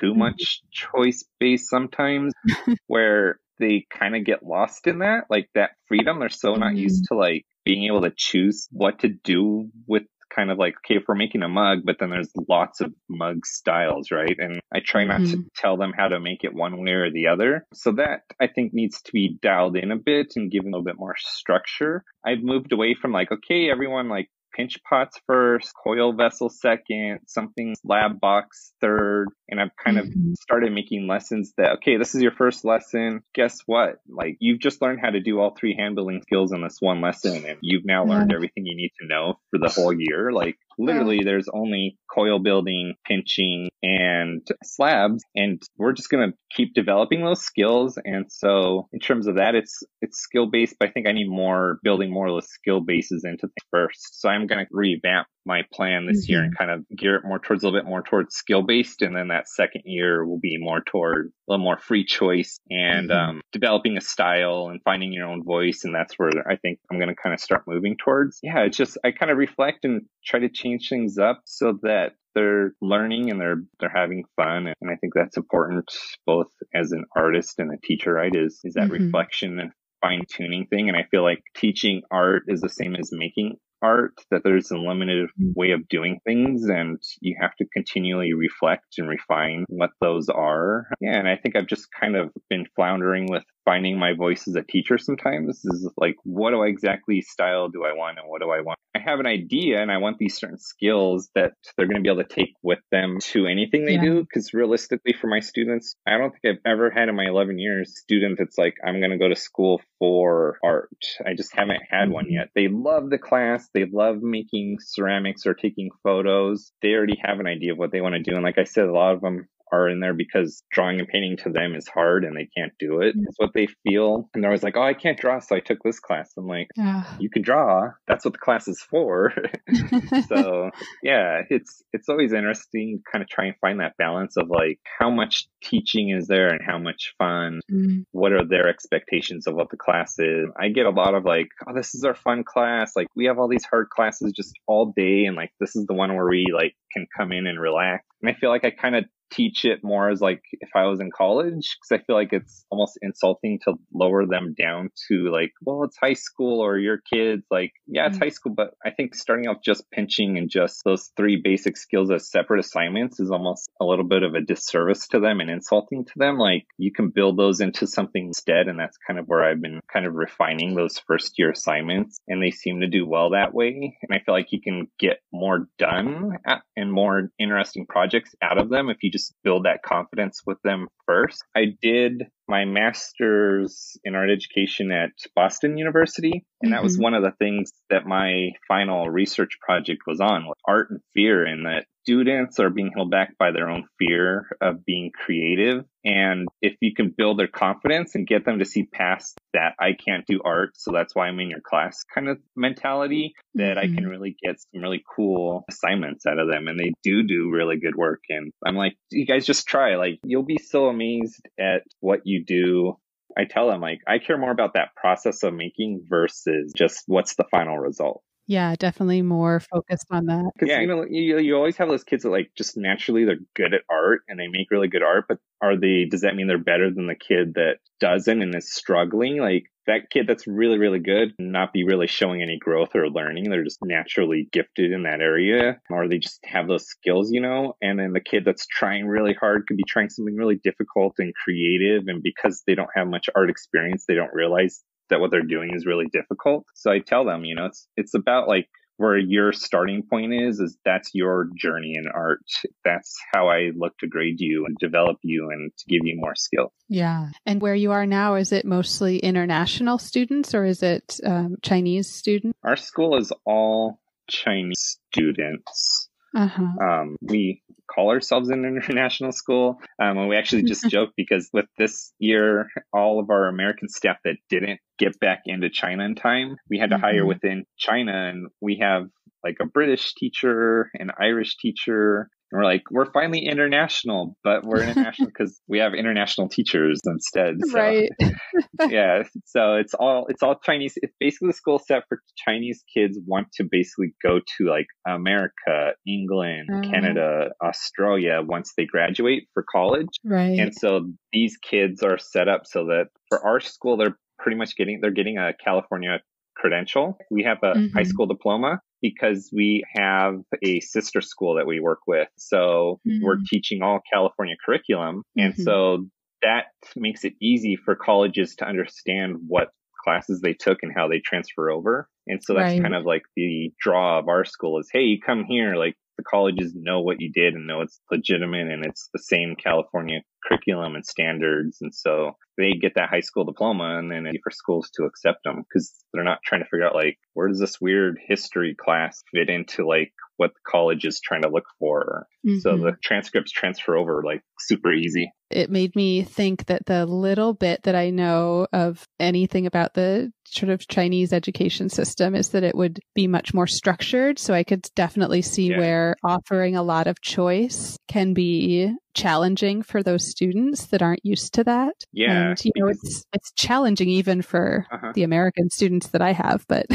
too 0.00 0.10
mm-hmm. 0.10 0.18
much 0.18 0.62
choice 0.70 1.24
based 1.40 1.68
sometimes, 1.68 2.32
where 2.86 3.38
they 3.58 3.86
kind 3.90 4.14
of 4.14 4.24
get 4.24 4.42
lost 4.42 4.86
in 4.86 4.98
that, 4.98 5.24
like 5.30 5.48
that 5.54 5.70
freedom. 5.88 6.18
They're 6.18 6.28
so 6.28 6.54
not 6.54 6.76
used 6.76 7.04
mm-hmm. 7.04 7.14
to 7.14 7.20
like 7.20 7.46
being 7.64 7.84
able 7.84 8.02
to 8.02 8.12
choose 8.14 8.68
what 8.70 9.00
to 9.00 9.08
do 9.08 9.70
with 9.86 10.04
kind 10.36 10.50
of 10.50 10.58
like, 10.58 10.74
okay, 10.84 10.98
if 10.98 11.04
we're 11.08 11.14
making 11.14 11.42
a 11.42 11.48
mug, 11.48 11.80
but 11.84 11.96
then 11.98 12.10
there's 12.10 12.30
lots 12.48 12.80
of 12.80 12.92
mug 13.08 13.46
styles, 13.46 14.10
right? 14.10 14.36
And 14.38 14.60
I 14.74 14.80
try 14.84 15.04
not 15.04 15.20
mm-hmm. 15.20 15.42
to 15.42 15.50
tell 15.56 15.76
them 15.76 15.92
how 15.96 16.08
to 16.08 16.20
make 16.20 16.44
it 16.44 16.54
one 16.54 16.84
way 16.84 16.92
or 16.92 17.10
the 17.10 17.28
other. 17.28 17.66
So 17.72 17.92
that 17.92 18.20
I 18.40 18.46
think 18.46 18.72
needs 18.72 19.00
to 19.02 19.12
be 19.12 19.38
dialed 19.40 19.76
in 19.76 19.90
a 19.90 19.96
bit 19.96 20.34
and 20.36 20.50
given 20.50 20.68
a 20.68 20.76
little 20.76 20.84
bit 20.84 20.98
more 20.98 21.14
structure. 21.18 22.04
I've 22.24 22.42
moved 22.42 22.72
away 22.72 22.96
from 23.00 23.12
like, 23.12 23.32
okay, 23.32 23.70
everyone 23.70 24.08
like 24.08 24.28
pinch 24.56 24.78
pots 24.88 25.20
first, 25.26 25.72
coil 25.82 26.12
vessel 26.12 26.48
second, 26.48 27.20
something 27.26 27.74
slab 27.82 28.20
box 28.20 28.72
third. 28.80 29.28
And 29.48 29.60
I've 29.60 29.76
kind 29.82 29.98
of 29.98 30.06
mm-hmm. 30.06 30.32
started 30.40 30.72
making 30.72 31.06
lessons 31.06 31.52
that, 31.58 31.72
okay, 31.76 31.96
this 31.98 32.14
is 32.14 32.22
your 32.22 32.32
first 32.32 32.64
lesson. 32.64 33.22
Guess 33.34 33.58
what? 33.66 33.96
Like 34.08 34.36
you've 34.40 34.60
just 34.60 34.80
learned 34.80 35.00
how 35.00 35.10
to 35.10 35.20
do 35.20 35.38
all 35.38 35.54
three 35.58 35.76
hand 35.76 35.94
building 35.94 36.22
skills 36.22 36.52
in 36.52 36.62
this 36.62 36.78
one 36.80 37.00
lesson 37.00 37.44
and 37.46 37.58
you've 37.60 37.84
now 37.84 38.04
learned 38.04 38.32
everything 38.32 38.66
you 38.66 38.76
need 38.76 38.92
to 39.00 39.06
know 39.06 39.38
for 39.50 39.58
the 39.58 39.68
whole 39.68 39.92
year. 39.92 40.32
Like 40.32 40.56
literally 40.78 41.20
there's 41.24 41.48
only 41.52 41.98
coil 42.12 42.38
building, 42.38 42.94
pinching, 43.06 43.68
and 43.82 44.46
slabs. 44.64 45.22
And 45.34 45.62
we're 45.76 45.92
just 45.92 46.10
going 46.10 46.30
to 46.30 46.36
keep 46.54 46.74
developing 46.74 47.24
those 47.24 47.42
skills. 47.42 47.98
And 48.04 48.26
so 48.30 48.88
in 48.92 49.00
terms 49.00 49.26
of 49.26 49.36
that, 49.36 49.54
it's, 49.54 49.82
it's 50.00 50.18
skill 50.18 50.46
based, 50.46 50.76
but 50.78 50.88
I 50.88 50.92
think 50.92 51.06
I 51.06 51.12
need 51.12 51.28
more 51.28 51.78
building 51.82 52.12
more 52.12 52.28
of 52.28 52.36
the 52.36 52.46
skill 52.46 52.80
bases 52.80 53.24
into 53.24 53.42
things 53.48 53.66
first. 53.70 54.20
So 54.20 54.28
I'm 54.28 54.46
going 54.46 54.64
to 54.64 54.70
revamp 54.70 55.26
my 55.46 55.62
plan 55.72 56.06
this 56.06 56.24
mm-hmm. 56.24 56.32
year 56.32 56.42
and 56.42 56.54
mm-hmm. 56.54 56.64
kind 56.64 56.70
of 56.70 56.96
gear 56.96 57.16
it 57.16 57.24
more 57.24 57.38
towards 57.38 57.62
a 57.62 57.66
little 57.66 57.80
bit 57.80 57.88
more 57.88 58.02
towards 58.02 58.34
skill 58.34 58.62
based. 58.62 59.02
And 59.02 59.16
then 59.16 59.28
that 59.28 59.48
second 59.48 59.82
year 59.84 60.26
will 60.26 60.40
be 60.40 60.58
more 60.58 60.80
toward 60.80 61.28
a 61.28 61.52
little 61.52 61.64
more 61.64 61.78
free 61.78 62.04
choice 62.04 62.58
and 62.68 63.10
mm-hmm. 63.10 63.30
um, 63.30 63.40
developing 63.52 63.96
a 63.96 64.00
style 64.00 64.68
and 64.70 64.80
finding 64.84 65.12
your 65.12 65.28
own 65.28 65.44
voice. 65.44 65.84
And 65.84 65.94
that's 65.94 66.14
where 66.18 66.30
I 66.48 66.56
think 66.56 66.80
I'm 66.90 66.98
going 66.98 67.08
to 67.08 67.14
kind 67.14 67.32
of 67.34 67.40
start 67.40 67.62
moving 67.66 67.96
towards. 67.96 68.40
Yeah, 68.42 68.60
it's 68.60 68.76
just, 68.76 68.98
I 69.04 69.12
kind 69.12 69.30
of 69.30 69.38
reflect 69.38 69.84
and 69.84 70.02
try 70.24 70.40
to 70.40 70.48
change 70.48 70.88
things 70.88 71.18
up 71.18 71.42
so 71.44 71.78
that 71.82 72.12
they're 72.34 72.74
learning 72.82 73.30
and 73.30 73.40
they're 73.40 73.62
they're 73.80 73.88
having 73.88 74.24
fun 74.36 74.66
and 74.66 74.90
i 74.90 74.96
think 74.96 75.14
that's 75.14 75.38
important 75.38 75.90
both 76.26 76.48
as 76.74 76.92
an 76.92 77.02
artist 77.16 77.58
and 77.58 77.72
a 77.72 77.78
teacher 77.82 78.12
right 78.12 78.36
is 78.36 78.60
is 78.62 78.74
that 78.74 78.90
mm-hmm. 78.90 79.04
reflection 79.04 79.58
and 79.58 79.72
fine 80.02 80.22
tuning 80.28 80.66
thing 80.66 80.88
and 80.88 80.98
i 80.98 81.04
feel 81.10 81.22
like 81.22 81.42
teaching 81.56 82.02
art 82.10 82.42
is 82.48 82.60
the 82.60 82.68
same 82.68 82.94
as 82.94 83.08
making 83.10 83.56
art 83.82 84.14
that 84.30 84.42
there's 84.44 84.70
a 84.70 84.76
limited 84.76 85.28
mm. 85.40 85.54
way 85.54 85.70
of 85.70 85.88
doing 85.88 86.20
things 86.24 86.68
and 86.68 87.02
you 87.20 87.36
have 87.40 87.54
to 87.56 87.66
continually 87.72 88.32
reflect 88.32 88.98
and 88.98 89.08
refine 89.08 89.64
what 89.68 89.90
those 90.00 90.28
are. 90.28 90.88
Yeah, 91.00 91.18
and 91.18 91.28
I 91.28 91.36
think 91.36 91.56
I've 91.56 91.66
just 91.66 91.88
kind 91.98 92.16
of 92.16 92.30
been 92.48 92.66
floundering 92.74 93.26
with 93.30 93.44
finding 93.66 93.98
my 93.98 94.14
voice 94.14 94.46
as 94.46 94.54
a 94.54 94.62
teacher 94.62 94.96
sometimes 94.96 95.60
is 95.64 95.90
like 95.96 96.14
what 96.22 96.52
do 96.52 96.62
I 96.62 96.68
exactly 96.68 97.20
style 97.20 97.68
do 97.68 97.84
I 97.84 97.92
want 97.92 98.18
and 98.18 98.28
what 98.28 98.40
do 98.40 98.50
I 98.50 98.60
want? 98.60 98.78
I 98.94 99.00
have 99.00 99.20
an 99.20 99.26
idea 99.26 99.82
and 99.82 99.90
I 99.90 99.98
want 99.98 100.18
these 100.18 100.38
certain 100.38 100.58
skills 100.58 101.28
that 101.34 101.52
they're 101.76 101.86
going 101.86 101.96
to 101.96 102.02
be 102.02 102.08
able 102.08 102.22
to 102.22 102.34
take 102.34 102.54
with 102.62 102.78
them 102.90 103.18
to 103.32 103.46
anything 103.46 103.84
they 103.84 103.94
yeah. 103.94 104.02
do 104.02 104.20
because 104.20 104.54
realistically 104.54 105.14
for 105.20 105.26
my 105.26 105.40
students, 105.40 105.96
I 106.06 106.16
don't 106.16 106.32
think 106.40 106.58
I've 106.64 106.72
ever 106.72 106.90
had 106.90 107.08
in 107.08 107.16
my 107.16 107.26
11 107.26 107.58
years 107.58 107.92
student 107.98 108.38
that's 108.38 108.56
like 108.56 108.74
I'm 108.86 109.00
going 109.00 109.10
to 109.10 109.18
go 109.18 109.28
to 109.28 109.36
school 109.36 109.82
for 109.98 110.58
art. 110.64 110.88
I 111.26 111.34
just 111.34 111.54
haven't 111.54 111.82
had 111.90 112.08
one 112.08 112.26
mm-hmm. 112.26 112.34
yet. 112.34 112.48
They 112.54 112.68
love 112.68 113.10
the 113.10 113.18
class, 113.18 113.65
they 113.74 113.86
love 113.86 114.22
making 114.22 114.78
ceramics 114.80 115.46
or 115.46 115.54
taking 115.54 115.90
photos. 116.02 116.72
They 116.82 116.90
already 116.90 117.18
have 117.22 117.40
an 117.40 117.46
idea 117.46 117.72
of 117.72 117.78
what 117.78 117.92
they 117.92 118.00
want 118.00 118.14
to 118.14 118.22
do 118.22 118.34
and 118.34 118.44
like 118.44 118.58
I 118.58 118.64
said 118.64 118.84
a 118.84 118.92
lot 118.92 119.14
of 119.14 119.20
them 119.20 119.48
are 119.72 119.88
in 119.88 120.00
there 120.00 120.14
because 120.14 120.62
drawing 120.70 121.00
and 121.00 121.08
painting 121.08 121.36
to 121.38 121.50
them 121.50 121.74
is 121.74 121.88
hard 121.88 122.24
and 122.24 122.36
they 122.36 122.48
can't 122.56 122.72
do 122.78 123.00
it. 123.00 123.14
It's 123.16 123.38
what 123.38 123.50
they 123.54 123.68
feel. 123.84 124.28
And 124.34 124.42
they're 124.42 124.50
always 124.50 124.62
like, 124.62 124.76
oh, 124.76 124.82
I 124.82 124.94
can't 124.94 125.18
draw, 125.18 125.38
so 125.40 125.56
I 125.56 125.60
took 125.60 125.82
this 125.82 126.00
class. 126.00 126.32
I'm 126.36 126.46
like, 126.46 126.68
yeah. 126.76 127.04
you 127.18 127.30
can 127.30 127.42
draw. 127.42 127.90
That's 128.06 128.24
what 128.24 128.32
the 128.34 128.38
class 128.38 128.68
is 128.68 128.80
for. 128.80 129.32
so 130.28 130.70
yeah, 131.02 131.42
it's 131.50 131.82
it's 131.92 132.08
always 132.08 132.32
interesting 132.32 133.02
kind 133.10 133.22
of 133.22 133.28
try 133.28 133.46
and 133.46 133.54
find 133.60 133.80
that 133.80 133.96
balance 133.98 134.36
of 134.36 134.48
like 134.48 134.78
how 134.98 135.10
much 135.10 135.48
teaching 135.62 136.10
is 136.10 136.26
there 136.26 136.48
and 136.48 136.60
how 136.64 136.78
much 136.78 137.14
fun. 137.18 137.60
Mm. 137.70 138.04
What 138.12 138.32
are 138.32 138.44
their 138.44 138.68
expectations 138.68 139.46
of 139.46 139.54
what 139.54 139.70
the 139.70 139.76
class 139.76 140.18
is? 140.18 140.46
I 140.58 140.68
get 140.68 140.86
a 140.86 140.90
lot 140.90 141.14
of 141.14 141.24
like, 141.24 141.48
oh, 141.66 141.74
this 141.74 141.94
is 141.94 142.04
our 142.04 142.14
fun 142.14 142.44
class. 142.44 142.92
Like 142.96 143.08
we 143.14 143.26
have 143.26 143.38
all 143.38 143.48
these 143.48 143.64
hard 143.64 143.90
classes 143.90 144.32
just 144.32 144.52
all 144.66 144.92
day 144.96 145.24
and 145.24 145.36
like 145.36 145.50
this 145.60 145.76
is 145.76 145.86
the 145.86 145.94
one 145.94 146.14
where 146.14 146.28
we 146.28 146.46
like 146.54 146.74
can 146.92 147.06
come 147.16 147.32
in 147.32 147.46
and 147.46 147.60
relax. 147.60 148.04
And 148.22 148.30
I 148.30 148.38
feel 148.38 148.50
like 148.50 148.64
I 148.64 148.70
kind 148.70 148.96
of 148.96 149.04
teach 149.30 149.64
it 149.64 149.80
more 149.82 150.10
as 150.10 150.20
like 150.20 150.42
if 150.52 150.70
I 150.74 150.84
was 150.84 151.00
in 151.00 151.10
college 151.10 151.76
because 151.80 152.00
I 152.00 152.04
feel 152.04 152.16
like 152.16 152.32
it's 152.32 152.64
almost 152.70 152.98
insulting 153.02 153.58
to 153.64 153.74
lower 153.92 154.26
them 154.26 154.54
down 154.58 154.90
to 155.08 155.30
like, 155.32 155.52
well, 155.62 155.84
it's 155.84 155.96
high 155.96 156.14
school 156.14 156.60
or 156.60 156.78
your 156.78 156.98
kids. 157.12 157.42
Like, 157.50 157.72
yeah, 157.86 158.06
it's 158.06 158.16
mm-hmm. 158.16 158.24
high 158.24 158.30
school, 158.30 158.54
but 158.54 158.74
I 158.84 158.90
think 158.90 159.14
starting 159.14 159.48
off 159.48 159.58
just 159.64 159.90
pinching 159.90 160.38
and 160.38 160.50
just 160.50 160.82
those 160.84 161.10
three 161.16 161.40
basic 161.42 161.76
skills 161.76 162.10
as 162.10 162.30
separate 162.30 162.60
assignments 162.60 163.20
is 163.20 163.30
almost 163.30 163.68
a 163.80 163.84
little 163.84 164.04
bit 164.04 164.22
of 164.22 164.34
a 164.34 164.40
disservice 164.40 165.08
to 165.08 165.20
them 165.20 165.40
and 165.40 165.50
insulting 165.50 166.04
to 166.04 166.12
them. 166.16 166.38
Like, 166.38 166.66
you 166.78 166.92
can 166.92 167.10
build 167.10 167.36
those 167.36 167.60
into 167.60 167.86
something 167.86 168.26
instead. 168.26 168.68
And 168.68 168.78
that's 168.78 168.96
kind 169.06 169.18
of 169.18 169.26
where 169.26 169.44
I've 169.44 169.60
been 169.60 169.80
kind 169.92 170.06
of 170.06 170.14
refining 170.14 170.74
those 170.74 170.98
first 171.06 171.34
year 171.38 171.50
assignments. 171.50 172.18
And 172.28 172.42
they 172.42 172.50
seem 172.50 172.80
to 172.80 172.88
do 172.88 173.06
well 173.06 173.30
that 173.30 173.54
way. 173.54 173.98
And 174.02 174.16
I 174.16 174.22
feel 174.24 174.34
like 174.34 174.52
you 174.52 174.60
can 174.60 174.88
get 174.98 175.18
more 175.32 175.68
done 175.78 176.38
at, 176.46 176.62
and 176.76 176.92
more 176.92 177.30
interesting 177.38 177.86
projects 177.86 178.34
out 178.42 178.58
of 178.58 178.68
them 178.68 178.88
if 178.90 178.98
you 179.02 179.10
just 179.16 179.34
build 179.42 179.64
that 179.64 179.82
confidence 179.82 180.42
with 180.46 180.58
them 180.62 180.88
first. 181.06 181.42
I 181.56 181.76
did 181.80 182.24
my 182.48 182.64
master's 182.64 183.96
in 184.04 184.14
art 184.14 184.30
education 184.30 184.92
at 184.92 185.10
Boston 185.34 185.76
University. 185.76 186.44
And 186.62 186.72
that 186.72 186.76
mm-hmm. 186.76 186.84
was 186.84 186.98
one 186.98 187.14
of 187.14 187.22
the 187.22 187.32
things 187.38 187.72
that 187.90 188.06
my 188.06 188.50
final 188.68 189.08
research 189.08 189.58
project 189.60 190.02
was 190.06 190.20
on 190.20 190.46
art 190.66 190.90
and 190.90 191.00
fear 191.12 191.44
and 191.44 191.66
that 191.66 191.86
students 192.02 192.60
are 192.60 192.70
being 192.70 192.92
held 192.94 193.10
back 193.10 193.36
by 193.36 193.50
their 193.50 193.68
own 193.68 193.84
fear 193.98 194.46
of 194.60 194.84
being 194.84 195.10
creative. 195.12 195.84
And 196.04 196.46
if 196.62 196.76
you 196.80 196.94
can 196.94 197.12
build 197.16 197.38
their 197.38 197.48
confidence 197.48 198.14
and 198.14 198.26
get 198.26 198.44
them 198.44 198.60
to 198.60 198.64
see 198.64 198.84
past 198.84 199.36
that, 199.56 199.74
I 199.78 199.92
can't 199.92 200.26
do 200.26 200.40
art, 200.44 200.70
so 200.74 200.92
that's 200.92 201.14
why 201.14 201.26
I'm 201.26 201.40
in 201.40 201.50
your 201.50 201.60
class 201.60 202.04
kind 202.14 202.28
of 202.28 202.38
mentality, 202.54 203.34
that 203.54 203.76
mm-hmm. 203.76 203.78
I 203.78 203.82
can 203.82 203.96
mm-hmm. 203.96 204.06
really 204.06 204.36
get 204.42 204.60
some 204.60 204.82
really 204.82 205.02
cool 205.14 205.64
assignments 205.68 206.26
out 206.26 206.38
of 206.38 206.48
them. 206.48 206.68
And 206.68 206.78
they 206.78 206.92
do 207.02 207.22
do 207.22 207.50
really 207.50 207.78
good 207.78 207.96
work. 207.96 208.20
And 208.28 208.52
I'm 208.64 208.76
like, 208.76 208.96
you 209.10 209.26
guys 209.26 209.46
just 209.46 209.66
try. 209.66 209.96
Like, 209.96 210.20
you'll 210.24 210.44
be 210.44 210.58
so 210.58 210.86
amazed 210.86 211.40
at 211.58 211.82
what 212.00 212.20
you 212.24 212.44
do 212.44 212.96
I 213.36 213.44
tell 213.44 213.68
them 213.68 213.80
like 213.80 214.00
I 214.06 214.18
care 214.18 214.38
more 214.38 214.50
about 214.50 214.74
that 214.74 214.94
process 214.96 215.42
of 215.42 215.52
making 215.52 216.06
versus 216.08 216.72
just 216.74 217.02
what's 217.06 217.34
the 217.34 217.44
final 217.50 217.78
result. 217.78 218.22
Yeah, 218.48 218.76
definitely 218.78 219.22
more 219.22 219.58
focused 219.58 220.06
on 220.10 220.26
that. 220.26 220.52
Because 220.54 220.68
yeah. 220.68 220.80
you 220.80 220.86
know, 220.86 221.04
you, 221.08 221.38
you 221.38 221.56
always 221.56 221.76
have 221.78 221.88
those 221.88 222.04
kids 222.04 222.22
that 222.22 222.30
like 222.30 222.52
just 222.56 222.76
naturally 222.76 223.24
they're 223.24 223.40
good 223.54 223.74
at 223.74 223.82
art 223.90 224.22
and 224.28 224.38
they 224.38 224.46
make 224.46 224.70
really 224.70 224.86
good 224.86 225.02
art, 225.02 225.24
but 225.28 225.38
are 225.60 225.76
they? 225.76 226.04
Does 226.08 226.20
that 226.20 226.36
mean 226.36 226.46
they're 226.46 226.58
better 226.58 226.90
than 226.90 227.08
the 227.08 227.16
kid 227.16 227.54
that 227.54 227.78
doesn't 227.98 228.42
and 228.42 228.54
is 228.54 228.72
struggling? 228.72 229.38
Like 229.38 229.64
that 229.88 230.10
kid 230.10 230.26
that's 230.28 230.46
really 230.46 230.78
really 230.78 231.00
good, 231.00 231.32
not 231.40 231.72
be 231.72 231.84
really 231.84 232.06
showing 232.06 232.40
any 232.40 232.56
growth 232.56 232.94
or 232.94 233.08
learning. 233.08 233.50
They're 233.50 233.64
just 233.64 233.82
naturally 233.82 234.48
gifted 234.52 234.92
in 234.92 235.02
that 235.04 235.20
area, 235.20 235.80
or 235.90 236.06
they 236.06 236.18
just 236.18 236.38
have 236.44 236.68
those 236.68 236.86
skills, 236.86 237.32
you 237.32 237.40
know. 237.40 237.74
And 237.82 237.98
then 237.98 238.12
the 238.12 238.20
kid 238.20 238.44
that's 238.44 238.66
trying 238.66 239.06
really 239.06 239.34
hard 239.34 239.66
could 239.66 239.76
be 239.76 239.84
trying 239.88 240.10
something 240.10 240.36
really 240.36 240.60
difficult 240.62 241.14
and 241.18 241.34
creative, 241.34 242.04
and 242.06 242.22
because 242.22 242.62
they 242.64 242.76
don't 242.76 242.90
have 242.94 243.08
much 243.08 243.28
art 243.34 243.50
experience, 243.50 244.04
they 244.06 244.14
don't 244.14 244.34
realize 244.34 244.84
that 245.10 245.20
what 245.20 245.30
they're 245.30 245.42
doing 245.42 245.74
is 245.74 245.86
really 245.86 246.06
difficult. 246.12 246.64
So 246.74 246.90
I 246.90 246.98
tell 246.98 247.24
them, 247.24 247.44
you 247.44 247.54
know, 247.54 247.66
it's 247.66 247.88
it's 247.96 248.14
about 248.14 248.48
like 248.48 248.68
where 248.98 249.18
your 249.18 249.52
starting 249.52 250.02
point 250.08 250.32
is 250.32 250.58
is 250.58 250.76
that's 250.84 251.10
your 251.12 251.48
journey 251.56 251.94
in 251.96 252.06
art. 252.12 252.40
That's 252.84 253.16
how 253.32 253.48
i 253.48 253.70
look 253.76 253.96
to 253.98 254.06
grade 254.06 254.40
you 254.40 254.64
and 254.66 254.76
develop 254.78 255.18
you 255.22 255.50
and 255.50 255.70
to 255.76 255.84
give 255.88 256.00
you 256.04 256.16
more 256.16 256.34
skill 256.34 256.72
yeah. 256.88 257.30
And 257.44 257.60
where 257.60 257.74
you 257.74 257.90
are 257.92 258.06
now 258.06 258.36
is 258.36 258.52
it 258.52 258.64
mostly 258.64 259.18
international 259.18 259.98
students 259.98 260.54
or 260.54 260.64
is 260.64 260.82
it 260.82 261.18
um, 261.24 261.56
chinese 261.62 262.12
students? 262.12 262.56
Our 262.62 262.76
school 262.76 263.16
is 263.16 263.32
all 263.44 264.00
chinese 264.28 264.98
students 265.12 266.08
uh-huh. 266.34 266.84
Um, 266.84 267.16
we 267.22 267.62
call 267.92 268.10
ourselves 268.10 268.48
an 268.50 268.64
international 268.64 269.32
school. 269.32 269.78
Um, 270.00 270.18
and 270.18 270.28
we 270.28 270.36
actually 270.36 270.64
just 270.64 270.86
joke 270.90 271.10
because 271.16 271.48
with 271.52 271.66
this 271.78 272.12
year, 272.18 272.68
all 272.92 273.20
of 273.20 273.30
our 273.30 273.48
American 273.48 273.88
staff 273.88 274.18
that 274.24 274.36
didn't 274.48 274.80
get 274.98 275.18
back 275.20 275.42
into 275.46 275.70
China 275.70 276.04
in 276.04 276.14
time, 276.14 276.56
we 276.68 276.78
had 276.78 276.90
to 276.90 276.96
mm-hmm. 276.96 277.04
hire 277.04 277.26
within 277.26 277.64
China. 277.78 278.12
And 278.12 278.48
we 278.60 278.78
have 278.80 279.08
like 279.44 279.56
a 279.60 279.66
British 279.66 280.14
teacher, 280.14 280.90
an 280.94 281.10
Irish 281.18 281.56
teacher, 281.56 282.28
and 282.52 282.58
we're 282.58 282.64
like, 282.64 282.82
we're 282.90 283.10
finally 283.10 283.46
international, 283.46 284.36
but 284.44 284.64
we're 284.64 284.82
international 284.82 285.28
because 285.28 285.60
we 285.68 285.78
have 285.78 285.94
international 285.94 286.48
teachers 286.48 287.00
instead. 287.04 287.56
So, 287.66 287.72
right. 287.72 288.10
yeah. 288.88 289.24
So 289.46 289.74
it's 289.74 289.94
all 289.94 290.26
it's 290.28 290.42
all 290.42 290.58
Chinese. 290.62 290.94
It's 290.96 291.14
basically 291.18 291.48
the 291.48 291.54
school 291.54 291.78
set 291.78 292.04
for 292.08 292.20
Chinese 292.36 292.84
kids 292.94 293.18
want 293.26 293.48
to 293.54 293.64
basically 293.68 294.14
go 294.22 294.38
to 294.38 294.68
like 294.68 294.86
America, 295.06 295.92
England, 296.06 296.68
uh, 296.72 296.80
Canada, 296.82 297.50
Australia 297.62 298.40
once 298.42 298.72
they 298.76 298.84
graduate 298.84 299.48
for 299.52 299.64
college. 299.70 300.08
Right. 300.24 300.58
And 300.58 300.74
so 300.74 301.10
these 301.32 301.56
kids 301.56 302.02
are 302.02 302.18
set 302.18 302.48
up 302.48 302.62
so 302.64 302.86
that 302.86 303.06
for 303.28 303.44
our 303.44 303.60
school, 303.60 303.96
they're 303.96 304.16
pretty 304.38 304.56
much 304.56 304.76
getting 304.76 305.00
they're 305.00 305.10
getting 305.10 305.38
a 305.38 305.52
California 305.52 306.20
credential. 306.56 307.18
We 307.30 307.42
have 307.44 307.58
a 307.62 307.72
mm-hmm. 307.74 307.96
high 307.96 308.04
school 308.04 308.26
diploma 308.26 308.80
because 309.02 309.50
we 309.52 309.84
have 309.94 310.40
a 310.62 310.80
sister 310.80 311.20
school 311.20 311.56
that 311.56 311.66
we 311.66 311.80
work 311.80 312.00
with. 312.06 312.28
So 312.36 313.00
mm-hmm. 313.06 313.24
we're 313.24 313.38
teaching 313.46 313.82
all 313.82 314.00
California 314.12 314.56
curriculum. 314.64 315.22
And 315.36 315.54
mm-hmm. 315.54 315.62
so 315.62 316.06
that 316.42 316.66
makes 316.94 317.24
it 317.24 317.34
easy 317.40 317.76
for 317.76 317.96
colleges 317.96 318.56
to 318.56 318.66
understand 318.66 319.36
what 319.46 319.68
classes 320.04 320.40
they 320.40 320.52
took 320.52 320.78
and 320.82 320.92
how 320.94 321.08
they 321.08 321.20
transfer 321.24 321.70
over. 321.70 322.08
And 322.26 322.42
so 322.42 322.54
that's 322.54 322.72
right. 322.72 322.82
kind 322.82 322.94
of 322.94 323.04
like 323.04 323.22
the 323.36 323.72
draw 323.80 324.18
of 324.18 324.28
our 324.28 324.44
school 324.44 324.78
is, 324.78 324.88
hey, 324.92 325.02
you 325.02 325.18
come 325.20 325.44
here, 325.44 325.74
like 325.74 325.96
the 326.16 326.24
colleges 326.24 326.72
know 326.74 327.00
what 327.00 327.20
you 327.20 327.30
did 327.32 327.54
and 327.54 327.66
know 327.66 327.82
it's 327.82 328.00
legitimate 328.10 328.68
and 328.68 328.84
it's 328.84 329.08
the 329.12 329.18
same 329.18 329.54
California 329.56 330.20
curriculum 330.46 330.94
and 330.94 331.04
standards. 331.04 331.78
And 331.80 331.94
so 331.94 332.32
they 332.56 332.72
get 332.72 332.94
that 332.96 333.08
high 333.10 333.20
school 333.20 333.44
diploma 333.44 333.98
and 333.98 334.10
then 334.10 334.26
for 334.42 334.50
schools 334.50 334.90
to 334.94 335.04
accept 335.04 335.44
them 335.44 335.62
because 335.62 335.92
they're 336.12 336.24
not 336.24 336.38
trying 336.44 336.62
to 336.62 336.68
figure 336.68 336.86
out 336.86 336.94
like, 336.94 337.18
where 337.34 337.48
does 337.48 337.60
this 337.60 337.80
weird 337.80 338.18
history 338.26 338.74
class 338.78 339.22
fit 339.32 339.48
into 339.50 339.86
like 339.86 340.12
what 340.36 340.52
the 340.52 340.70
college 340.70 341.04
is 341.04 341.20
trying 341.20 341.42
to 341.42 341.48
look 341.48 341.66
for. 341.78 342.26
Mm-hmm. 342.46 342.60
So 342.60 342.76
the 342.76 342.92
transcripts 343.02 343.50
transfer 343.50 343.96
over 343.96 344.22
like 344.24 344.42
super 344.60 344.92
easy. 344.92 345.32
It 345.50 345.70
made 345.70 345.94
me 345.96 346.22
think 346.22 346.66
that 346.66 346.86
the 346.86 347.06
little 347.06 347.54
bit 347.54 347.82
that 347.84 347.94
I 347.94 348.10
know 348.10 348.66
of 348.72 349.04
anything 349.18 349.66
about 349.66 349.94
the 349.94 350.32
sort 350.44 350.70
of 350.70 350.86
Chinese 350.86 351.32
education 351.32 351.88
system 351.88 352.34
is 352.34 352.50
that 352.50 352.62
it 352.62 352.74
would 352.74 353.00
be 353.14 353.26
much 353.26 353.52
more 353.52 353.66
structured. 353.66 354.38
So 354.38 354.54
I 354.54 354.64
could 354.64 354.88
definitely 354.94 355.42
see 355.42 355.70
yeah. 355.70 355.78
where 355.78 356.16
offering 356.24 356.76
a 356.76 356.82
lot 356.82 357.06
of 357.06 357.20
choice 357.20 357.96
can 358.08 358.32
be 358.32 358.92
challenging 359.14 359.82
for 359.82 360.02
those 360.02 360.30
students 360.30 360.86
that 360.86 361.02
aren't 361.02 361.24
used 361.24 361.54
to 361.54 361.64
that. 361.64 361.94
Yeah. 362.12 362.50
And, 362.50 362.64
you 362.64 362.72
know, 362.76 362.88
it's 362.88 363.24
it's 363.32 363.52
challenging 363.56 364.08
even 364.08 364.42
for 364.42 364.86
uh-huh. 364.92 365.12
the 365.14 365.24
American 365.24 365.70
students 365.70 366.08
that 366.08 366.22
I 366.22 366.32
have, 366.32 366.64
but 366.68 366.86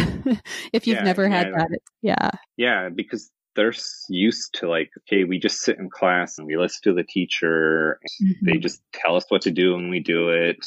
if 0.74 0.88
you've 0.88 0.98
yeah, 0.98 1.04
never 1.04 1.28
had 1.28 1.48
yeah. 1.48 1.58
that, 1.58 1.80
yeah. 2.02 2.30
Yeah, 2.58 2.90
because 2.94 3.32
they're 3.56 3.74
used 4.10 4.56
to 4.60 4.70
like, 4.70 4.92
okay, 5.00 5.24
we 5.24 5.40
just 5.40 5.60
sit 5.60 5.78
in 5.78 5.90
class 5.90 6.38
and 6.38 6.48
we 6.48 6.58
listen 6.58 6.82
to 6.84 6.94
the 6.94 7.04
teacher. 7.04 8.00
Mm-hmm. 8.24 8.46
They 8.46 8.58
just 8.58 8.82
tell 8.94 9.16
us 9.16 9.26
what 9.30 9.44
to 9.44 9.52
do 9.52 9.76
and 9.76 9.90
we 9.90 10.00
do 10.00 10.30
it. 10.30 10.58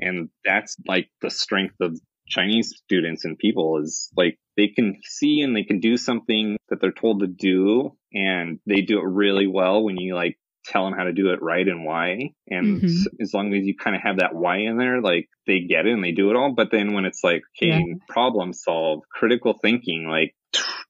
and 0.00 0.28
that's 0.44 0.76
like 0.86 1.08
the 1.20 1.30
strength 1.30 1.76
of 1.80 1.98
Chinese 2.28 2.74
students 2.84 3.24
and 3.24 3.38
people 3.38 3.80
is 3.82 4.10
like 4.16 4.38
they 4.56 4.68
can 4.68 4.98
see 5.02 5.40
and 5.40 5.56
they 5.56 5.64
can 5.64 5.80
do 5.80 5.96
something 5.96 6.58
that 6.68 6.80
they're 6.80 6.92
told 6.92 7.20
to 7.20 7.26
do 7.26 7.96
and 8.12 8.58
they 8.66 8.82
do 8.82 8.98
it 8.98 9.04
really 9.04 9.46
well 9.46 9.82
when 9.82 9.96
you 9.96 10.14
like 10.14 10.38
tell 10.64 10.84
them 10.84 10.92
how 10.92 11.04
to 11.04 11.12
do 11.12 11.30
it 11.30 11.42
right 11.42 11.66
and 11.66 11.84
why. 11.84 12.30
And 12.48 12.82
mm-hmm. 12.82 13.22
as 13.22 13.32
long 13.32 13.54
as 13.54 13.64
you 13.64 13.74
kind 13.76 13.96
of 13.96 14.02
have 14.02 14.18
that 14.18 14.34
why 14.34 14.58
in 14.58 14.76
there, 14.76 15.00
like 15.00 15.28
they 15.46 15.60
get 15.60 15.86
it 15.86 15.92
and 15.92 16.04
they 16.04 16.12
do 16.12 16.30
it 16.30 16.36
all. 16.36 16.52
But 16.54 16.70
then 16.70 16.92
when 16.92 17.04
it's 17.04 17.24
like, 17.24 17.42
okay, 17.56 17.84
yeah. 17.86 17.94
problem 18.08 18.52
solve, 18.52 19.00
critical 19.10 19.54
thinking, 19.60 20.06
like 20.06 20.34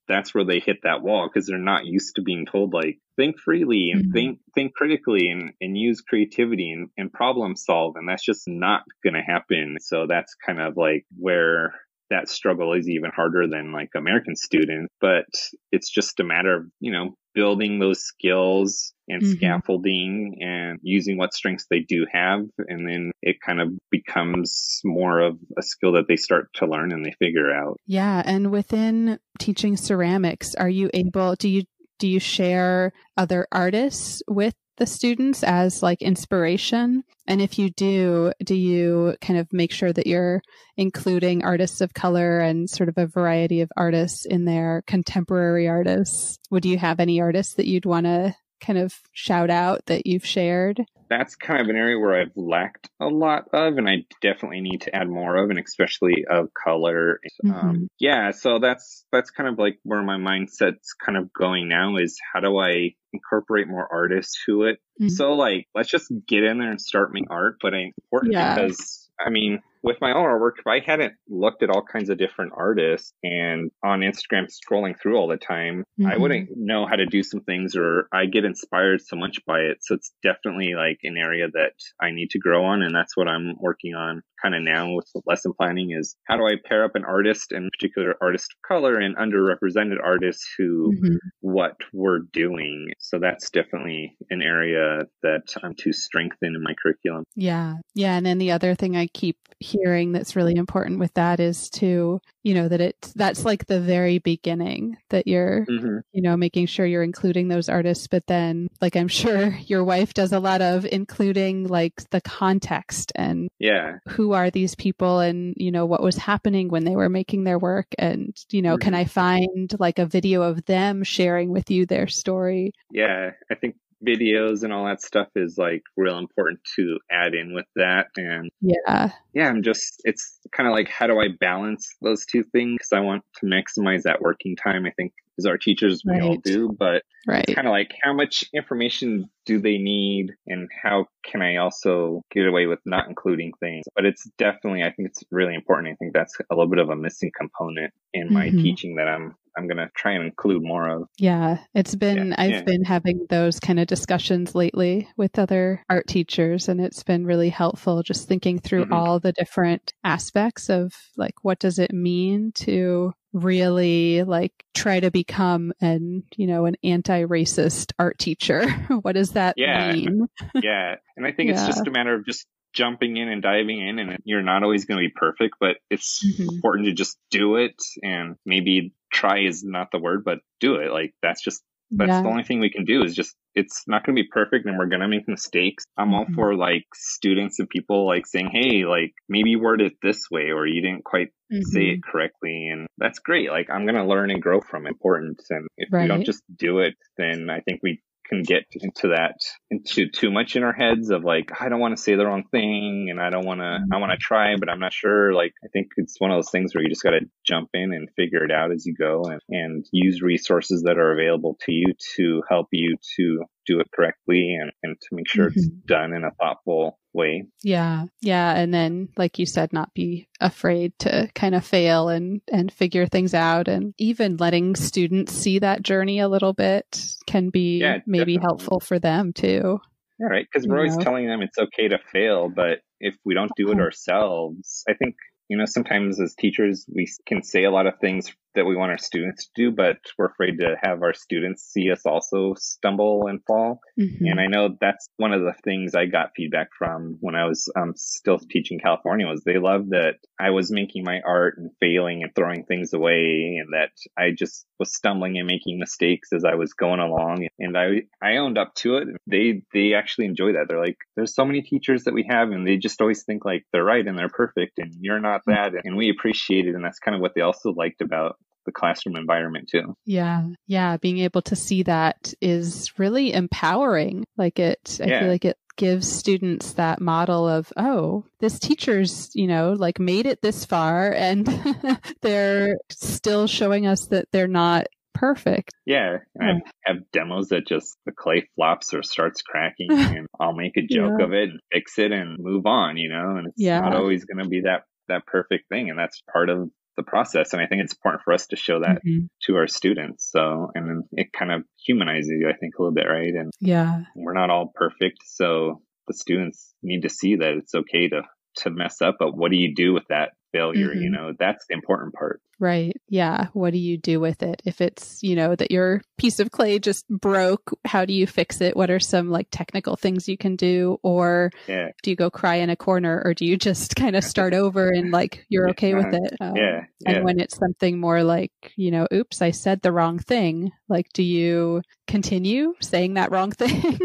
that's 0.09 0.35
where 0.35 0.45
they 0.45 0.61
hit 0.61 0.79
that 0.83 1.03
wall 1.03 1.29
because 1.29 1.47
they're 1.47 1.59
not 1.59 1.87
used 1.87 2.17
to 2.17 2.23
being 2.23 2.47
told 2.47 2.73
like 2.73 2.99
think 3.17 3.39
freely 3.39 3.91
and 3.93 4.05
mm-hmm. 4.05 4.13
think 4.13 4.39
think 4.55 4.75
critically 4.75 5.31
and, 5.31 5.53
and 5.61 5.77
use 5.77 6.01
creativity 6.01 6.71
and, 6.71 6.89
and 6.97 7.13
problem 7.13 7.57
solve 7.57 7.95
and 7.97 8.09
that's 8.09 8.25
just 8.25 8.45
not 8.47 8.83
gonna 9.05 9.23
happen 9.25 9.77
so 9.81 10.07
that's 10.09 10.35
kind 10.47 10.61
of 10.61 10.77
like 10.77 11.05
where 11.17 11.75
that 12.11 12.29
struggle 12.29 12.73
is 12.75 12.89
even 12.89 13.11
harder 13.15 13.47
than 13.47 13.73
like 13.73 13.91
American 13.95 14.35
students, 14.35 14.93
but 15.01 15.27
it's 15.73 15.91
just 15.91 16.21
a 16.21 16.25
matter 16.25 16.55
of, 16.55 16.67
you 16.81 16.93
know, 16.93 17.15
building 17.39 17.79
those 17.79 18.01
skills 18.01 18.93
and 19.07 19.23
mm-hmm. 19.23 19.35
scaffolding 19.35 20.39
and 20.41 20.81
using 20.83 21.17
what 21.17 21.33
strengths 21.33 21.67
they 21.71 21.79
do 21.79 22.05
have. 22.13 22.41
And 22.67 22.85
then 22.89 23.13
it 23.23 23.37
kind 23.41 23.61
of 23.61 23.69
becomes 23.93 24.81
more 24.85 25.21
of 25.21 25.39
a 25.57 25.63
skill 25.63 25.93
that 25.93 26.09
they 26.09 26.17
start 26.17 26.49
to 26.55 26.67
learn 26.67 26.91
and 26.91 27.07
they 27.07 27.15
figure 27.21 27.55
out. 27.55 27.79
Yeah. 27.87 28.25
And 28.27 28.51
within 28.51 29.21
teaching 29.39 29.77
ceramics, 29.77 30.57
are 30.57 30.69
you 30.69 30.91
able, 30.93 31.37
do 31.37 31.49
you 31.49 31.63
do 31.99 32.09
you 32.09 32.21
share 32.21 32.93
other 33.17 33.47
artists 33.53 34.23
with 34.29 34.55
the 34.79 34.87
students 34.87 35.43
as 35.43 35.83
like 35.83 36.01
inspiration? 36.01 37.03
And 37.27 37.43
if 37.43 37.59
you 37.59 37.71
do, 37.71 38.33
do 38.43 38.55
you 38.55 39.17
kind 39.21 39.39
of 39.39 39.53
make 39.53 39.73
sure 39.73 39.93
that 39.93 40.07
you're 40.07 40.41
including 40.77 41.45
artists 41.45 41.81
of 41.81 41.95
color 41.95 42.39
and 42.39 42.71
sort 42.71 42.89
of 42.89 42.97
a 42.97 43.07
variety 43.07 43.61
of 43.61 43.71
artists 43.77 44.25
in 44.25 44.45
there, 44.45 44.83
contemporary 44.87 45.69
artists? 45.69 46.39
Would 46.51 46.65
you 46.65 46.79
have 46.79 47.01
any 47.01 47.21
artists 47.21 47.55
that 47.55 47.67
you'd 47.67 47.87
want 47.87 48.07
to 48.07 48.35
kind 48.61 48.79
of 48.79 48.95
shout 49.13 49.51
out 49.51 49.87
that 49.87 50.07
you've 50.07 50.27
shared? 50.27 50.85
That's 51.09 51.37
kind 51.37 51.61
of 51.61 51.69
an 51.69 51.77
area 51.77 51.99
where 51.99 52.21
I've 52.21 52.37
lacked 52.37 52.91
a 53.01 53.07
lot 53.07 53.49
of, 53.53 53.79
and 53.79 53.89
I 53.89 54.05
definitely 54.21 54.61
need 54.61 54.83
to 54.83 54.95
add 54.95 55.09
more 55.09 55.37
of, 55.37 55.51
and 55.51 55.59
especially 55.59 56.25
of 56.29 56.53
color. 56.55 57.21
Mm-hmm. 57.45 57.55
Um, 57.55 57.89
yeah, 57.99 58.31
so 58.31 58.59
that's 58.59 59.05
that's 59.13 59.31
kind 59.31 59.49
of 59.49 59.59
like 59.59 59.79
where 59.83 60.03
my 60.03 60.17
mindset's 60.17 60.95
kind 60.95 61.17
of 61.17 61.33
going 61.33 61.69
now 61.69 61.97
is 61.97 62.19
how 62.33 62.41
do 62.41 62.59
I 62.59 62.95
incorporate 63.13 63.69
more 63.69 63.89
artists 63.91 64.43
to 64.47 64.65
it? 64.65 64.79
Mm-hmm. 65.01 65.09
So 65.09 65.33
like, 65.33 65.67
let's 65.75 65.91
just 65.91 66.13
get 66.27 66.45
in 66.45 66.59
there 66.59 66.71
and 66.71 66.81
start 66.81 67.13
making 67.13 67.29
art, 67.31 67.57
but 67.61 67.75
it's 67.75 67.97
important 68.05 68.35
yeah. 68.35 68.55
because 68.55 69.09
I 69.19 69.31
mean, 69.31 69.61
with 69.83 69.99
my 70.01 70.13
own 70.13 70.25
artwork, 70.25 70.59
if 70.59 70.67
I 70.67 70.81
hadn't 70.85 71.15
looked 71.29 71.63
at 71.63 71.71
all 71.71 71.83
kinds 71.83 72.11
of 72.11 72.19
different 72.19 72.53
artists 72.57 73.13
and 73.23 73.71
on 73.85 74.01
Instagram 74.01 74.47
scrolling 74.49 74.95
through 75.01 75.17
all 75.17 75.29
the 75.29 75.37
time, 75.37 75.85
mm-hmm. 76.01 76.11
I 76.11 76.17
wouldn't 76.17 76.51
know 76.57 76.87
how 76.87 76.97
to 76.97 77.07
do 77.07 77.23
some 77.23 77.41
things 77.41 77.77
or 77.77 78.09
I 78.13 78.27
get 78.27 78.45
inspired 78.45 79.01
so 79.03 79.17
much 79.17 79.39
by 79.47 79.61
it. 79.61 79.79
So 79.81 79.95
it's 79.95 80.13
definitely 80.23 80.75
like 80.75 81.01
an 81.05 81.17
area 81.17 81.49
that 81.53 81.75
I 82.01 82.11
need 82.11 82.31
to 82.31 82.39
grow 82.39 82.65
on. 82.65 82.83
And 82.83 82.95
that's 82.95 83.17
what 83.17 83.29
I'm 83.29 83.55
working 83.61 83.95
on 83.95 84.23
kind 84.41 84.55
of 84.55 84.63
now 84.63 84.95
with 84.95 85.11
lesson 85.27 85.53
planning 85.59 85.91
is 85.91 86.17
how 86.25 86.37
do 86.37 86.47
I 86.47 86.55
pair 86.65 86.85
up 86.85 86.95
an 86.95 87.05
artist 87.05 87.53
and 87.53 87.71
particular 87.73 88.15
artist 88.21 88.53
of 88.53 88.69
color 88.69 88.97
and 88.97 89.17
underrepresented 89.17 89.97
artists 90.03 90.47
who 90.57 90.93
mm-hmm. 90.93 91.17
what 91.41 91.77
we're 91.93 92.21
doing. 92.33 92.89
So 92.99 93.19
that's 93.19 93.51
definitely 93.51 94.17
an 94.31 94.43
area 94.43 95.03
that 95.23 95.55
I'm 95.63 95.75
to 95.79 95.93
strengthen 95.93 96.55
in 96.55 96.63
my 96.63 96.75
curriculum. 96.81 97.25
Yeah. 97.35 97.75
Yeah. 97.95 98.17
And 98.17 98.25
then 98.25 98.39
the 98.39 98.53
other 98.53 98.75
thing 98.75 98.97
I 98.97 99.09
keep 99.13 99.37
hearing 99.69 100.13
that's 100.13 100.37
really 100.37 100.55
important 100.55 100.99
with 100.99 101.13
that 101.15 101.41
is 101.41 101.69
to, 101.71 102.21
you 102.43 102.55
know, 102.55 102.69
that 102.69 102.81
it's 102.81 103.13
that's 103.13 103.45
like 103.45 103.67
the 103.67 103.81
very 103.81 104.19
beginning 104.19 104.97
that 105.11 105.27
you're, 105.27 105.67
mm-hmm. 105.67 105.99
you 106.13 106.23
know, 106.23 106.37
making 106.37 106.67
sure 106.67 106.87
you're 106.87 107.03
including 107.03 107.49
those 107.49 107.69
artists. 107.69 108.07
But 108.07 108.27
then, 108.27 108.69
like, 108.81 108.97
I'm 108.97 109.09
sure 109.09 109.49
your 109.67 109.85
wife 109.85 110.15
does 110.15 110.33
a 110.33 110.41
lot 110.41 110.63
of 110.63 110.87
including 110.91 111.69
like 111.69 112.09
the 112.11 112.21
context 112.21 113.13
and 113.15 113.49
yeah, 113.59 113.99
who 114.09 114.33
are 114.33 114.51
these 114.51 114.75
people 114.75 115.21
and, 115.21 115.55
you 115.57 115.71
know, 115.71 115.87
what 115.87 116.03
was 116.03 116.17
happening 116.17 116.69
when 116.69 116.85
they 116.85 116.97
were 116.97 117.09
making 117.09 117.45
their 117.45 117.59
work. 117.59 117.89
And, 117.99 118.37
you 118.51 118.63
know, 118.63 118.75
mm-hmm. 118.75 118.85
can 118.85 118.95
I 118.95 119.05
find 119.05 119.73
like 119.79 119.99
a 119.99 120.07
video 120.07 120.43
of 120.43 120.65
them 120.65 121.05
sharing 121.05 121.51
with 121.51 121.71
you 121.71 121.87
their 121.87 122.07
story? 122.07 122.73
Yeah. 122.91 123.31
I 123.51 123.55
think 123.55 123.77
videos 124.07 124.63
and 124.63 124.73
all 124.73 124.87
that 124.87 125.03
stuff 125.03 125.29
is 125.37 125.59
like 125.59 125.83
real 125.97 126.19
important 126.19 126.61
to 126.77 126.99
add 127.11 127.35
in 127.35 127.55
with 127.55 127.67
that. 127.77 128.07
And 128.17 128.51
yeah. 128.61 129.13
yeah 129.33 129.49
i'm 129.49 129.63
just 129.63 130.01
it's 130.05 130.39
kind 130.53 130.69
of 130.69 130.73
like 130.73 130.89
how 130.89 131.07
do 131.07 131.19
i 131.19 131.29
balance 131.41 131.89
those 132.01 132.25
two 132.25 132.45
things? 132.45 132.77
Because 132.79 132.93
i 132.93 133.01
want 133.01 133.25
to 133.41 133.47
maximize 133.47 134.03
that 134.03 134.21
working 134.21 134.57
time 134.57 134.87
i 134.87 134.91
think 134.91 135.13
as 135.39 135.47
our 135.47 135.57
teachers 135.57 136.03
we 136.05 136.13
right. 136.13 136.23
all 136.23 136.37
do. 136.37 136.75
But 136.77 137.05
right. 137.27 137.47
kind 137.47 137.67
of 137.67 137.71
like 137.71 137.93
how 138.03 138.13
much 138.13 138.45
information 138.53 139.31
do 139.47 139.61
they 139.61 139.79
need 139.79 140.35
and 140.47 140.69
how 140.83 141.07
can 141.25 141.41
i 141.41 141.57
also 141.57 142.23
get 142.31 142.47
away 142.47 142.67
with 142.67 142.81
not 142.85 143.09
including 143.09 143.53
things? 143.61 143.85
But 143.95 144.05
it's 144.05 144.29
definitely 144.37 144.83
i 144.83 144.91
think 144.91 145.09
it's 145.09 145.23
really 145.31 145.55
important. 145.55 145.93
I 145.93 145.97
think 145.97 146.13
that's 146.13 146.37
a 146.51 146.55
little 146.55 146.69
bit 146.69 146.81
of 146.81 146.91
a 146.91 146.97
missing 146.97 147.31
component 147.37 147.95
in 148.13 148.33
my 148.33 148.49
mm-hmm. 148.49 148.63
teaching 148.63 148.97
that 148.97 149.09
i'm 149.09 149.35
I'm 149.57 149.67
going 149.67 149.79
to 149.79 149.91
try 149.97 150.13
and 150.13 150.25
include 150.25 150.63
more 150.63 150.89
of. 150.89 151.09
Yeah, 151.19 151.59
it's 151.75 151.95
been, 151.95 152.29
yeah, 152.29 152.35
I've 152.39 152.51
yeah. 152.51 152.63
been 152.63 152.85
having 152.85 153.27
those 153.29 153.61
kind 153.61 153.81
of 153.81 153.87
discussions 153.87 154.55
lately 154.55 155.09
with 155.17 155.39
other 155.39 155.85
art 155.89 156.07
teachers, 156.07 156.69
and 156.69 156.81
it's 156.81 157.03
been 157.03 157.25
really 157.25 157.49
helpful 157.51 158.03
just 158.03 158.29
thinking 158.29 158.59
through 158.59 158.85
mm-hmm. 158.85 158.93
all 158.93 159.21
the 159.21 159.33
different 159.33 159.93
aspects 160.05 160.69
of 160.69 160.93
like, 161.17 161.35
what 161.43 161.59
does 161.59 161.79
it 161.79 161.93
mean 161.93 162.53
to 162.55 163.13
really 163.33 164.23
like 164.23 164.53
try 164.75 165.01
to 165.01 165.11
become 165.11 165.71
an 165.83 166.23
you 166.37 166.47
know 166.47 166.65
an 166.65 166.77
anti-racist 166.83 167.93
art 167.99 168.19
teacher 168.19 168.69
what 169.03 169.13
does 169.13 169.33
that 169.33 169.55
yeah. 169.59 169.93
mean 169.93 170.27
yeah 170.55 170.95
and 171.15 171.27
i 171.27 171.33
think 171.33 171.51
yeah. 171.51 171.57
it's 171.57 171.67
just 171.67 171.87
a 171.87 171.91
matter 171.91 172.15
of 172.15 172.25
just 172.25 172.47
jumping 172.79 173.17
in 173.17 173.29
and 173.29 173.43
diving 173.43 173.87
in 173.87 173.99
and 173.99 174.19
you're 174.23 174.41
not 174.41 174.63
always 174.63 174.85
going 174.85 175.03
to 175.03 175.09
be 175.09 175.13
perfect 175.15 175.57
but 175.59 175.79
it's 175.91 176.25
mm-hmm. 176.25 176.55
important 176.55 176.87
to 176.87 176.93
just 176.93 177.19
do 177.29 177.57
it 177.57 177.75
and 178.05 178.37
maybe 178.47 178.95
try 179.13 179.41
is 179.41 179.65
not 179.65 179.89
the 179.91 179.99
word 179.99 180.23
but 180.25 180.39
do 180.61 180.77
it 180.77 180.93
like 180.93 181.13
that's 181.21 181.43
just 181.43 181.61
that's 181.91 182.09
yeah. 182.09 182.23
the 182.23 182.29
only 182.29 182.45
thing 182.45 182.61
we 182.61 182.71
can 182.71 182.85
do 182.85 183.03
is 183.03 183.17
just 183.17 183.35
it's 183.57 183.83
not 183.89 184.05
going 184.05 184.15
to 184.15 184.23
be 184.23 184.29
perfect 184.31 184.67
and 184.67 184.79
we're 184.79 184.87
going 184.87 185.01
to 185.01 185.09
make 185.09 185.27
mistakes 185.27 185.83
i'm 185.97 186.15
all 186.15 186.25
mm-hmm. 186.25 186.35
for 186.35 186.55
like 186.55 186.85
students 186.95 187.59
and 187.59 187.69
people 187.69 188.07
like 188.07 188.29
saying 188.29 188.49
hey 188.53 188.85
like 188.85 189.13
maybe 189.29 189.57
word 189.57 189.81
it 189.81 189.95
this 190.01 190.27
way 190.31 190.51
or 190.51 190.69
you 190.69 190.81
didn't 190.81 191.03
quite 191.03 191.31
mm-hmm. 191.53 191.63
say 191.63 191.81
it 191.81 191.97
mm-hmm. 191.97 192.11
correctly 192.13 192.69
and 192.71 192.87
that's 192.99 193.19
great 193.19 193.51
like 193.51 193.69
i'm 193.71 193.87
going 193.87 193.97
to 193.97 194.05
learn 194.05 194.31
and 194.31 194.41
grow 194.41 194.61
from 194.61 194.87
it 194.87 194.91
important 194.91 195.43
and 195.51 195.67
if 195.77 195.93
right. 195.93 196.03
we 196.03 196.09
don't 196.09 196.25
just 196.25 196.45
do 196.55 196.79
it 196.79 196.95
then 197.17 197.51
i 197.51 197.59
think 197.61 197.81
we 197.83 198.01
can 198.29 198.43
get 198.43 198.65
into 198.73 199.09
that 199.09 199.37
into 199.71 200.09
too 200.09 200.31
much 200.31 200.57
in 200.57 200.63
our 200.63 200.73
heads 200.73 201.11
of 201.11 201.25
like 201.25 201.51
I 201.61 201.69
don't 201.69 201.81
want 201.81 201.97
to 201.97 202.03
say 202.03 202.15
the 202.15 202.27
wrong 202.27 202.45
thing 202.51 203.09
and 203.11 203.21
I 203.21 203.31
don't 203.31 203.47
want 203.47 203.61
to 203.61 203.79
I 203.93 203.99
want 203.99 204.11
to 204.11 204.17
mm-hmm. 204.17 204.21
try 204.21 204.57
but 204.57 204.69
I'm 204.69 204.81
not 204.81 204.93
sure. 204.93 205.33
Like 205.33 205.53
I 205.65 205.69
think 205.69 205.89
it's 205.97 206.21
one 206.21 206.31
of 206.31 206.37
those 206.37 206.51
things 206.51 206.75
where 206.75 206.83
you 206.83 206.91
just 206.91 207.03
got 207.03 207.11
to 207.11 207.21
jump 207.45 207.71
in 207.75 207.93
and 207.93 208.09
figure 208.17 208.45
it 208.45 208.53
out 208.53 208.73
as 208.73 208.87
you 208.87 208.95
go 208.95 209.25
and 209.25 209.41
and 209.49 209.87
use 209.93 210.23
resources 210.23 210.83
that 210.83 210.99
are 210.99 211.13
available 211.13 211.57
to 211.63 211.73
you 211.73 211.95
to 212.17 212.43
help 212.49 212.69
you 212.73 212.97
to 213.17 213.45
do 213.69 213.81
it 213.81 213.89
correctly 213.95 214.55
and, 214.61 214.73
and 214.83 214.97
to 215.01 215.09
make 215.13 215.29
sure 215.29 215.51
mm-hmm. 215.51 215.59
it's 215.59 215.69
done 215.87 216.13
in 216.13 216.25
a 216.25 216.31
thoughtful 216.33 216.99
way. 217.13 217.45
Yeah. 217.63 218.07
Yeah. 218.21 218.55
And 218.55 218.73
then, 218.73 219.11
like 219.17 219.39
you 219.39 219.47
said, 219.47 219.73
not 219.73 219.93
be 219.95 220.29
afraid 220.41 220.93
to 221.01 221.29
kind 221.35 221.55
of 221.55 221.65
fail 221.65 222.09
and, 222.09 222.41
and 222.51 222.73
figure 222.73 223.07
things 223.07 223.35
out. 223.35 223.69
And 223.69 223.95
even 223.99 224.39
letting 224.39 224.75
students 224.75 225.33
see 225.33 225.59
that 225.59 225.83
journey 225.83 226.21
a 226.21 226.29
little 226.29 226.55
bit 226.55 227.05
can 227.27 227.51
be 227.51 227.79
yeah, 227.79 227.99
maybe 228.07 228.37
definitely. 228.37 228.39
helpful 228.43 228.81
for 228.81 228.99
them 228.99 229.33
too. 229.33 229.81
Yeah, 230.19 230.27
right. 230.27 230.47
Because 230.51 230.67
we're 230.67 230.79
always 230.79 230.97
know? 230.97 231.05
telling 231.05 231.27
them 231.27 231.43
it's 231.43 231.59
okay 231.59 231.89
to 231.89 231.99
fail, 232.13 232.49
but 232.49 232.81
if 232.99 233.15
we 233.25 233.35
don't 233.35 233.53
do 233.57 233.71
it 233.71 233.79
ourselves, 233.79 234.83
I 234.89 234.95
think 234.95 235.15
you 235.49 235.57
know, 235.57 235.65
sometimes 235.65 236.21
as 236.21 236.35
teachers, 236.35 236.85
we 236.95 237.09
can 237.27 237.43
say 237.43 237.65
a 237.65 237.71
lot 237.71 237.87
of 237.87 237.99
things 238.01 238.31
that 238.55 238.67
we 238.67 238.77
want 238.77 238.91
our 238.91 238.99
students 238.99 239.47
to 239.47 239.51
do, 239.55 239.71
but 239.71 239.99
we're 240.17 240.27
afraid 240.27 240.59
to 240.59 240.77
have 240.83 241.03
our 241.03 241.15
students 241.15 241.63
see 241.63 241.91
us 241.91 242.05
also 242.07 242.55
stumble 242.57 243.27
and 243.29 243.41
fall. 243.47 243.81
Mm-hmm. 243.99 244.27
And 244.27 244.41
I 244.41 244.47
know 244.47 244.77
that's 244.81 245.09
one 245.17 245.33
of 245.33 245.43
the 245.43 245.55
things 245.65 245.95
I 245.95 246.07
got 246.07 246.31
feedback 246.37 246.69
from 246.77 247.19
when 247.21 247.35
I 247.35 247.47
was 247.47 247.71
um, 247.77 247.93
still 247.97 248.39
teaching 248.39 248.79
California 248.79 249.27
was 249.27 249.43
they 249.45 249.59
loved 249.59 249.91
that 249.91 250.15
I 250.41 250.51
was 250.51 250.73
making 250.73 251.05
my 251.05 251.21
art 251.27 251.59
and 251.59 251.71
failing 251.81 252.23
and 252.23 252.35
throwing 252.35 252.65
things 252.65 252.93
away 252.93 253.61
and 253.61 253.73
that 253.73 253.91
I 254.17 254.31
just 254.37 254.67
was 254.79 254.95
stumbling 254.95 255.39
and 255.39 255.47
making 255.47 255.79
mistakes 255.79 256.33
as 256.33 256.45
I 256.45 256.55
was 256.55 256.73
going 256.73 257.01
along. 257.01 257.47
And 257.59 257.77
I, 257.77 258.03
I 258.23 258.39
owned 258.39 258.59
up 258.59 258.75
to 258.77 258.97
it. 258.97 259.09
They, 259.27 259.63
they 259.73 259.95
actually 259.95 260.27
enjoy 260.27 260.53
that. 260.53 260.67
They're 260.69 260.81
like, 260.81 260.99
there's 261.17 261.35
so 261.35 261.45
many 261.45 261.63
teachers 261.63 262.05
that 262.05 262.15
we 262.15 262.27
have 262.29 262.51
and 262.51 262.67
they 262.67 262.77
just 262.77 263.01
always 263.01 263.25
think 263.25 263.45
like 263.45 263.65
they're 263.73 263.85
right 263.85 264.07
and 264.07 264.19
they're 264.19 264.29
perfect 264.29 264.79
and 264.79 264.95
you're 265.01 265.21
not 265.21 265.43
that. 265.47 265.73
And 265.85 265.97
we 265.97 266.11
appreciate 266.11 266.67
it. 266.67 266.75
And 266.75 266.85
that's 266.85 266.99
kind 266.99 267.15
of 267.15 267.21
what 267.21 267.33
they 267.35 267.43
also 267.43 267.73
liked 267.73 268.01
about 268.01 268.37
the 268.69 268.73
classroom 268.73 269.17
environment 269.17 269.69
too. 269.71 269.95
Yeah. 270.05 270.45
Yeah. 270.67 270.99
Being 270.99 271.19
able 271.21 271.41
to 271.43 271.57
see 271.57 271.83
that 271.85 272.35
is 272.43 272.93
really 272.99 273.33
empowering. 273.33 274.27
Like 274.37 274.59
it, 274.59 274.99
I 275.03 275.07
yeah. 275.07 275.21
feel 275.21 275.29
like 275.29 275.47
it 275.47 275.57
gives 275.77 276.07
students 276.07 276.75
that 276.75 277.01
model 277.01 277.49
of, 277.49 277.73
oh, 277.79 278.27
this 278.41 278.59
teacher's, 278.59 279.31
you 279.35 279.47
know, 279.47 279.73
like 279.73 279.99
made 279.99 280.27
it 280.27 280.43
this 280.43 280.67
far 280.67 281.11
and 281.11 281.47
they're 282.21 282.77
still 282.91 283.47
showing 283.47 283.87
us 283.87 284.09
that 284.09 284.27
they're 284.33 284.47
not 284.47 284.87
perfect. 285.15 285.73
Yeah. 285.87 286.19
I 286.39 286.61
have 286.85 287.11
demos 287.11 287.49
that 287.49 287.67
just 287.67 287.97
the 288.05 288.13
clay 288.13 288.51
flops 288.55 288.93
or 288.93 289.03
starts 289.03 289.41
cracking 289.41 289.91
and 289.93 290.27
I'll 290.39 290.53
make 290.53 290.77
a 290.77 290.83
joke 290.83 291.15
yeah. 291.19 291.25
of 291.25 291.33
it 291.33 291.49
and 291.49 291.61
fix 291.73 291.99
it 291.99 292.13
and 292.13 292.37
move 292.39 292.67
on, 292.67 292.99
you 292.99 293.09
know, 293.09 293.37
and 293.37 293.49
it's 293.49 293.57
yeah. 293.57 293.81
not 293.81 293.97
always 293.97 294.27
going 294.27 294.45
to 294.45 294.51
be 294.51 294.61
that 294.63 294.83
that 295.09 295.25
perfect 295.25 295.71
thing 295.71 295.89
and 295.89 295.99
that's 295.99 296.21
part 296.31 296.51
of 296.51 296.69
the 296.99 297.03
process. 297.03 297.55
And 297.55 297.63
I 297.63 297.67
think 297.67 297.83
it's 297.83 297.95
important 297.95 298.23
for 298.25 298.35
us 298.35 298.49
to 298.49 298.57
show 298.57 298.81
that 298.81 299.03
mm-hmm. 299.03 299.27
to 299.45 299.57
our 299.57 299.67
students. 299.67 300.29
So, 300.31 300.71
and 300.75 300.87
then 300.87 301.03
it 301.13 301.33
kind 301.33 301.51
of 301.51 301.63
humanizes 301.87 302.31
you, 302.31 302.51
I 302.51 302.57
think, 302.57 302.75
a 302.79 302.83
little 302.83 302.95
bit, 302.95 303.07
right? 303.09 303.33
And 303.35 303.51
yeah, 303.61 304.03
we're 304.15 304.35
not 304.35 304.51
all 304.51 304.71
perfect. 304.75 305.21
So 305.25 305.81
the 306.07 306.15
students 306.15 306.75
need 306.83 307.03
to 307.03 307.09
see 307.09 307.37
that 307.37 307.55
it's 307.55 307.75
okay 307.75 308.09
to, 308.09 308.23
to 308.59 308.71
mess 308.71 309.01
up, 309.01 309.17
but 309.19 309.37
what 309.37 309.51
do 309.51 309.57
you 309.57 309.75
do 309.75 309.95
with 309.95 310.05
that 310.11 310.33
failure, 310.53 310.89
mm-hmm. 310.89 311.03
you 311.03 311.11
know, 311.11 311.33
that's 311.39 311.65
the 311.69 311.75
important 311.75 312.15
part. 312.15 312.41
Right. 312.61 312.97
Yeah. 313.09 313.49
What 313.53 313.73
do 313.73 313.79
you 313.79 313.97
do 313.97 314.19
with 314.19 314.43
it? 314.43 314.63
If 314.65 314.81
it's, 314.81 315.23
you 315.23 315.37
know, 315.37 315.55
that 315.55 315.71
your 315.71 316.03
piece 316.17 316.41
of 316.41 316.51
clay 316.51 316.81
just 316.81 317.09
broke, 317.09 317.71
how 317.85 318.05
do 318.05 318.13
you 318.13 318.27
fix 318.27 318.61
it? 318.61 318.77
What 318.77 318.91
are 318.91 318.99
some 318.99 319.31
like 319.31 319.47
technical 319.51 319.95
things 319.95 320.29
you 320.29 320.37
can 320.37 320.57
do? 320.57 320.99
Or 321.05 321.51
yeah. 321.69 321.91
do 322.03 322.11
you 322.11 322.17
go 322.17 322.31
cry 322.31 322.57
in 322.57 322.71
a 322.71 322.77
corner 322.77 323.23
or 323.25 323.33
do 323.33 323.45
you 323.45 323.57
just 323.57 323.95
kind 323.95 324.17
of 324.17 324.25
start 324.25 324.55
over 324.55 324.89
and 324.89 325.13
like 325.13 325.47
you're 325.49 325.71
okay 325.71 325.95
with 325.95 326.13
it? 326.13 326.35
Um, 326.41 326.57
yeah, 326.57 326.81
yeah. 327.01 327.11
And 327.11 327.25
when 327.25 327.39
it's 327.39 327.57
something 327.57 328.01
more 328.01 328.25
like, 328.25 328.53
you 328.77 328.91
know, 328.91 329.07
oops, 329.13 329.41
I 329.41 329.53
said 329.53 329.81
the 329.81 329.93
wrong 329.93 330.19
thing, 330.19 330.73
like 330.89 331.07
do 331.15 331.23
you 331.23 331.83
continue 332.09 332.75
saying 332.81 333.15
that 333.15 333.31
wrong 333.31 333.51
thing? 333.53 334.01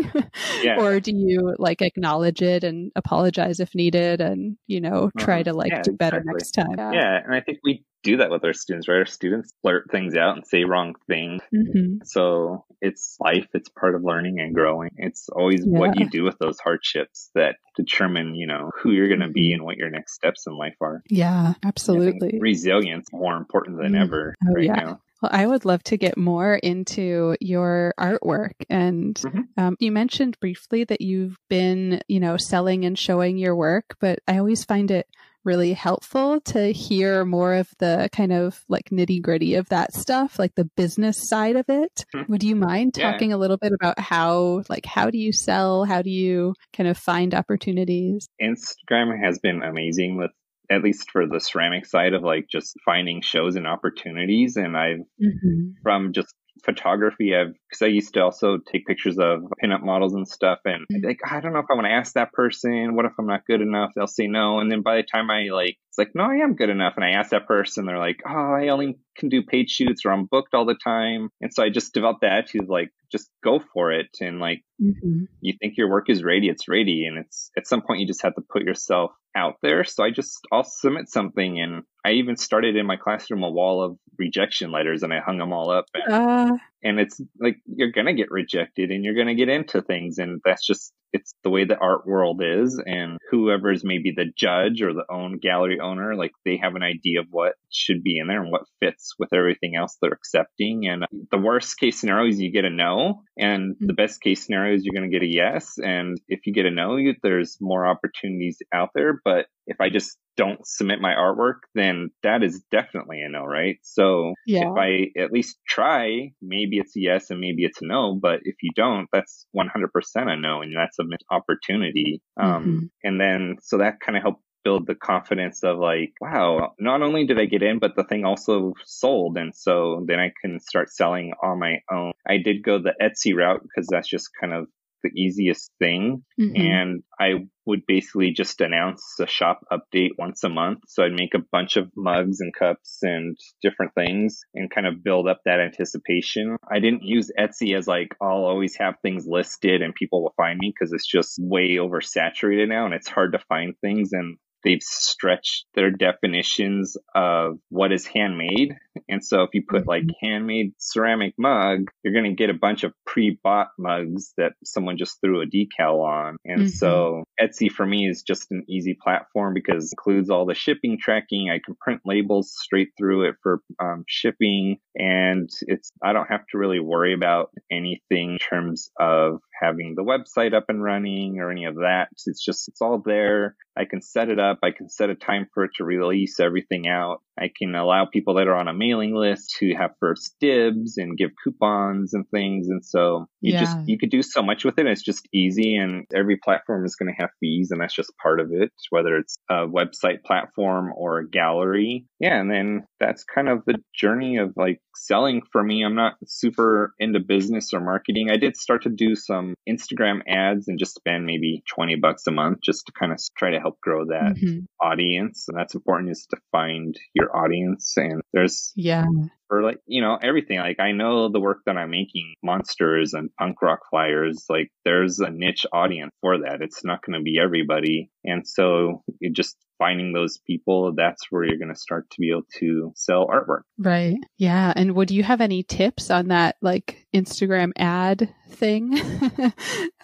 yeah. 0.62 0.80
Or 0.80 1.00
do 1.00 1.12
you 1.12 1.56
like 1.58 1.82
acknowledge 1.82 2.44
it 2.44 2.64
and 2.64 2.92
apologize 2.96 3.60
if 3.60 3.74
needed 3.74 4.22
and, 4.22 4.58
you 4.68 4.80
know, 4.80 5.10
try 5.18 5.36
uh-huh. 5.38 5.44
to 5.44 5.54
like 5.54 5.82
do 5.82 5.94
better 5.94 6.18
exactly. 6.18 6.34
next 6.38 6.52
time? 6.52 6.94
Yeah. 6.94 7.20
And 7.24 7.34
I 7.34 7.42
think 7.42 7.58
we 7.64 7.84
do 8.04 8.18
that 8.18 8.30
with 8.30 8.44
our 8.44 8.54
students, 8.54 8.88
right? 8.88 8.98
Our 8.98 9.06
students 9.06 9.54
blurt 9.64 9.90
things 9.92 10.16
out 10.16 10.36
and 10.36 10.46
say 10.46 10.64
wrong 10.66 10.96
things. 11.08 11.42
Mm-hmm. 11.54 12.04
So 12.04 12.66
it's 12.82 13.18
life. 13.20 13.48
It's 13.54 13.70
part 13.70 13.96
of 13.96 14.04
learning 14.04 14.40
and 14.40 14.54
growing. 14.54 14.92
It's 14.98 15.30
always 15.30 15.66
yeah. 15.66 15.80
what 15.80 16.00
you 16.00 16.10
do 16.10 16.24
with 16.24 16.38
those 16.38 16.60
hardships 16.60 17.32
that 17.34 17.56
determine, 17.76 18.36
you 18.36 18.46
know, 18.46 18.72
who 18.82 18.92
you're 18.92 19.08
going 19.08 19.22
to 19.22 19.30
be 19.30 19.50
mm-hmm. 19.50 19.56
and 19.56 19.64
what 19.66 19.78
your 19.78 19.90
next 19.90 20.14
steps 20.14 20.46
in 20.46 20.58
life 20.58 20.76
are. 20.82 21.02
Yeah, 21.10 21.54
absolutely. 21.64 22.40
Resilience 22.40 23.08
more 23.12 23.38
important 23.38 23.82
than 23.82 23.94
mm. 23.94 24.02
ever 24.02 24.36
oh, 24.48 24.54
right 24.54 24.66
yeah. 24.66 24.74
now. 24.74 25.02
Well, 25.22 25.32
I 25.34 25.48
would 25.48 25.64
love 25.64 25.82
to 25.84 25.96
get 25.96 26.18
more 26.18 26.56
into 26.56 27.38
your 27.40 27.94
artwork. 27.98 28.56
And 28.70 29.16
mm-hmm. 29.16 29.42
um, 29.58 29.78
you 29.80 29.90
mentioned 29.90 30.38
briefly 30.42 30.84
that 30.84 31.00
you've 31.00 31.38
been, 31.50 32.02
you 32.10 32.20
know, 32.20 32.36
selling 32.36 32.84
and 32.84 33.00
showing 33.00 33.38
your 33.38 33.56
work, 33.56 33.96
but 34.02 34.20
I 34.28 34.38
always 34.38 34.66
find 34.66 34.92
it 34.92 35.08
really 35.44 35.74
helpful 35.74 36.42
to 36.42 36.72
hear 36.72 37.26
more 37.26 37.56
of 37.56 37.70
the 37.80 38.10
kind 38.12 38.32
of 38.32 38.64
like 38.70 38.90
nitty 38.92 39.22
gritty 39.22 39.56
of 39.56 39.70
that 39.70 39.94
stuff, 39.94 40.40
like 40.40 40.56
the 40.56 40.70
business 40.78 41.28
side 41.28 41.56
of 41.56 41.66
it. 41.70 42.06
Mm-hmm. 42.16 42.32
Would 42.32 42.44
you 42.44 42.56
mind 42.56 42.94
talking 42.94 43.30
yeah. 43.30 43.36
a 43.36 43.38
little 43.38 43.58
bit 43.58 43.74
about 43.74 44.00
how, 44.00 44.64
like, 44.70 44.86
how 44.86 45.10
do 45.10 45.18
you 45.18 45.34
sell? 45.34 45.86
How 45.86 46.02
do 46.02 46.10
you 46.10 46.56
kind 46.74 46.88
of 46.90 46.98
find 46.98 47.34
opportunities? 47.34 48.28
Instagram 48.42 49.18
has 49.24 49.40
been 49.40 49.64
amazing 49.64 50.18
with 50.18 50.32
at 50.70 50.82
least 50.82 51.12
for 51.12 51.28
the 51.28 51.40
ceramic 51.40 51.86
side 51.86 52.14
of 52.14 52.24
like 52.24 52.48
just 52.50 52.74
finding 52.86 53.22
shows 53.22 53.56
and 53.56 53.68
opportunities. 53.68 54.56
And 54.56 54.78
I've, 54.78 55.00
mm-hmm. 55.22 55.72
from 55.84 56.14
just 56.14 56.34
photography 56.64 57.36
I've 57.36 57.54
because 57.70 57.82
I 57.82 57.88
used 57.88 58.14
to 58.14 58.22
also 58.22 58.58
take 58.58 58.86
pictures 58.86 59.18
of 59.18 59.44
pinup 59.62 59.84
models 59.84 60.14
and 60.14 60.28
stuff 60.28 60.60
and 60.66 60.86
mm-hmm. 60.88 61.06
like 61.06 61.20
I 61.30 61.42
don't 61.42 61.54
know 61.54 61.60
if 61.60 61.66
I 61.70 61.74
want 61.74 61.86
to 61.86 61.92
ask 61.92 62.14
that 62.14 62.32
person 62.32 62.96
what 62.96 63.06
if 63.06 63.12
I'm 63.20 63.28
not 63.28 63.46
good 63.46 63.62
enough 63.62 63.92
they'll 63.96 64.08
say 64.08 64.28
no 64.28 64.60
and 64.60 64.72
then 64.72 64.82
by 64.82 64.98
the 64.98 65.04
time 65.04 65.30
I 65.30 65.50
like 65.52 65.78
it's 65.94 65.98
like 66.00 66.16
no 66.16 66.24
I 66.24 66.44
am 66.44 66.56
good 66.56 66.70
enough 66.70 66.94
and 66.96 67.06
I 67.06 67.12
ask 67.12 67.30
that 67.30 67.48
person 67.48 67.86
they're 67.86 68.00
like 68.00 68.22
oh 68.28 68.54
I 68.54 68.70
only 68.70 68.98
can 69.16 69.30
do 69.30 69.44
paid 69.44 69.70
shoots 69.70 70.06
or 70.06 70.12
I'm 70.12 70.26
booked 70.26 70.56
all 70.56 70.66
the 70.66 70.78
time 70.84 71.30
and 71.40 71.54
so 71.54 71.64
I 71.64 71.70
just 71.70 71.94
developed 71.94 72.22
that 72.22 72.32
attitude 72.32 72.68
like 72.68 72.90
just 73.12 73.30
go 73.44 73.60
for 73.74 73.92
it 73.92 74.08
and 74.20 74.40
like 74.40 74.64
mm-hmm. 74.82 75.26
you 75.42 75.54
think 75.62 75.78
your 75.78 75.92
work 75.92 76.10
is 76.10 76.24
ready 76.24 76.50
it's 76.50 76.68
ready 76.68 77.06
and 77.06 77.20
it's 77.20 77.52
at 77.56 77.68
some 77.68 77.84
point 77.84 78.00
you 78.00 78.08
just 78.08 78.24
have 78.24 78.34
to 78.36 78.42
put 78.42 78.64
yourself 78.64 79.12
out 79.36 79.58
there 79.62 79.84
so 79.84 80.04
I 80.04 80.10
just 80.10 80.40
I'll 80.52 80.64
submit 80.64 81.10
something 81.10 81.60
and 81.60 81.84
I 82.04 82.14
even 82.14 82.38
started 82.38 82.76
in 82.76 82.88
my 82.88 82.98
classroom 82.98 83.44
a 83.44 83.50
wall 83.50 83.84
of 83.84 83.98
rejection 84.18 84.72
letters 84.72 85.04
and 85.04 85.14
I 85.14 85.20
hung 85.20 85.38
them 85.38 85.54
all 85.54 85.72
up. 85.72 85.86
And, 85.94 86.14
uh, 86.14 86.58
and 86.84 87.00
it's 87.00 87.20
like 87.40 87.58
you're 87.66 87.92
going 87.92 88.08
to 88.08 88.14
get 88.14 88.32
rejected 88.32 88.92
and 88.92 89.04
you're 89.04 89.16
going 89.16 89.28
to 89.28 89.36
get 89.36 89.50
into 89.50 89.82
things. 89.82 90.18
And 90.18 90.42
that's 90.44 90.66
just, 90.66 90.94
it's 91.14 91.34
the 91.44 91.50
way 91.50 91.66
the 91.66 91.78
art 91.78 92.06
world 92.06 92.42
is. 92.44 92.82
And 92.86 93.18
whoever's 93.30 93.84
maybe 93.84 94.14
the 94.16 94.26
judge 94.36 94.82
or 94.82 94.94
the 94.94 95.06
own 95.10 95.38
gallery 95.38 95.80
owner, 95.80 96.16
like 96.16 96.32
they 96.44 96.58
have 96.58 96.76
an 96.76 96.84
idea 96.84 97.22
of 97.22 97.28
what 97.30 97.54
should 97.72 98.04
be 98.04 98.18
in 98.18 98.28
there 98.28 98.42
and 98.42 98.52
what 98.52 98.68
fits 98.80 99.14
with 99.18 99.32
everything 99.34 99.76
else 99.76 99.98
they're 100.02 100.12
accepting. 100.12 100.88
And 100.88 101.06
the 101.32 101.38
worst 101.38 101.80
case 101.80 102.00
scenario 102.00 102.30
is 102.30 102.40
you 102.40 102.52
get 102.52 102.66
a 102.66 102.70
no. 102.70 103.22
And 103.38 103.76
mm-hmm. 103.76 103.88
the 103.88 103.94
best 103.94 104.22
case 104.22 104.46
scenario 104.46 104.76
is 104.76 104.84
you're 104.84 105.00
going 105.00 105.10
to 105.10 105.18
get 105.18 105.26
a 105.26 105.32
yes. 105.32 105.78
And 105.78 106.20
if 106.28 106.46
you 106.46 106.54
get 106.54 106.66
a 106.66 106.72
no, 106.72 106.98
there's 107.22 107.58
more 107.62 107.86
opportunities 107.86 108.58
out 108.74 108.90
there. 108.94 109.20
But 109.24 109.46
if 109.68 109.80
I 109.80 109.90
just 109.90 110.18
don't 110.36 110.66
submit 110.66 111.02
my 111.02 111.14
artwork, 111.14 111.60
then 111.76 112.10
that 112.24 112.44
is 112.44 112.64
definitely 112.72 113.22
a 113.22 113.30
no, 113.30 113.44
right? 113.44 113.78
So 113.84 114.34
yeah. 114.46 114.72
if 114.72 114.78
I 114.78 115.20
at 115.20 115.32
least 115.32 115.58
try, 115.68 116.32
maybe 116.42 116.78
it's 116.78 116.96
a 116.96 117.00
yes 117.00 117.30
and 117.30 117.40
maybe 117.40 117.64
it's 117.64 117.82
a 117.82 117.86
no. 117.86 118.18
But 118.20 118.40
if 118.44 118.56
you 118.62 118.72
don't, 118.76 119.08
that's 119.12 119.46
100% 119.56 119.68
a 120.16 120.38
no, 120.38 120.62
and 120.62 120.76
that's 120.76 121.00
an 121.00 121.10
opportunity. 121.32 122.22
Um, 122.38 122.48
mm-hmm. 122.48 122.54
Um, 122.54 122.92
and 123.04 123.22
then 123.22 123.56
so 123.62 123.78
that 123.78 124.00
kind 124.00 124.18
of 124.18 124.24
helped 124.24 124.44
build 124.64 124.88
the 124.88 124.96
confidence 124.96 125.64
of 125.64 125.78
like, 125.78 126.14
wow, 126.22 126.74
not 126.80 127.02
only 127.02 127.26
did 127.26 127.40
I 127.40 127.46
get 127.46 127.64
in, 127.64 127.80
but 127.80 127.96
the 127.96 128.04
thing 128.04 128.26
also 128.26 128.74
sold. 128.86 129.38
And 129.38 129.54
so 129.54 130.06
then 130.08 130.20
I 130.20 130.32
can 130.42 130.60
start 130.60 130.90
selling 130.90 131.34
on 131.44 131.60
my 131.60 131.80
own. 131.92 132.14
I 132.28 132.38
did 132.38 132.64
go 132.64 132.80
the 132.80 132.94
Etsy 133.02 133.36
route 133.36 133.62
because 133.62 133.88
that's 133.92 134.08
just 134.08 134.30
kind 134.40 134.54
of 134.54 134.68
the 135.04 135.12
easiest 135.20 135.72
thing. 135.80 136.24
Mm-hmm. 136.40 136.56
And 136.56 137.04
I 137.20 137.46
would 137.66 137.82
basically 137.88 138.32
just 138.32 138.60
announce 138.62 139.04
a 139.20 139.28
shop 139.28 139.62
update 139.72 140.12
once 140.18 140.44
a 140.44 140.50
month. 140.50 140.80
So 140.88 141.04
I'd 141.04 141.14
make 141.14 141.34
a 141.34 141.44
bunch 141.52 141.78
of 141.78 141.90
mugs 141.96 142.40
and 142.42 142.54
cups 142.54 143.00
and 143.02 143.38
different 143.62 143.94
things 143.96 144.42
and 144.54 144.70
kind 144.70 144.88
of 144.88 145.04
build 145.04 145.28
up 145.28 145.42
that 145.46 145.60
anticipation. 145.60 146.58
I 146.70 146.80
didn't 146.80 147.04
use 147.04 147.32
Etsy 147.40 147.78
as 147.78 147.88
like, 147.88 148.16
I'll 148.22 148.46
always 148.46 148.76
have 148.78 148.96
things 149.02 149.26
listed 149.28 149.82
and 149.82 149.96
people 149.96 150.24
will 150.24 150.34
find 150.36 150.60
me 150.60 150.74
because 150.74 150.94
it's 150.94 151.08
just 151.08 151.40
way 151.40 151.76
oversaturated 151.76 152.68
now 152.68 152.86
and 152.86 152.94
it's 152.94 153.08
hard 153.08 153.34
to 153.34 153.40
find 153.48 153.76
things. 153.82 154.10
And 154.12 154.38
they've 154.64 154.82
stretched 154.82 155.66
their 155.76 155.92
definitions 155.92 156.98
of 157.16 157.60
what 157.70 157.92
is 157.92 158.06
handmade. 158.06 158.76
And 159.10 159.24
so 159.24 159.42
if 159.44 159.50
you 159.54 159.64
put 159.68 159.88
like 159.88 160.04
mm-hmm. 160.04 160.26
handmade 160.26 160.74
ceramic 160.78 161.34
mug, 161.38 161.90
you're 162.04 162.14
going 162.14 162.30
to 162.30 162.36
get 162.36 162.50
a 162.50 162.54
bunch 162.54 162.84
of 162.84 162.94
pre-bought 163.06 163.70
mugs 163.78 164.34
that 164.38 164.54
someone 164.64 164.98
just 164.98 165.20
threw 165.22 165.42
a 165.42 165.46
decal 165.46 166.02
on. 166.02 166.38
And 166.46 166.62
mm-hmm. 166.62 166.68
so 166.70 167.24
Etsy 167.42 167.72
for 167.72 167.86
me 167.86 168.08
is 168.08 168.24
just 168.24 168.52
an 168.52 168.64
easy 168.70 168.98
platform 169.02 169.54
because 169.54 169.86
it 169.86 169.96
includes 169.98 170.30
all 170.30 170.46
the 170.46 170.56
shipping 170.56 170.98
tracking. 171.00 171.50
I 171.50 171.60
can 171.64 171.76
print 171.76 172.02
labels 172.06 172.54
straight 172.56 172.90
through 172.98 173.30
it 173.30 173.36
for 173.42 173.62
um, 173.80 174.04
shipping 174.08 174.78
and 174.96 175.50
it's, 175.62 175.92
I 176.04 176.14
don't 176.14 176.30
have 176.30 176.46
to 176.52 176.58
really 176.58 176.80
worry 176.80 177.14
about 177.14 177.50
anything 177.72 178.34
in 178.34 178.38
terms 178.38 178.92
of 179.00 179.40
having 179.62 179.96
the 179.96 180.04
website 180.04 180.54
up 180.54 180.66
and 180.70 180.84
running 180.84 181.40
or 181.40 181.52
any 181.52 181.66
of 181.66 181.76
that. 181.76 182.08
It's 182.26 182.44
just, 182.44 182.68
it's 182.68 182.82
all 182.82 183.02
there. 183.04 183.56
I 183.76 183.86
can 183.86 184.02
set 184.02 184.30
it 184.30 184.40
up. 184.40 184.60
I 184.62 184.72
can 184.72 184.88
set 184.90 185.10
a 185.10 185.16
time 185.16 185.48
for 185.54 185.64
it 185.64 185.72
to 185.78 185.84
release 185.84 186.40
everything 186.40 186.88
out. 186.88 187.22
I 187.40 187.50
can 187.58 187.74
allow 187.74 188.06
people 188.06 188.36
that 188.36 188.48
are 188.48 188.56
on 188.56 188.68
a 188.68 188.74
mailing 188.74 189.16
list 189.16 189.56
to 189.60 189.74
have 189.74 189.92
first 190.00 190.36
dibs 190.40 190.98
and 190.98 191.18
give 191.18 191.32
coupons 191.44 192.14
and 192.14 192.30
things. 192.30 192.68
And 192.70 192.86
so 192.86 193.26
you 193.42 193.54
yeah. 193.54 193.62
just, 193.62 193.78
you 193.88 193.98
could 193.98 194.12
do 194.12 194.22
so 194.22 194.44
much 194.44 194.64
with 194.64 194.78
it. 194.78 194.86
It's 194.86 195.02
just 195.02 195.28
easy 195.34 195.76
and 195.76 196.06
every 196.16 196.38
platform 196.38 196.86
is 196.86 196.96
going 196.96 197.12
to 197.12 197.20
have 197.20 197.32
fees 197.40 197.72
and 197.72 197.82
that's 197.82 197.96
just 197.96 198.14
part 198.22 198.40
of 198.40 198.52
it, 198.52 198.72
whether 198.92 199.18
it's 199.18 199.38
a 199.50 199.66
website 199.66 200.24
platform 200.24 200.92
or 200.96 201.20
a 201.20 201.30
gallery. 201.30 202.06
Yeah. 202.20 202.40
And 202.40 202.52
then 202.52 202.86
that's 203.06 203.24
kind 203.24 203.50
of 203.50 203.64
the 203.66 203.76
journey 203.94 204.38
of 204.38 204.54
like 204.56 204.80
selling 204.96 205.42
for 205.52 205.62
me. 205.62 205.84
I'm 205.84 205.96
not 205.96 206.14
super 206.26 206.94
into 207.00 207.20
business 207.20 207.74
or 207.74 207.80
marketing. 207.80 208.30
I 208.32 208.38
did 208.38 208.56
start 208.56 208.84
to 208.84 208.90
do 208.90 209.16
some 209.16 209.56
Instagram 209.68 210.22
ads 210.28 210.68
and 210.68 210.80
just 210.80 210.96
spend 210.96 211.26
maybe 211.26 211.64
20 211.74 211.96
bucks 211.98 212.26
a 212.28 212.32
month 212.32 212.60
just 212.64 212.86
to 212.86 212.94
kind 212.94 213.12
of 213.12 213.20
try 213.38 213.52
to 213.52 213.60
help 213.60 213.80
grow 213.82 214.06
that 214.06 214.36
mm-hmm. 214.36 214.60
audience. 214.82 215.46
And 215.48 215.58
that's 215.58 215.76
important 215.76 216.12
is 216.12 216.26
to 216.30 216.38
find 216.52 216.98
your 217.14 217.36
audience 217.36 217.94
and 217.98 218.22
there's 218.32 218.72
yeah 218.76 219.06
for 219.48 219.62
like 219.62 219.78
you 219.86 220.02
know 220.02 220.18
everything 220.22 220.58
like 220.58 220.80
i 220.80 220.92
know 220.92 221.30
the 221.30 221.40
work 221.40 221.60
that 221.66 221.78
i'm 221.78 221.92
making 221.92 222.34
monsters 222.42 223.14
and 223.14 223.30
punk 223.38 223.62
rock 223.62 223.80
flyers 223.90 224.46
like 224.50 224.70
there's 224.86 225.20
a 225.20 225.30
niche 225.30 225.66
audience 225.72 226.12
for 226.22 226.40
that 226.40 226.62
it's 226.62 226.84
not 226.84 227.06
going 227.06 227.18
to 227.18 227.24
be 227.24 227.40
everybody 227.40 228.10
and 228.24 228.48
so 228.48 229.04
you 229.20 229.32
just 229.32 229.56
finding 229.84 230.14
those 230.14 230.40
people 230.48 230.94
that's 230.96 231.30
where 231.30 231.44
you're 231.44 231.58
going 231.58 231.74
to 231.74 231.80
start 231.80 232.10
to 232.10 232.22
be 232.22 232.30
able 232.30 232.48
to 232.58 232.94
sell 232.96 233.28
artwork. 233.28 233.64
Right. 233.78 234.16
Yeah. 234.38 234.72
And 234.74 234.96
would 234.96 235.12
you 235.12 235.24
have 235.24 235.42
any 235.42 235.62
tips 235.62 236.10
on 236.10 236.30
that 236.30 236.56
like 236.62 237.06
instagram 237.14 237.72
ad 237.78 238.34
thing? 238.52 238.98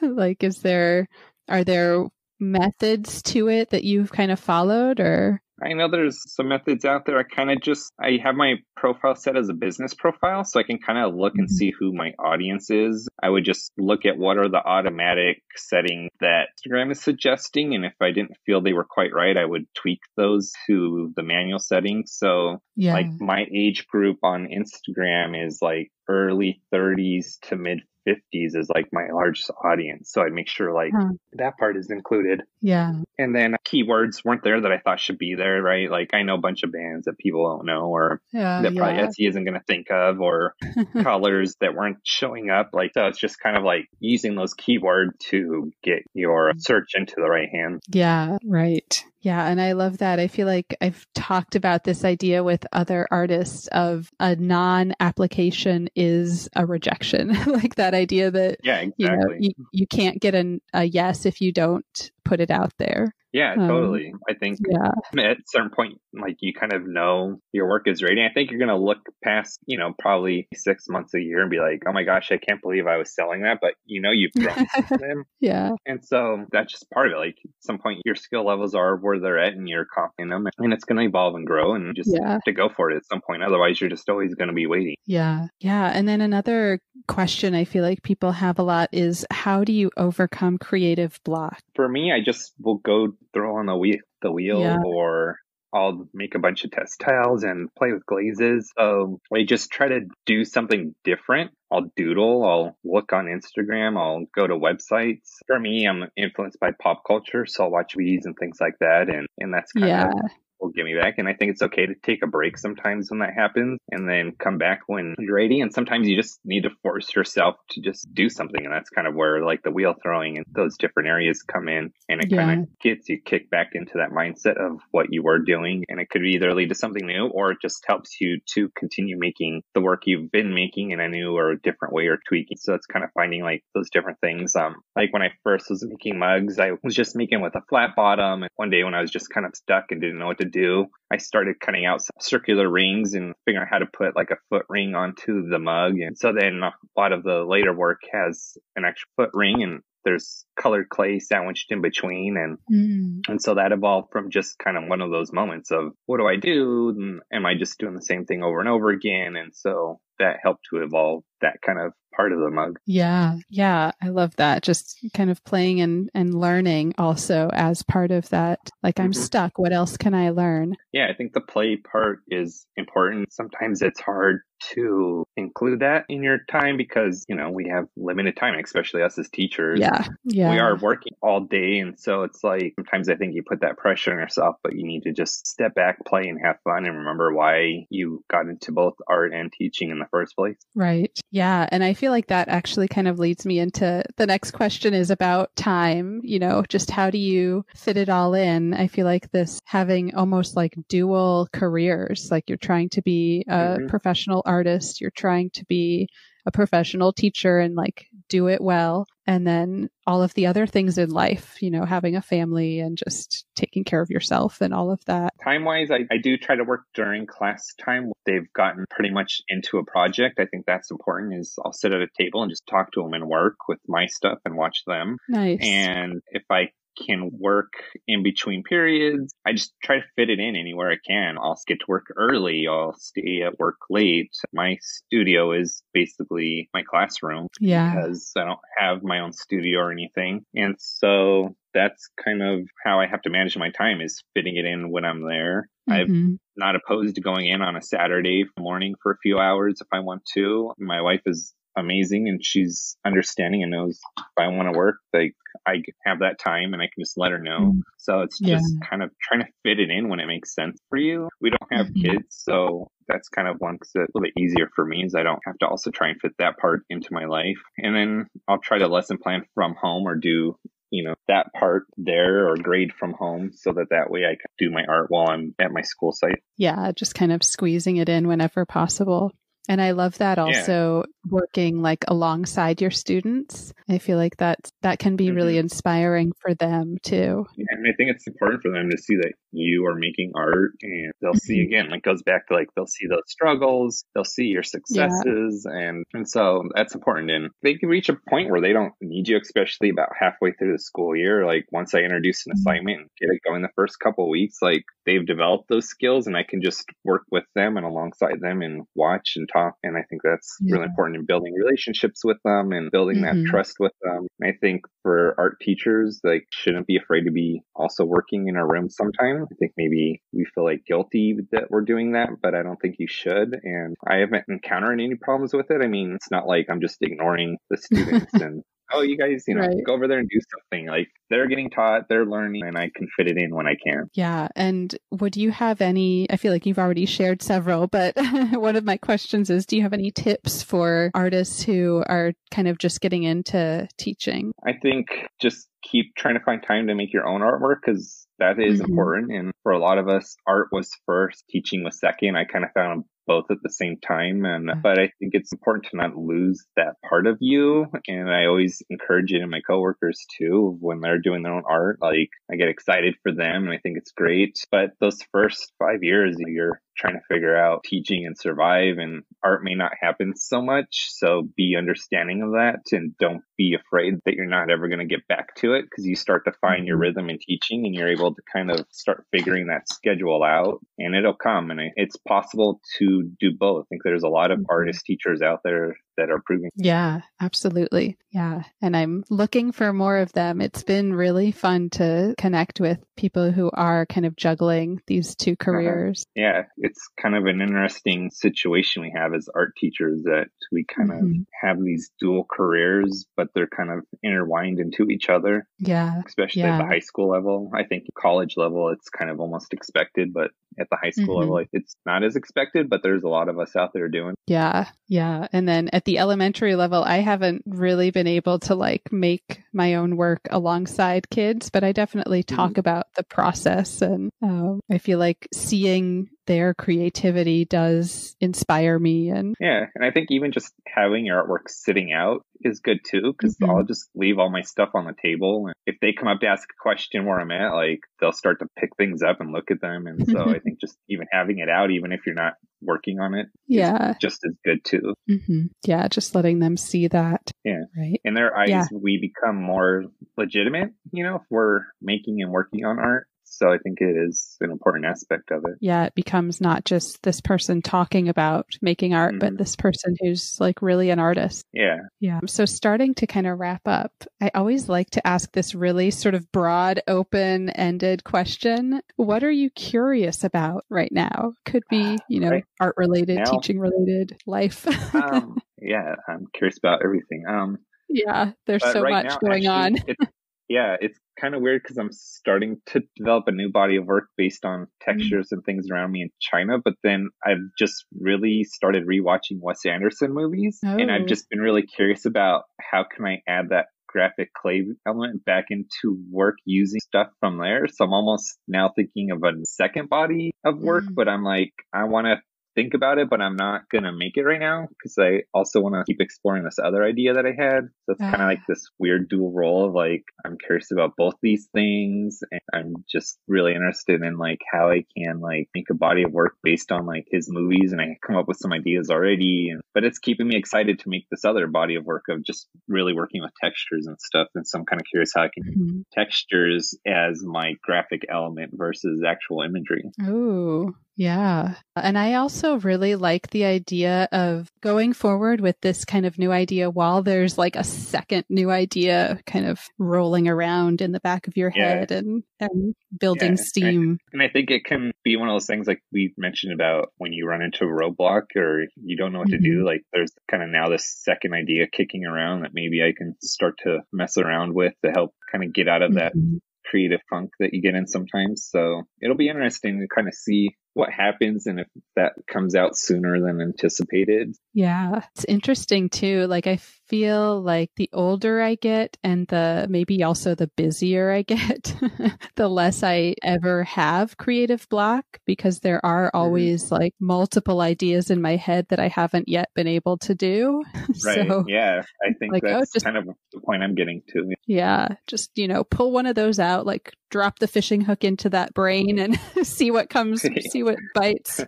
Like 0.02 0.44
is 0.44 0.60
there 0.60 1.08
are 1.50 1.64
there 1.64 2.06
methods 2.40 3.22
to 3.22 3.50
it 3.50 3.70
that 3.72 3.84
you've 3.84 4.12
kind 4.12 4.32
of 4.32 4.40
followed 4.40 5.00
or 5.00 5.42
I 5.64 5.74
know 5.74 5.90
there's 5.90 6.20
some 6.34 6.50
methods 6.50 6.86
out 6.86 7.06
there. 7.06 7.20
I 7.20 7.24
kind 7.24 7.52
of 7.52 7.62
just 7.62 7.92
I 8.00 8.20
have 8.24 8.36
my 8.36 8.56
profile 8.76 9.16
set 9.16 9.38
as 9.38 9.50
a 9.50 9.54
business 9.54 9.94
profile 9.94 10.44
so 10.44 10.60
I 10.60 10.64
can 10.64 10.80
kind 10.80 11.00
of 11.00 11.16
look 11.16 11.34
and 11.36 11.48
mm-hmm. 11.48 11.56
see 11.56 11.74
who 11.78 11.94
my 11.94 12.12
audience 12.20 12.70
is. 12.70 13.08
I 13.22 13.30
would 13.30 13.46
just 13.46 13.72
look 13.78 14.06
at 14.06 14.18
what 14.18 14.38
are 14.38 14.50
the 14.50 14.64
automatic 14.64 15.42
settings 15.56 16.10
that 16.22 16.50
Instagram 16.68 16.92
is 16.92 17.02
suggesting 17.02 17.76
and 17.76 17.86
if 17.86 17.94
I 18.02 18.12
didn't 18.12 18.38
feel 18.46 18.62
they 18.62 18.74
were 18.74 18.88
quite 18.90 19.14
right, 19.14 19.38
I 19.38 19.46
would 19.46 19.66
tweak 19.76 20.00
those 20.16 20.52
to 20.68 21.12
the 21.16 21.24
manual 21.24 21.60
settings. 21.60 22.14
So 22.14 22.62
yeah. 22.76 22.94
like 22.94 23.08
my 23.20 23.46
age 23.54 23.88
group 23.88 24.18
on 24.24 24.48
Instagram 24.48 25.46
is 25.46 25.60
like 25.62 25.92
early 26.08 26.62
30s 26.74 27.40
to 27.44 27.56
mid 27.56 27.80
50s 28.10 28.56
is 28.56 28.70
like 28.74 28.88
my 28.92 29.08
largest 29.14 29.52
audience. 29.64 30.12
So 30.12 30.22
I'd 30.22 30.34
make 30.34 30.48
sure 30.48 30.74
like 30.74 30.92
huh. 30.98 31.10
that 31.34 31.58
part 31.58 31.78
is 31.78 31.90
included. 31.90 32.42
Yeah. 32.62 32.94
And 33.18 33.36
then 33.36 33.56
keywords 33.66 34.24
weren't 34.24 34.44
there 34.44 34.62
that 34.62 34.72
I 34.72 34.80
thought 34.80 35.00
should 35.00 35.18
be 35.18 35.36
there, 35.36 35.62
right? 35.62 35.90
Like 35.90 36.14
I 36.14 36.24
know 36.24 36.36
a 36.36 36.40
bunch 36.40 36.64
of 36.64 36.72
bands 36.72 37.06
that 37.06 37.18
people 37.18 37.48
don't 37.50 37.66
know 37.66 37.88
or 37.88 38.22
yeah, 38.32 38.62
that 38.62 38.76
probably 38.76 38.98
yeah. 38.98 39.08
Etsy 39.08 39.30
isn't 39.30 39.44
going 39.44 39.60
to 39.60 39.66
think 39.66 39.92
of 39.92 40.20
or 40.20 40.56
colors 41.04 41.56
that 41.62 41.76
weren't 41.76 42.00
showing 42.04 42.50
up. 42.50 42.70
Like, 42.74 42.92
so 42.94 43.08
it's 43.08 43.20
just 43.20 43.40
kind 43.40 43.58
of 43.58 43.64
like 43.64 43.88
using 44.00 44.36
those 44.36 44.54
keywords 44.54 45.18
to 45.30 45.72
get 45.84 46.04
your 46.14 46.54
search 46.58 46.92
into 46.96 47.16
the 47.18 47.30
right 47.30 47.50
hand. 47.50 47.82
Yeah, 47.90 48.38
right. 48.46 49.04
Yeah, 49.22 49.46
and 49.48 49.60
I 49.60 49.74
love 49.74 49.98
that. 49.98 50.20
I 50.20 50.28
feel 50.28 50.48
like 50.48 50.76
I've 50.80 51.06
talked 51.14 51.56
about 51.56 51.84
this 51.84 52.06
idea 52.06 52.44
with 52.44 52.66
other 52.72 53.08
artists 53.12 53.68
of 53.68 54.10
a 54.20 54.36
non 54.36 54.94
application 55.00 55.90
is 55.96 56.48
a 56.56 56.66
rejection. 56.66 57.34
like 57.46 57.76
that 57.76 57.94
idea 57.94 58.32
that 58.32 58.58
yeah, 58.64 58.80
exactly. 58.80 58.98
you, 59.00 59.10
know, 59.10 59.36
you, 59.40 59.52
you 59.74 59.88
can't 59.88 60.22
get 60.22 60.36
an, 60.36 60.62
a 60.74 60.86
yes 60.86 61.26
if 61.26 61.42
you 61.42 61.52
don't 61.52 62.12
put 62.24 62.40
it 62.40 62.52
out 62.52 62.72
there. 62.78 63.14
Yeah, 63.32 63.54
um, 63.54 63.68
totally. 63.68 64.14
I 64.28 64.34
think 64.34 64.60
yeah. 64.68 65.24
at 65.24 65.38
a 65.38 65.44
certain 65.48 65.70
point, 65.70 66.00
like 66.14 66.38
you 66.40 66.54
kind 66.54 66.74
of 66.74 66.88
know 66.88 67.40
your 67.52 67.68
work 67.68 67.88
is 67.88 68.02
ready. 68.02 68.22
I 68.24 68.34
think 68.34 68.50
you're 68.50 68.60
going 68.60 68.70
to 68.70 68.84
look 68.84 69.00
past, 69.24 69.60
you 69.66 69.78
know, 69.78 69.94
probably 69.98 70.48
six 70.56 70.86
months 70.90 71.14
a 71.14 71.20
year 71.22 71.42
and 71.42 71.50
be 71.50 71.60
like, 71.60 71.84
oh 71.88 71.94
my 71.94 72.04
gosh, 72.04 72.32
I 72.32 72.38
can't 72.38 72.62
believe 72.62 72.88
I 72.88 72.98
was 72.98 73.14
selling 73.14 73.44
that. 73.44 73.60
But 73.62 73.74
you 73.86 74.02
know, 74.02 74.12
you've 74.12 74.32
grown 74.34 74.68
them. 74.90 75.26
Yeah. 75.40 75.72
And 75.86 76.04
so 76.04 76.46
that's 76.52 76.72
just 76.72 76.90
part 76.92 77.08
of 77.08 77.14
it. 77.14 77.18
Like 77.18 77.38
at 77.46 77.52
some 77.60 77.78
point, 77.78 78.02
your 78.06 78.16
skill 78.16 78.46
levels 78.46 78.74
are 78.74 78.96
where 78.96 79.20
they're 79.20 79.40
at 79.40 79.54
and 79.54 79.70
you're 79.70 79.86
copying 79.86 80.30
them 80.30 80.48
and 80.58 80.74
it's 80.74 80.86
going 80.86 80.98
to 80.98 81.06
evolve 81.08 81.36
and 81.36 81.46
grow 81.46 81.76
and 81.76 81.96
just 81.96 82.12
yeah. 82.12 82.34
have 82.34 82.44
to 82.44 82.52
go 82.52 82.70
for 82.70 82.92
it 82.92 82.98
at 82.98 83.06
some 83.06 83.22
point. 83.22 83.44
Otherwise, 83.44 83.80
you're 83.80 83.90
just 83.90 84.10
always 84.10 84.34
going 84.36 84.50
to 84.50 84.54
be 84.54 84.66
waiting. 84.66 84.96
Yeah. 85.06 85.48
Yeah. 85.60 85.92
And 85.94 86.08
then 86.08 86.22
another 86.22 86.80
question 87.10 87.56
I 87.56 87.66
feel 87.66 87.84
like 87.84 88.04
people 88.04 88.32
have 88.32 88.60
a 88.60 88.64
lot 88.64 88.90
is 88.94 89.26
how 89.32 89.64
do 89.64 89.74
you 89.74 89.90
overcome 89.98 90.58
creative 90.58 91.20
block? 91.26 91.60
For 91.76 91.90
me, 91.90 92.14
I 92.14 92.22
just 92.24 92.54
will 92.60 92.78
go 92.78 93.14
throw 93.34 93.58
on 93.58 93.66
the 93.66 93.76
wheel, 93.76 93.98
the 94.22 94.32
wheel 94.32 94.62
yeah. 94.62 94.78
or 94.86 95.40
I'll 95.74 96.08
make 96.14 96.36
a 96.36 96.40
bunch 96.40 96.64
of 96.64 96.72
test 96.72 97.00
tiles 97.00 97.44
and 97.44 97.74
play 97.76 97.92
with 97.92 98.06
glazes. 98.06 98.72
So 98.78 99.20
I 99.34 99.44
just 99.44 99.72
try 99.72 99.88
to 99.88 100.02
do 100.26 100.46
something 100.46 100.96
different. 101.04 101.52
I'll 101.72 101.92
doodle. 101.96 102.46
I'll 102.46 102.78
look 102.84 103.12
on 103.14 103.26
Instagram. 103.26 103.98
I'll 103.98 104.26
go 104.34 104.48
to 104.48 104.56
websites. 104.56 105.38
For 105.48 105.60
me, 105.60 105.88
I'm 105.88 106.10
influenced 106.16 106.60
by 106.60 106.72
pop 106.72 107.04
culture, 107.06 107.46
so 107.46 107.66
I'll 107.66 107.72
watch 107.72 107.96
videos 107.96 108.26
and 108.26 108.36
things 108.40 108.58
like 108.60 108.78
that. 108.80 109.10
And 109.10 109.28
and 109.38 109.54
that's 109.54 109.72
kind 109.74 109.88
yeah. 109.88 110.08
of 110.08 110.32
will 110.60 110.70
get 110.70 110.86
me 110.86 110.96
back. 110.96 111.16
And 111.18 111.28
I 111.28 111.34
think 111.34 111.52
it's 111.52 111.62
okay 111.62 111.86
to 111.86 111.96
take 112.04 112.24
a 112.24 112.28
break 112.28 112.58
sometimes 112.58 113.10
when 113.10 113.20
that 113.20 113.34
happens 113.34 113.80
and 113.92 114.08
then 114.08 114.34
come 114.38 114.58
back 114.58 114.82
when 114.88 115.16
you're 115.18 115.36
ready. 115.36 115.62
And 115.62 115.74
sometimes 115.74 116.08
you 116.08 116.16
just 116.16 116.40
need 116.44 116.64
to 116.64 116.70
force 116.82 117.16
yourself 117.16 117.56
to 117.72 117.82
just 117.82 118.08
do 118.14 118.30
something. 118.30 118.64
And 118.64 118.74
that's 118.74 118.90
kind 118.90 119.08
of 119.08 119.16
where 119.16 119.44
like 119.44 119.62
the 119.64 119.72
wheel 119.72 119.96
throwing 120.02 120.38
and 120.38 120.46
those 120.52 120.78
different 120.78 121.10
areas 121.10 121.44
come 121.44 121.68
in 121.68 121.92
and 122.08 122.22
it 122.22 122.32
yeah. 122.32 122.46
kind 122.46 122.64
of 122.64 122.80
gets 122.80 123.10
you 123.10 123.20
kicked 123.24 123.50
back 123.50 123.70
into 123.74 123.94
that 123.96 124.12
mindset 124.12 124.58
of 124.58 124.80
what 124.92 125.08
you 125.10 125.24
were 125.24 125.40
doing. 125.40 125.86
And 125.90 126.00
it 126.00 126.10
could 126.10 126.26
either 126.26 126.54
lead 126.54 126.70
to 126.70 126.76
something 126.76 127.06
new 127.06 127.28
or 127.28 127.52
it 127.52 127.60
just 127.62 127.84
helps 127.88 128.20
you 128.20 128.40
to 128.54 128.70
continue 128.76 129.18
making 129.18 129.62
the 129.74 129.82
work 129.82 130.04
you've 130.06 130.32
been 130.32 130.54
making 130.54 130.92
in 130.92 131.00
a 131.00 131.08
new 131.08 131.36
or 131.38 131.52
a 131.52 131.62
different 131.62 131.94
way 131.94 132.08
or 132.08 132.20
tweaking. 132.28 132.58
So 132.58 132.74
it's 132.74 132.86
kind 132.86 133.04
of 133.06 133.12
finding 133.14 133.44
like 133.44 133.64
those 133.74 133.90
different 133.90 134.20
things. 134.20 134.56
Um, 134.56 134.76
like 134.96 135.14
when 135.14 135.22
I 135.22 135.32
first 135.44 135.70
was 135.70 135.86
making 135.88 136.20
mugs, 136.20 136.60
I 136.60 136.72
was 136.84 136.96
just 136.96 137.16
making 137.16 137.42
with 137.42 137.56
a 137.56 137.62
flat 137.70 137.96
bottom. 137.96 138.44
And 138.44 138.52
one 138.56 138.70
day 138.70 138.84
when 138.84 138.96
I 138.96 139.02
was 139.02 139.12
just 139.12 139.30
kind 139.30 139.46
of 139.46 139.56
stuck 139.56 139.86
and 139.92 140.02
didn't 140.02 140.20
know 140.20 140.28
what 140.28 140.40
to 140.40 140.49
do, 140.50 140.88
I 141.12 141.18
started 141.18 141.60
cutting 141.60 141.86
out 141.86 142.02
circular 142.20 142.70
rings 142.70 143.14
and 143.14 143.34
figuring 143.46 143.64
out 143.64 143.72
how 143.72 143.80
to 143.80 143.86
put 143.86 144.16
like 144.16 144.32
a 144.32 144.38
foot 144.50 144.66
ring 144.70 144.96
onto 144.96 145.48
the 145.48 145.60
mug. 145.60 146.00
And 146.00 146.18
so 146.18 146.34
then 146.34 146.62
a 146.64 146.74
lot 146.98 147.14
of 147.14 147.24
the 147.24 147.44
later 147.44 147.74
work 147.74 148.02
has 148.12 148.58
an 148.76 148.86
actual 148.86 149.10
foot 149.16 149.32
ring 149.34 149.64
and 149.64 149.82
there's 150.06 150.46
colored 150.60 150.90
clay 150.90 151.20
sandwiched 151.20 151.72
in 151.72 151.82
between 151.82 152.38
and 152.38 152.58
mm. 152.72 153.20
and 153.28 153.42
so 153.42 153.56
that 153.56 153.72
evolved 153.72 154.10
from 154.12 154.30
just 154.30 154.58
kind 154.58 154.78
of 154.78 154.86
one 154.88 155.02
of 155.02 155.12
those 155.12 155.34
moments 155.34 155.72
of 155.72 155.92
what 156.06 156.18
do 156.18 156.28
I 156.28 156.38
do 156.38 156.90
and 156.90 157.22
am 157.34 157.46
I 157.46 157.56
just 157.56 157.78
doing 157.80 157.96
the 157.96 158.02
same 158.02 158.26
thing 158.26 158.42
over 158.42 158.60
and 158.60 158.70
over 158.70 158.90
again 158.90 159.36
and 159.36 159.54
so 159.54 160.00
that 160.18 160.38
helped 160.42 160.66
to 160.70 160.82
evolve 160.82 161.24
that 161.42 161.62
kind 161.66 161.80
of 161.80 161.94
part 162.16 162.34
of 162.34 162.40
the 162.40 162.50
mug. 162.50 162.80
Yeah. 162.86 163.38
Yeah. 163.50 163.92
I 164.02 164.10
love 164.10 164.36
that. 164.36 164.62
Just 164.62 165.00
kind 165.14 165.30
of 165.30 165.44
playing 165.46 165.80
and, 165.80 166.10
and 166.14 166.34
learning 166.34 166.96
also 166.98 167.50
as 167.54 167.82
part 167.84 168.12
of 168.12 168.28
that. 168.30 168.60
Like 168.84 169.00
I'm 169.00 169.12
mm-hmm. 169.12 169.22
stuck. 169.22 169.58
What 169.58 169.72
else 169.72 169.96
can 169.96 170.14
I 170.14 170.32
learn? 170.32 170.76
Yeah. 170.92 171.08
I 171.10 171.14
think 171.14 171.34
the 171.34 171.40
play 171.40 171.78
part 171.78 172.20
is 172.28 172.66
important. 172.76 173.32
Sometimes 173.32 173.82
it's 173.82 174.02
hard 174.02 174.42
to 174.74 175.24
include 175.38 175.80
that 175.80 176.04
in 176.10 176.22
your 176.22 176.40
time 176.52 176.76
because, 176.76 177.26
you 177.30 177.36
know, 177.36 177.50
we 177.50 177.70
have 177.70 177.86
limited 177.96 178.36
time, 178.36 178.60
especially 178.62 179.02
us 179.02 179.18
as 179.18 179.30
teachers. 179.30 179.80
Yeah. 179.80 180.06
Yeah. 180.26 180.52
We 180.52 180.60
are 180.60 180.76
working 180.76 181.14
all 181.22 181.40
day. 181.40 181.80
And 181.80 181.98
so 181.98 182.24
it's 182.24 182.44
like 182.44 182.74
sometimes 182.76 183.08
I 183.08 183.16
think 183.16 183.36
you 183.36 183.44
put 183.48 183.62
that 183.62 183.78
pressure 183.78 184.12
on 184.12 184.20
yourself, 184.20 184.58
but 184.62 184.76
you 184.76 184.86
need 184.86 185.04
to 185.04 185.14
just 185.14 185.48
step 185.48 185.74
back, 185.74 186.04
play 186.06 186.28
and 186.28 186.42
have 186.44 186.58
fun 186.66 186.86
and 186.86 186.98
remember 186.98 187.34
why 187.34 187.86
you 187.90 188.26
got 188.30 188.48
into 188.48 188.74
both 188.74 188.96
art 189.08 189.32
and 189.34 189.54
teaching 189.54 189.92
in 189.92 190.00
the 190.00 190.08
first 190.12 190.36
place. 190.36 190.58
Right. 190.76 191.18
Yeah. 191.32 191.68
And 191.72 191.84
I 191.84 191.94
feel 191.94 192.12
like 192.12 192.28
that 192.28 192.48
actually 192.48 192.88
kind 192.88 193.08
of 193.08 193.20
leads 193.20 193.46
me 193.46 193.60
into 193.60 194.04
the 194.18 194.26
next 194.26 194.52
question 194.52 194.94
is 194.96 195.12
about 195.12 195.56
time, 195.56 196.22
you 196.24 196.40
know, 196.40 196.64
just 196.68 196.90
how 196.90 197.12
do 197.12 197.20
you 197.20 197.66
fit 197.76 197.98
it 197.98 198.10
all 198.10 198.34
in? 198.34 198.74
I 198.74 198.88
feel 198.88 199.06
like 199.06 199.32
this 199.32 199.60
having 199.66 200.16
almost 200.16 200.56
like 200.56 200.76
dual 200.88 201.48
careers, 201.54 202.30
like 202.32 202.50
you're 202.50 202.58
trying 202.58 202.90
to 202.90 203.04
be 203.04 203.46
a 203.48 203.52
mm-hmm. 203.52 203.88
professional 203.88 204.42
artist, 204.46 205.02
you're 205.02 205.12
trying 205.12 205.52
to 205.52 205.66
be 205.66 206.10
a 206.46 206.52
professional 206.52 207.14
teacher 207.14 207.60
and 207.60 207.76
like 207.76 208.08
do 208.28 208.48
it 208.48 208.62
well. 208.62 209.06
And 209.30 209.46
then 209.46 209.92
all 210.08 210.24
of 210.24 210.34
the 210.34 210.48
other 210.48 210.66
things 210.66 210.98
in 210.98 211.12
life, 211.12 211.62
you 211.62 211.70
know, 211.70 211.86
having 211.86 212.16
a 212.16 212.22
family 212.22 212.80
and 212.80 212.98
just 212.98 213.46
taking 213.56 213.84
care 213.84 214.02
of 214.02 214.10
yourself 214.10 214.60
and 214.60 214.74
all 214.74 214.90
of 214.90 215.06
that. 215.06 215.34
Time 215.44 215.66
wise, 215.66 215.92
I, 215.92 216.00
I 216.12 216.18
do 216.18 216.36
try 216.36 216.56
to 216.56 216.64
work 216.64 216.86
during 216.96 217.28
class 217.28 217.76
time. 217.80 218.12
They've 218.26 218.52
gotten 218.56 218.86
pretty 218.90 219.12
much 219.12 219.42
into 219.48 219.78
a 219.78 219.86
project. 219.86 220.40
I 220.40 220.48
think 220.48 220.66
that's 220.66 220.90
important 220.90 221.36
is 221.36 221.54
I'll 221.64 221.74
sit 221.74 221.94
at 221.94 222.02
a 222.02 222.08
table 222.18 222.42
and 222.42 222.50
just 222.50 222.66
talk 222.66 222.92
to 222.94 223.04
them 223.04 223.14
and 223.14 223.28
work 223.30 223.68
with 223.68 223.78
my 223.88 224.08
stuff 224.08 224.40
and 224.46 224.56
watch 224.56 224.82
them. 224.88 225.18
Nice. 225.30 225.60
And 225.62 226.24
if 226.32 226.46
I 226.50 226.70
can 227.06 227.32
work 227.34 227.74
in 228.08 228.24
between 228.24 228.64
periods. 228.64 229.34
I 229.46 229.54
just 229.54 229.74
try 229.84 229.98
to 229.98 230.06
fit 230.16 230.30
it 230.30 230.40
in 230.40 230.56
anywhere 230.56 230.92
I 230.92 230.98
can. 231.06 231.38
I'll 231.38 231.60
get 231.68 231.80
to 231.80 231.86
work 231.88 232.08
early. 232.16 232.66
I'll 232.70 232.96
stay 232.98 233.42
at 233.46 233.60
work 233.60 233.78
late. 233.90 234.32
My 234.54 234.78
studio 234.82 235.52
is 235.52 235.84
basically 235.94 236.70
my 236.74 236.84
classroom 236.84 237.48
yeah. 237.60 237.96
because 237.96 238.32
I 238.38 238.46
don't 238.46 238.60
have 238.78 239.04
my 239.04 239.20
own 239.20 239.34
studio 239.34 239.80
or 239.80 239.92
anything. 239.92 240.46
And 240.56 240.76
so 240.80 241.56
that's 241.74 242.10
kind 242.24 242.42
of 242.42 242.62
how 242.84 243.00
I 243.00 243.08
have 243.08 243.22
to 243.24 243.30
manage 243.30 243.58
my 243.58 243.70
time 243.70 244.02
is 244.02 244.24
fitting 244.34 244.58
it 244.58 244.66
in 244.66 244.90
when 244.90 245.06
I'm 245.06 245.28
there. 245.28 245.70
Mm-hmm. 245.90 246.12
I'm 246.12 246.40
not 246.56 246.76
opposed 246.76 247.16
to 247.16 247.22
going 247.22 247.48
in 247.48 247.62
on 247.62 247.76
a 247.76 247.82
Saturday 247.82 248.46
morning 248.58 248.96
for 249.02 249.12
a 249.12 249.18
few 249.22 249.40
hours 249.40 249.80
if 249.82 249.88
I 249.92 250.00
want 250.00 250.24
to. 250.34 250.74
My 250.78 251.02
wife 251.02 251.22
is 251.26 251.54
amazing 251.76 252.28
and 252.28 252.44
she's 252.44 252.98
understanding 253.06 253.64
and 253.64 253.72
knows 253.72 254.00
if 254.18 254.26
I 254.38 254.48
want 254.48 254.72
to 254.72 254.78
work, 254.78 254.98
like 255.14 255.36
I 255.68 255.82
have 256.06 256.20
that 256.20 256.40
time 256.40 256.74
and 256.74 256.82
I 256.82 256.86
can 256.86 257.02
just 257.02 257.18
let 257.18 257.32
her 257.32 257.40
know. 257.40 257.74
Mm. 257.74 257.82
So 257.98 258.22
it's 258.22 258.40
just 258.40 258.74
yeah. 258.74 258.88
kind 258.90 259.04
of 259.04 259.12
trying 259.22 259.42
to 259.42 259.48
fit 259.64 259.80
it 259.80 259.90
in 259.90 260.10
when 260.10 260.20
it 260.20 260.28
makes 260.28 260.54
sense 260.54 260.80
for 260.90 260.98
you. 260.98 261.30
We 261.42 261.50
don't 261.50 261.74
have 261.74 261.88
mm-hmm. 261.88 262.12
kids, 262.12 262.26
so 262.30 262.90
that's 263.08 263.28
kind 263.30 263.48
of 263.48 263.58
one 263.60 263.78
that's 263.80 263.96
a 263.96 264.00
little 264.00 264.22
bit 264.22 264.34
easier 264.38 264.70
for 264.76 264.86
me 264.86 265.04
is 265.04 265.16
I 265.16 265.24
don't 265.24 265.42
have 265.46 265.58
to 265.60 265.68
also 265.68 265.92
try 265.92 266.10
and 266.10 266.22
fit 266.22 266.34
that 266.40 266.58
part 266.58 266.84
into 266.90 267.10
my 267.12 267.26
life. 267.26 267.58
And 267.78 267.96
then 267.96 268.28
I'll 268.48 268.60
try 268.60 268.78
to 268.78 268.88
lesson 268.88 269.18
plan 269.18 269.46
from 269.56 269.76
home 269.76 270.08
or 270.08 270.16
do 270.16 270.56
you 270.92 271.04
know 271.04 271.14
that 271.28 271.54
part 271.54 271.86
there 271.98 272.48
or 272.48 272.56
grade 272.56 272.92
from 272.94 273.14
home 273.14 273.52
so 273.54 273.72
that 273.74 273.90
that 273.92 274.10
way 274.10 274.22
I 274.26 274.36
can 274.36 274.50
do 274.58 274.72
my 274.72 274.84
art 274.88 275.08
while 275.10 275.28
I'm 275.30 275.54
at 275.60 275.72
my 275.72 275.82
school 275.82 276.12
site. 276.12 276.42
Yeah, 276.58 276.92
just 276.96 277.16
kind 277.16 277.32
of 277.32 277.44
squeezing 277.44 277.98
it 277.98 278.10
in 278.10 278.28
whenever 278.28 278.66
possible. 278.66 279.32
And 279.70 279.80
I 279.80 279.92
love 279.92 280.18
that 280.18 280.40
also 280.40 281.04
yeah. 281.06 281.30
working 281.30 281.84
like 281.84 282.04
alongside 282.08 282.82
your 282.82 282.90
students. 282.90 283.72
I 283.88 284.00
feel 284.00 284.18
like 284.18 284.38
that 284.38 284.58
that 284.82 284.98
can 284.98 285.16
be 285.16 285.28
mm-hmm. 285.28 285.36
really 285.36 285.58
inspiring 285.60 286.34
for 286.42 286.56
them 286.56 286.98
too. 287.04 287.46
Yeah, 287.56 287.66
and 287.70 287.88
I 287.88 287.94
think 287.96 288.10
it's 288.10 288.26
important 288.26 288.64
for 288.64 288.72
them 288.72 288.90
to 288.90 288.98
see 288.98 289.16
that 289.18 289.34
you 289.52 289.86
are 289.88 289.96
making 289.96 290.32
art 290.36 290.72
and 290.82 291.12
they'll 291.22 291.34
see 291.34 291.60
mm-hmm. 291.60 291.68
again, 291.68 291.90
like 291.90 292.04
goes 292.04 292.22
back 292.24 292.48
to 292.48 292.54
like 292.54 292.68
they'll 292.76 292.88
see 292.88 293.08
those 293.08 293.24
struggles, 293.28 294.04
they'll 294.14 294.24
see 294.24 294.46
your 294.46 294.64
successes 294.64 295.66
yeah. 295.68 295.78
and 295.78 296.06
and 296.14 296.30
so 296.30 296.64
that's 296.76 296.96
important 296.96 297.32
and 297.32 297.52
they 297.64 297.76
can 297.76 297.90
reach 297.90 298.10
a 298.10 298.18
point 298.30 298.50
where 298.50 298.62
they 298.62 298.74
don't 298.74 298.94
need 299.02 299.28
you, 299.28 299.40
especially 299.42 299.90
about 299.90 300.10
halfway 300.18 300.52
through 300.52 300.74
the 300.74 300.80
school 300.80 301.16
year. 301.16 301.46
Like 301.46 301.66
once 301.72 301.94
I 301.94 302.00
introduce 302.00 302.46
an 302.46 302.54
mm-hmm. 302.54 302.60
assignment 302.60 303.00
and 303.00 303.10
get 303.20 303.30
it 303.30 303.42
going 303.46 303.62
the 303.62 303.70
first 303.76 304.00
couple 304.00 304.30
weeks, 304.30 304.58
like 304.62 304.84
they've 305.06 305.26
developed 305.26 305.70
those 305.70 305.88
skills 305.88 306.28
and 306.28 306.38
I 306.38 306.44
can 306.48 306.62
just 306.62 306.86
work 307.04 307.24
with 307.32 307.46
them 307.56 307.78
and 307.78 307.86
alongside 307.86 308.40
them 308.42 308.62
and 308.62 308.84
watch 308.96 309.34
and 309.36 309.50
talk. 309.52 309.76
And 309.84 309.98
I 309.98 310.04
think 310.10 310.22
that's 310.24 310.58
yeah. 310.62 310.76
really 310.76 310.86
important 310.86 311.18
in 311.18 311.26
building 311.26 311.54
relationships 311.54 312.22
with 312.24 312.38
them 312.44 312.72
and 312.72 312.92
building 312.92 313.18
mm-hmm. 313.18 313.44
that 313.44 313.50
trust 313.50 313.76
with 313.80 313.94
them. 314.02 314.28
And 314.40 314.52
I 314.52 314.58
think 314.60 314.82
for 315.04 315.36
art 315.38 315.58
teachers, 315.62 316.20
like 316.24 316.46
shouldn't 316.52 316.88
be 316.88 316.98
afraid 316.98 317.24
to 317.24 317.32
be 317.32 317.62
also 317.76 318.06
working 318.06 318.48
in 318.48 318.56
a 318.56 318.66
room 318.66 318.90
sometimes 318.90 319.39
I 319.44 319.56
think 319.60 319.74
maybe 319.78 320.22
we 320.32 320.46
feel 320.54 320.64
like 320.64 320.86
guilty 320.86 321.38
that 321.52 321.70
we're 321.70 321.82
doing 321.82 322.14
that, 322.14 322.30
but 322.42 322.56
I 322.56 322.64
don't 322.64 322.78
think 322.78 322.96
you 323.00 323.08
should. 323.08 323.60
And 323.64 323.96
I 324.06 324.18
haven't 324.18 324.46
encountered 324.48 324.94
any 324.94 325.16
problems 325.16 325.54
with 325.54 325.72
it. 325.72 325.82
I 325.82 325.88
mean, 325.88 326.14
it's 326.16 326.32
not 326.32 326.48
like 326.48 326.68
I'm 326.70 326.82
just 326.82 326.98
ignoring 327.02 327.58
the 327.70 327.78
students 327.78 328.34
and 328.34 328.64
oh, 328.92 329.02
you 329.02 329.18
guys, 329.18 329.44
you 329.48 329.56
know, 329.56 329.62
right. 329.62 329.84
go 329.86 329.94
over 329.94 330.08
there 330.08 330.20
and 330.20 330.30
do 330.30 330.40
something. 330.52 330.88
Like 330.88 331.08
they're 331.30 331.48
getting 331.48 331.70
taught, 331.70 332.10
they're 332.10 332.26
learning, 332.26 332.64
and 332.66 332.78
I 332.78 332.90
can 332.96 333.08
fit 333.16 333.28
it 333.28 333.38
in 333.38 333.54
when 333.54 333.68
I 333.68 333.76
can. 333.76 334.10
Yeah. 334.14 334.48
And 334.56 334.96
would 335.12 335.36
you 335.36 335.52
have 335.52 335.82
any? 335.82 336.30
I 336.30 336.38
feel 336.38 336.52
like 336.52 336.66
you've 336.66 336.80
already 336.80 337.06
shared 337.06 337.42
several, 337.42 337.88
but 337.88 338.16
one 338.52 338.76
of 338.76 338.84
my 338.84 338.98
questions 338.98 339.50
is 339.50 339.66
do 339.66 339.76
you 339.78 339.84
have 339.84 339.94
any 339.94 340.12
tips 340.12 340.64
for 340.64 341.12
artists 341.14 341.64
who 341.64 342.04
are 342.08 342.34
kind 342.52 342.68
of 342.68 342.78
just 342.78 343.02
getting 343.02 343.24
into 343.24 343.88
teaching? 343.98 344.52
I 344.66 344.74
think 344.74 345.08
just 345.40 345.68
keep 345.84 346.16
trying 346.16 346.36
to 346.36 346.44
find 346.44 346.62
time 346.62 346.88
to 346.88 346.96
make 346.96 347.14
your 347.14 347.28
own 347.28 347.42
artwork 347.42 347.78
because 347.86 348.28
that 348.40 348.60
is 348.60 348.82
mm-hmm. 348.82 348.92
important. 348.92 349.32
And 349.32 349.52
for 349.64 349.72
a 349.72 349.80
lot 349.80 349.98
of 349.98 350.08
us, 350.08 350.36
art 350.48 350.70
was 350.72 350.90
first, 351.06 351.44
teaching 351.50 351.84
was 351.84 352.00
second. 352.00 352.36
I 352.36 352.46
kind 352.46 352.66
of 352.66 352.72
found 352.74 353.06
both 353.30 353.46
at 353.52 353.62
the 353.62 353.70
same 353.70 353.98
time. 354.06 354.44
And, 354.44 354.68
mm-hmm. 354.68 354.82
but 354.82 354.98
I 354.98 355.12
think 355.20 355.34
it's 355.34 355.54
important 355.54 355.86
to 355.92 355.98
not 355.98 356.18
lose 356.18 356.66
that 356.76 356.96
part 357.08 357.28
of 357.28 357.38
you. 357.40 357.86
And 358.08 358.28
I 358.28 358.48
always 358.48 358.82
encourage 358.90 359.32
it 359.32 359.44
in 359.44 359.52
my 359.52 359.62
coworkers 359.62 360.26
too, 360.38 360.76
when 360.82 361.00
they're 361.00 361.22
doing 361.22 361.44
their 361.44 361.54
own 361.54 361.64
art, 361.70 362.00
like 362.02 362.32
I 362.52 362.56
get 362.56 362.70
excited 362.70 363.16
for 363.22 363.32
them 363.32 363.66
and 363.66 363.72
I 363.72 363.78
think 363.78 363.98
it's 363.98 364.12
great. 364.12 364.66
But 364.72 364.94
those 365.00 365.20
first 365.32 365.72
five 365.78 366.00
years, 366.02 366.38
you're 366.40 366.82
trying 367.00 367.16
to 367.16 367.34
figure 367.34 367.56
out 367.56 367.84
teaching 367.84 368.26
and 368.26 368.38
survive 368.38 368.98
and 368.98 369.24
art 369.44 369.64
may 369.64 369.76
not 369.76 369.92
happen 370.00 370.34
so 370.36 370.62
much. 370.62 371.08
So 371.12 371.48
be 371.56 371.76
understanding 371.78 372.42
of 372.42 372.52
that 372.52 372.92
and 372.92 373.18
don't 373.18 373.42
be 373.58 373.76
afraid 373.80 374.16
that 374.26 374.34
you're 374.34 374.46
not 374.46 374.70
ever 374.70 374.88
going 374.88 375.00
to 375.00 375.06
get 375.06 375.28
back 375.28 375.56
to 375.56 375.74
it 375.74 375.86
because 375.90 376.06
you 376.06 376.16
start 376.16 376.46
to 376.46 376.52
find 376.62 376.86
your 376.86 376.98
mm-hmm. 376.98 377.02
rhythm 377.02 377.30
in 377.30 377.40
teaching 377.40 377.86
and 377.86 377.96
you're 377.96 378.12
able 378.12 378.36
to 378.36 378.42
kind 378.52 378.70
of 378.72 378.86
start 378.92 379.26
figuring 379.32 379.68
that 379.68 379.88
schedule 379.90 380.44
out 380.44 380.80
and 380.98 381.16
it'll 381.16 381.34
come. 381.34 381.72
And 381.72 381.80
it's 381.96 382.18
possible 382.28 382.82
to 382.98 383.32
do 383.40 383.52
both. 383.58 383.86
I 383.86 383.88
think 383.90 384.04
there's 384.04 384.24
a 384.24 384.30
lot 384.30 384.52
of 384.52 384.60
mm-hmm. 384.60 384.72
artist 384.72 385.06
teachers 385.06 385.42
out 385.42 385.62
there 385.64 385.96
that 386.20 386.30
are 386.30 386.42
proving. 386.46 386.70
Yeah, 386.76 387.22
absolutely. 387.40 388.18
Yeah. 388.32 388.64
And 388.82 388.96
I'm 388.96 389.24
looking 389.30 389.72
for 389.72 389.92
more 389.92 390.18
of 390.18 390.32
them. 390.34 390.62
It's 390.62 390.84
been 390.84 391.14
really 391.14 391.52
fun 391.52 391.90
to 391.92 392.36
connect 392.38 392.80
with 392.80 393.00
people 393.18 393.52
who 393.52 393.72
are 393.74 394.06
kind 394.06 394.26
of 394.26 394.36
juggling 394.36 395.02
these 395.08 395.36
two 395.36 395.54
uh-huh. 395.54 395.66
careers. 395.66 396.26
Uh-huh. 396.38 396.46
Yeah. 396.46 396.64
It's 396.78 397.10
kind 397.20 397.36
of 397.36 397.46
an 397.46 397.62
interesting 397.62 398.30
situation 398.32 399.02
we 399.02 399.14
have 399.16 399.34
as 399.34 399.50
art 399.56 399.76
teachers 399.78 400.24
that 400.24 400.48
we 400.72 400.86
kind 400.86 401.10
mm-hmm. 401.10 401.26
of 401.26 401.48
have 401.62 401.82
these 401.82 402.12
dual 402.20 402.46
careers, 402.50 403.26
but 403.36 403.48
they're 403.56 403.68
kind 403.68 403.90
of 403.90 404.04
intertwined 404.22 404.80
into 404.80 405.10
each 405.10 405.30
other. 405.30 405.68
Yeah. 405.80 406.22
Especially 406.26 406.62
yeah. 406.64 406.76
at 406.76 406.80
the 406.80 406.88
high 406.88 407.00
school 407.00 407.30
level. 407.30 407.72
I 407.74 407.84
think 407.84 408.04
college 408.18 408.56
level, 408.58 408.90
it's 408.90 409.10
kind 409.10 409.32
of 409.32 409.40
almost 409.40 409.74
expected, 409.74 410.34
but 410.34 410.52
at 410.80 410.88
the 410.92 410.98
high 411.02 411.12
school 411.12 411.40
mm-hmm. 411.40 411.52
level, 411.52 411.66
it's 411.74 411.96
not 412.06 412.24
as 412.24 412.36
expected, 412.36 412.90
but 412.90 413.02
there's 413.02 413.24
a 413.24 413.30
lot 413.30 413.50
of 413.50 413.58
us 413.58 413.76
out 413.76 413.92
there 413.94 414.08
doing. 414.08 414.36
Yeah. 414.46 414.90
Yeah. 415.08 415.48
And 415.52 415.68
then 415.68 415.90
at 415.94 416.06
the 416.06 416.09
elementary 416.18 416.76
level, 416.76 417.04
I 417.04 417.18
haven't 417.18 417.64
really 417.66 418.12
been 418.12 418.28
able 418.28 418.60
to 418.60 418.76
like 418.76 419.12
make 419.12 419.62
my 419.74 419.96
own 419.96 420.18
work 420.18 420.48
alongside 420.50 421.30
kids, 421.30 421.70
but 421.70 421.84
I 421.84 421.92
definitely 421.92 422.44
talk 422.44 422.72
mm-hmm. 422.72 422.80
about 422.80 423.08
the 423.16 423.24
process. 423.24 424.02
And 424.02 424.32
um, 424.42 424.82
I 424.90 424.98
feel 424.98 425.20
like 425.20 425.48
seeing 425.54 426.30
their 426.50 426.74
creativity 426.74 427.64
does 427.64 428.36
inspire 428.42 428.98
me 428.98 429.30
and 429.30 429.56
yeah 429.60 429.86
and 429.94 430.04
i 430.04 430.10
think 430.10 430.30
even 430.32 430.52
just 430.52 430.74
having 430.88 431.24
your 431.24 431.44
artwork 431.44 431.70
sitting 431.70 432.12
out 432.12 432.44
is 432.62 432.80
good 432.80 432.98
too 433.06 433.32
because 433.38 433.56
mm-hmm. 433.58 433.70
i'll 433.70 433.84
just 433.84 434.10
leave 434.16 434.40
all 434.40 434.50
my 434.50 434.64
stuff 434.64 434.90
on 434.96 435.06
the 435.06 435.14
table 435.22 435.68
and 435.68 435.76
if 435.86 435.96
they 436.02 436.12
come 436.12 436.28
up 436.28 436.40
to 436.40 436.48
ask 436.48 436.68
a 436.68 436.82
question 436.82 437.26
where 437.26 437.40
i'm 437.40 437.52
at 437.52 437.74
like 437.74 438.00
they'll 438.20 438.32
start 438.32 438.60
to 438.60 438.68
pick 438.78 438.96
things 438.98 439.22
up 439.22 439.40
and 439.40 439.52
look 439.52 439.72
at 439.72 439.82
them. 439.82 440.08
And 440.08 440.28
so 440.28 440.50
i 440.50 440.60
think 440.64 440.80
just 440.80 440.98
even 441.08 441.28
having 441.32 441.60
it 441.60 441.70
out 441.70 441.92
even 441.92 442.12
if 442.12 442.22
you're 442.26 442.36
not 442.36 442.54
working 442.82 443.20
on 443.20 443.34
it 443.34 443.48
yeah. 443.68 444.14
just 444.22 444.40
as 444.46 444.56
good 444.64 444.84
too. 444.86 445.14
Mm-hmm. 445.30 445.68
yeah 445.86 446.08
just 446.08 446.36
letting 446.36 446.60
them 446.60 446.78
see 446.78 447.08
that. 447.08 447.52
Yeah. 447.64 447.84
Right. 447.98 448.22
In 448.24 448.34
their 448.34 448.56
eyes 448.56 448.70
yeah. 448.70 448.86
we 448.92 449.20
become 449.20 449.62
more 449.62 450.06
legitimate 450.38 450.92
you 451.12 451.24
know 451.24 451.38
if 451.38 451.42
we're 451.50 451.82
making 452.02 452.42
and 452.42 452.52
working 452.52 452.86
on 452.86 453.00
art 453.00 453.28
so 453.50 453.72
I 453.72 453.78
think 453.78 454.00
it 454.02 454.16
is 454.16 454.56
an 454.62 454.72
important 454.72 455.06
aspect 455.06 455.52
of 455.52 455.64
it. 455.66 455.78
Yeah, 455.82 456.06
it 456.06 456.16
becomes 456.16 456.62
not 456.62 456.86
just 456.86 457.22
this 457.24 457.42
person 457.42 457.82
talking 457.82 458.30
about 458.30 458.68
making 458.82 459.14
art, 459.14 459.32
mm-hmm. 459.32 459.40
but 459.40 459.58
this 459.58 459.76
person 459.76 460.16
who's 460.22 460.58
like 460.60 460.82
really 460.82 461.10
an 461.10 461.20
artist. 461.20 461.66
Yeah. 461.74 461.98
Yeah. 462.20 462.40
So 462.46 462.66
starting 462.66 463.14
to 463.16 463.28
kind 463.28 463.48
of 463.48 463.60
wrap 463.60 463.88
up, 463.88 464.12
I 464.42 464.52
always 464.56 464.88
like 464.88 465.10
to 465.12 465.28
ask 465.28 465.52
this 465.52 465.76
really 465.76 466.12
sort 466.12 466.36
of 466.36 466.52
broad, 466.52 467.02
open 467.08 467.70
ended 467.72 468.24
question. 468.24 469.02
What 469.16 469.44
are 469.44 469.52
you 469.52 469.70
curious 469.72 470.44
about 470.44 470.86
right 470.90 471.12
now? 471.12 471.54
Could 471.66 471.84
be, 471.90 472.18
you 472.30 472.40
know, 472.40 472.52
right. 472.52 472.66
art 472.80 472.96
related, 472.98 473.46
teaching 473.46 473.80
related, 473.80 474.38
life. 474.46 474.88
um, 475.16 475.58
yeah, 475.82 476.16
I'm 476.28 476.48
curious 476.54 476.78
about 476.78 477.02
everything. 477.04 477.46
Um, 477.48 477.78
yeah, 478.10 478.52
there's 478.66 478.84
so 478.84 479.02
right 479.02 479.12
much 479.12 479.26
now, 479.26 479.38
going 479.38 479.68
actually, 479.68 480.16
on 480.18 480.18
yeah, 480.70 480.96
it's 481.02 481.20
kind 481.40 481.56
of 481.56 481.62
weird 481.62 481.82
because 481.84 481.98
I'm 481.98 482.12
starting 482.12 482.78
to 482.88 483.02
develop 483.16 483.46
a 483.48 483.52
new 483.52 483.72
body 483.72 483.98
of 483.98 484.06
work 484.06 484.26
based 484.38 484.66
on 484.66 484.82
mm-hmm. 484.82 485.12
textures 485.12 485.48
mm-hmm. 485.48 485.56
and 485.56 485.66
things 485.66 485.88
around 485.92 486.12
me 486.12 486.22
in 486.22 486.30
China. 486.40 486.78
But 486.84 486.96
then 487.04 487.30
I've 487.46 487.58
just 487.78 488.06
really 488.20 488.64
started 488.64 489.06
rewatching 489.08 489.60
Wes 489.62 489.86
Anderson 489.86 490.34
movies, 490.34 490.80
oh. 490.86 490.98
and 490.98 491.12
I've 491.12 491.24
oh. 491.24 491.28
just 491.28 491.50
been 491.50 491.60
really 491.60 491.84
curious 491.84 492.26
about 492.26 492.64
how 492.80 493.04
can 493.04 493.26
I 493.26 493.42
add 493.48 493.70
that 493.70 493.88
graphic 494.08 494.50
clay 494.54 494.86
element 495.08 495.46
back 495.46 495.66
into 495.70 496.18
work 496.32 496.56
using 496.66 497.00
stuff 497.00 497.28
from 497.40 497.60
there. 497.60 497.86
So 497.88 498.06
I'm 498.06 498.14
almost 498.14 498.58
now 498.68 498.92
thinking 498.96 499.30
of 499.32 499.44
a 499.44 499.52
second 499.66 500.10
body 500.10 500.52
of 500.66 500.80
work, 500.80 501.04
mm. 501.04 501.14
but 501.14 501.28
I'm 501.28 501.44
like, 501.44 501.74
I 501.94 502.06
want 502.06 502.26
to 502.26 502.38
think 502.76 502.94
about 502.94 503.18
it, 503.18 503.30
but 503.30 503.42
I'm 503.42 503.56
not 503.56 503.90
going 503.92 504.04
to 504.04 504.12
make 504.12 504.34
it 504.36 504.44
right 504.44 504.60
now 504.60 504.88
because 504.90 505.16
I 505.20 505.44
also 505.54 505.82
want 505.82 505.96
to 505.96 506.04
keep 506.06 506.22
exploring 506.22 506.64
this 506.64 506.80
other 506.84 507.04
idea 507.04 507.34
that 507.34 507.46
I 507.46 507.54
had. 507.58 507.90
So 508.06 508.14
it's 508.14 508.22
kind 508.22 508.42
of 508.42 508.48
like 508.48 508.62
this 508.68 508.88
weird 509.00 509.30
dual 509.30 509.52
role 509.52 509.86
of 509.86 509.94
like, 509.94 510.24
I'm 510.46 510.58
curious 510.58 510.92
about 510.92 511.14
both 511.18 511.36
these 511.42 511.68
things. 511.74 512.40
And 512.52 512.62
I'm 512.74 512.94
just 513.10 513.38
really 513.48 513.74
interested 513.74 514.22
in 514.22 514.38
like 514.38 514.60
how 514.72 514.90
I 514.90 515.06
can 515.18 515.40
like 515.40 515.70
make 515.76 515.90
a 515.90 515.96
body 515.96 516.24
of 516.24 516.32
work 516.32 516.56
based 516.64 516.92
on 516.92 517.06
like 517.06 517.26
his 517.30 517.48
movies. 517.50 517.92
And 517.92 518.02
I 518.02 518.18
come 518.26 518.38
up 518.38 518.48
with 518.48 518.58
some 518.58 518.74
ideas 518.74 519.10
already. 519.10 519.70
And, 519.72 519.82
but 519.94 520.04
it's 520.04 520.20
keeping 520.20 520.48
me 520.48 520.56
excited 520.56 521.00
to 521.00 521.10
make 521.10 521.26
this 521.30 521.46
other 521.46 521.68
body 521.68 521.96
of 521.96 522.06
work 522.06 522.26
of 522.30 522.44
just 522.44 522.68
really 522.88 523.14
working 523.14 523.42
with 523.42 523.52
textures 523.62 524.08
and 524.08 524.18
stuff. 524.20 524.48
And 524.56 524.68
so 524.68 524.80
I'm 524.80 524.86
kind 524.86 525.02
of 525.02 525.06
curious 525.10 525.32
how 525.36 525.44
I 525.44 525.50
can 525.54 525.64
mm-hmm. 525.64 526.00
textures 526.14 526.98
as 527.06 527.44
my 527.44 527.74
graphic 527.84 528.24
element 528.32 528.72
versus 528.74 529.24
actual 529.28 529.62
imagery. 529.62 530.04
Oh, 530.24 530.94
yeah. 531.20 531.76
And 531.98 532.18
I 532.18 532.36
also 532.36 532.80
really 532.80 533.16
like 533.16 533.50
the 533.50 533.66
idea 533.66 534.30
of 534.32 534.72
going 534.80 535.12
forward 535.12 535.60
with 535.60 535.76
this 535.82 536.06
kind 536.06 536.26
of 536.26 536.40
new 536.40 536.50
idea 536.50 536.90
while 536.90 537.24
there's 537.24 537.58
like 537.58 537.76
a 537.76 537.84
second 537.84 538.46
new 538.48 538.72
idea 538.72 539.42
kind 539.46 539.66
of 539.66 539.82
rolling 539.98 540.48
around 540.48 541.02
in 541.02 541.12
the 541.12 541.20
back 541.20 541.48
of 541.48 541.58
your 541.58 541.72
head 541.72 542.10
yeah. 542.10 542.18
and, 542.20 542.44
and 542.62 542.96
building 543.20 543.58
yeah. 543.58 543.64
steam. 543.64 544.20
And 544.32 544.42
I 544.42 544.48
think 544.48 544.72
it 544.72 544.86
can 544.86 545.12
be 545.26 545.36
one 545.36 545.50
of 545.50 545.56
those 545.56 545.68
things 545.68 545.88
like 545.88 546.02
we 546.10 546.34
mentioned 546.38 546.72
about 546.72 547.12
when 547.18 547.34
you 547.34 547.46
run 547.46 547.62
into 547.62 547.84
a 547.84 547.88
roadblock 547.88 548.56
or 548.56 548.86
you 548.96 549.18
don't 549.18 549.34
know 549.34 549.40
what 549.40 549.50
mm-hmm. 549.50 549.62
to 549.62 549.70
do. 549.70 549.78
Mm-hmm. 549.80 549.88
Like 549.88 550.04
there's 550.14 550.32
kind 550.50 550.64
of 550.64 550.70
now 550.70 550.88
this 550.88 551.22
second 551.22 551.54
idea 551.54 551.88
kicking 551.92 552.24
around 552.24 552.62
that 552.62 552.72
maybe 552.74 553.04
I 553.04 553.12
can 553.12 553.36
start 553.42 553.80
to 553.84 554.04
mess 554.14 554.38
around 554.38 554.74
with 554.74 554.94
to 555.04 555.12
help 555.12 555.36
kind 555.52 555.66
of 555.66 555.74
get 555.74 555.90
out 555.90 556.02
of 556.02 556.14
that 556.14 556.34
mm-hmm 556.34 556.60
creative 556.90 557.22
funk 557.30 557.52
that 557.60 557.74
you 557.74 557.82
get 557.82 557.96
in 557.96 558.08
sometimes. 558.08 558.68
So 558.70 559.04
it'll 559.22 559.38
be 559.38 559.50
interesting 559.50 560.00
to 560.00 560.08
kind 560.14 560.28
of 560.28 560.34
see 560.34 560.76
what 561.00 561.12
happens 561.12 561.66
and 561.66 561.80
if 561.80 561.88
that 562.16 562.34
comes 562.48 562.76
out 562.76 562.96
sooner 562.96 563.40
than 563.40 563.62
anticipated. 563.62 564.56
Yeah, 564.74 565.24
it's 565.34 565.46
interesting 565.46 566.10
too. 566.10 566.46
Like, 566.48 566.68
I 566.68 566.80
feel 567.10 567.62
like 567.62 567.90
the 567.96 568.10
older 568.14 568.62
I 568.62 568.76
get 568.76 569.18
and 569.24 569.48
the 569.48 569.88
maybe 569.90 570.24
also 570.24 570.56
the 570.56 570.70
busier 570.76 571.32
I 571.32 571.42
get, 571.42 571.96
the 572.56 572.70
less 572.70 573.04
I 573.04 573.36
ever 573.44 573.84
have 573.84 574.38
creative 574.38 574.88
block 574.90 575.26
because 575.46 575.80
there 575.80 576.04
are 576.06 576.28
mm-hmm. 576.28 576.38
always 576.38 576.92
like 576.92 577.14
multiple 577.20 577.82
ideas 577.82 578.30
in 578.30 578.42
my 578.42 578.56
head 578.56 578.86
that 578.90 579.00
I 579.00 579.08
haven't 579.08 579.50
yet 579.50 579.70
been 579.76 579.88
able 579.88 580.18
to 580.20 580.36
do. 580.36 580.84
Right. 581.26 581.48
So, 581.50 581.66
yeah. 581.68 582.02
I 582.24 582.34
think 582.34 582.54
like, 582.54 582.64
that's 582.64 582.92
oh, 582.92 582.94
just, 582.94 583.06
kind 583.06 583.18
of 583.18 583.26
the 583.52 583.60
point 583.60 583.84
I'm 583.84 583.96
getting 583.96 584.22
to. 584.30 584.54
Yeah. 584.68 585.10
Just, 585.28 585.50
you 585.56 585.68
know, 585.68 585.84
pull 585.84 586.12
one 586.12 586.28
of 586.28 586.36
those 586.36 586.60
out, 586.60 586.86
like 586.86 587.14
drop 587.30 587.60
the 587.60 587.68
fishing 587.68 588.02
hook 588.02 588.24
into 588.24 588.50
that 588.50 588.74
brain 588.74 589.20
and 589.20 589.38
see 589.64 589.92
what 589.92 590.10
comes, 590.10 590.46
see 590.72 590.84
what 590.84 590.98
bites. 591.14 591.66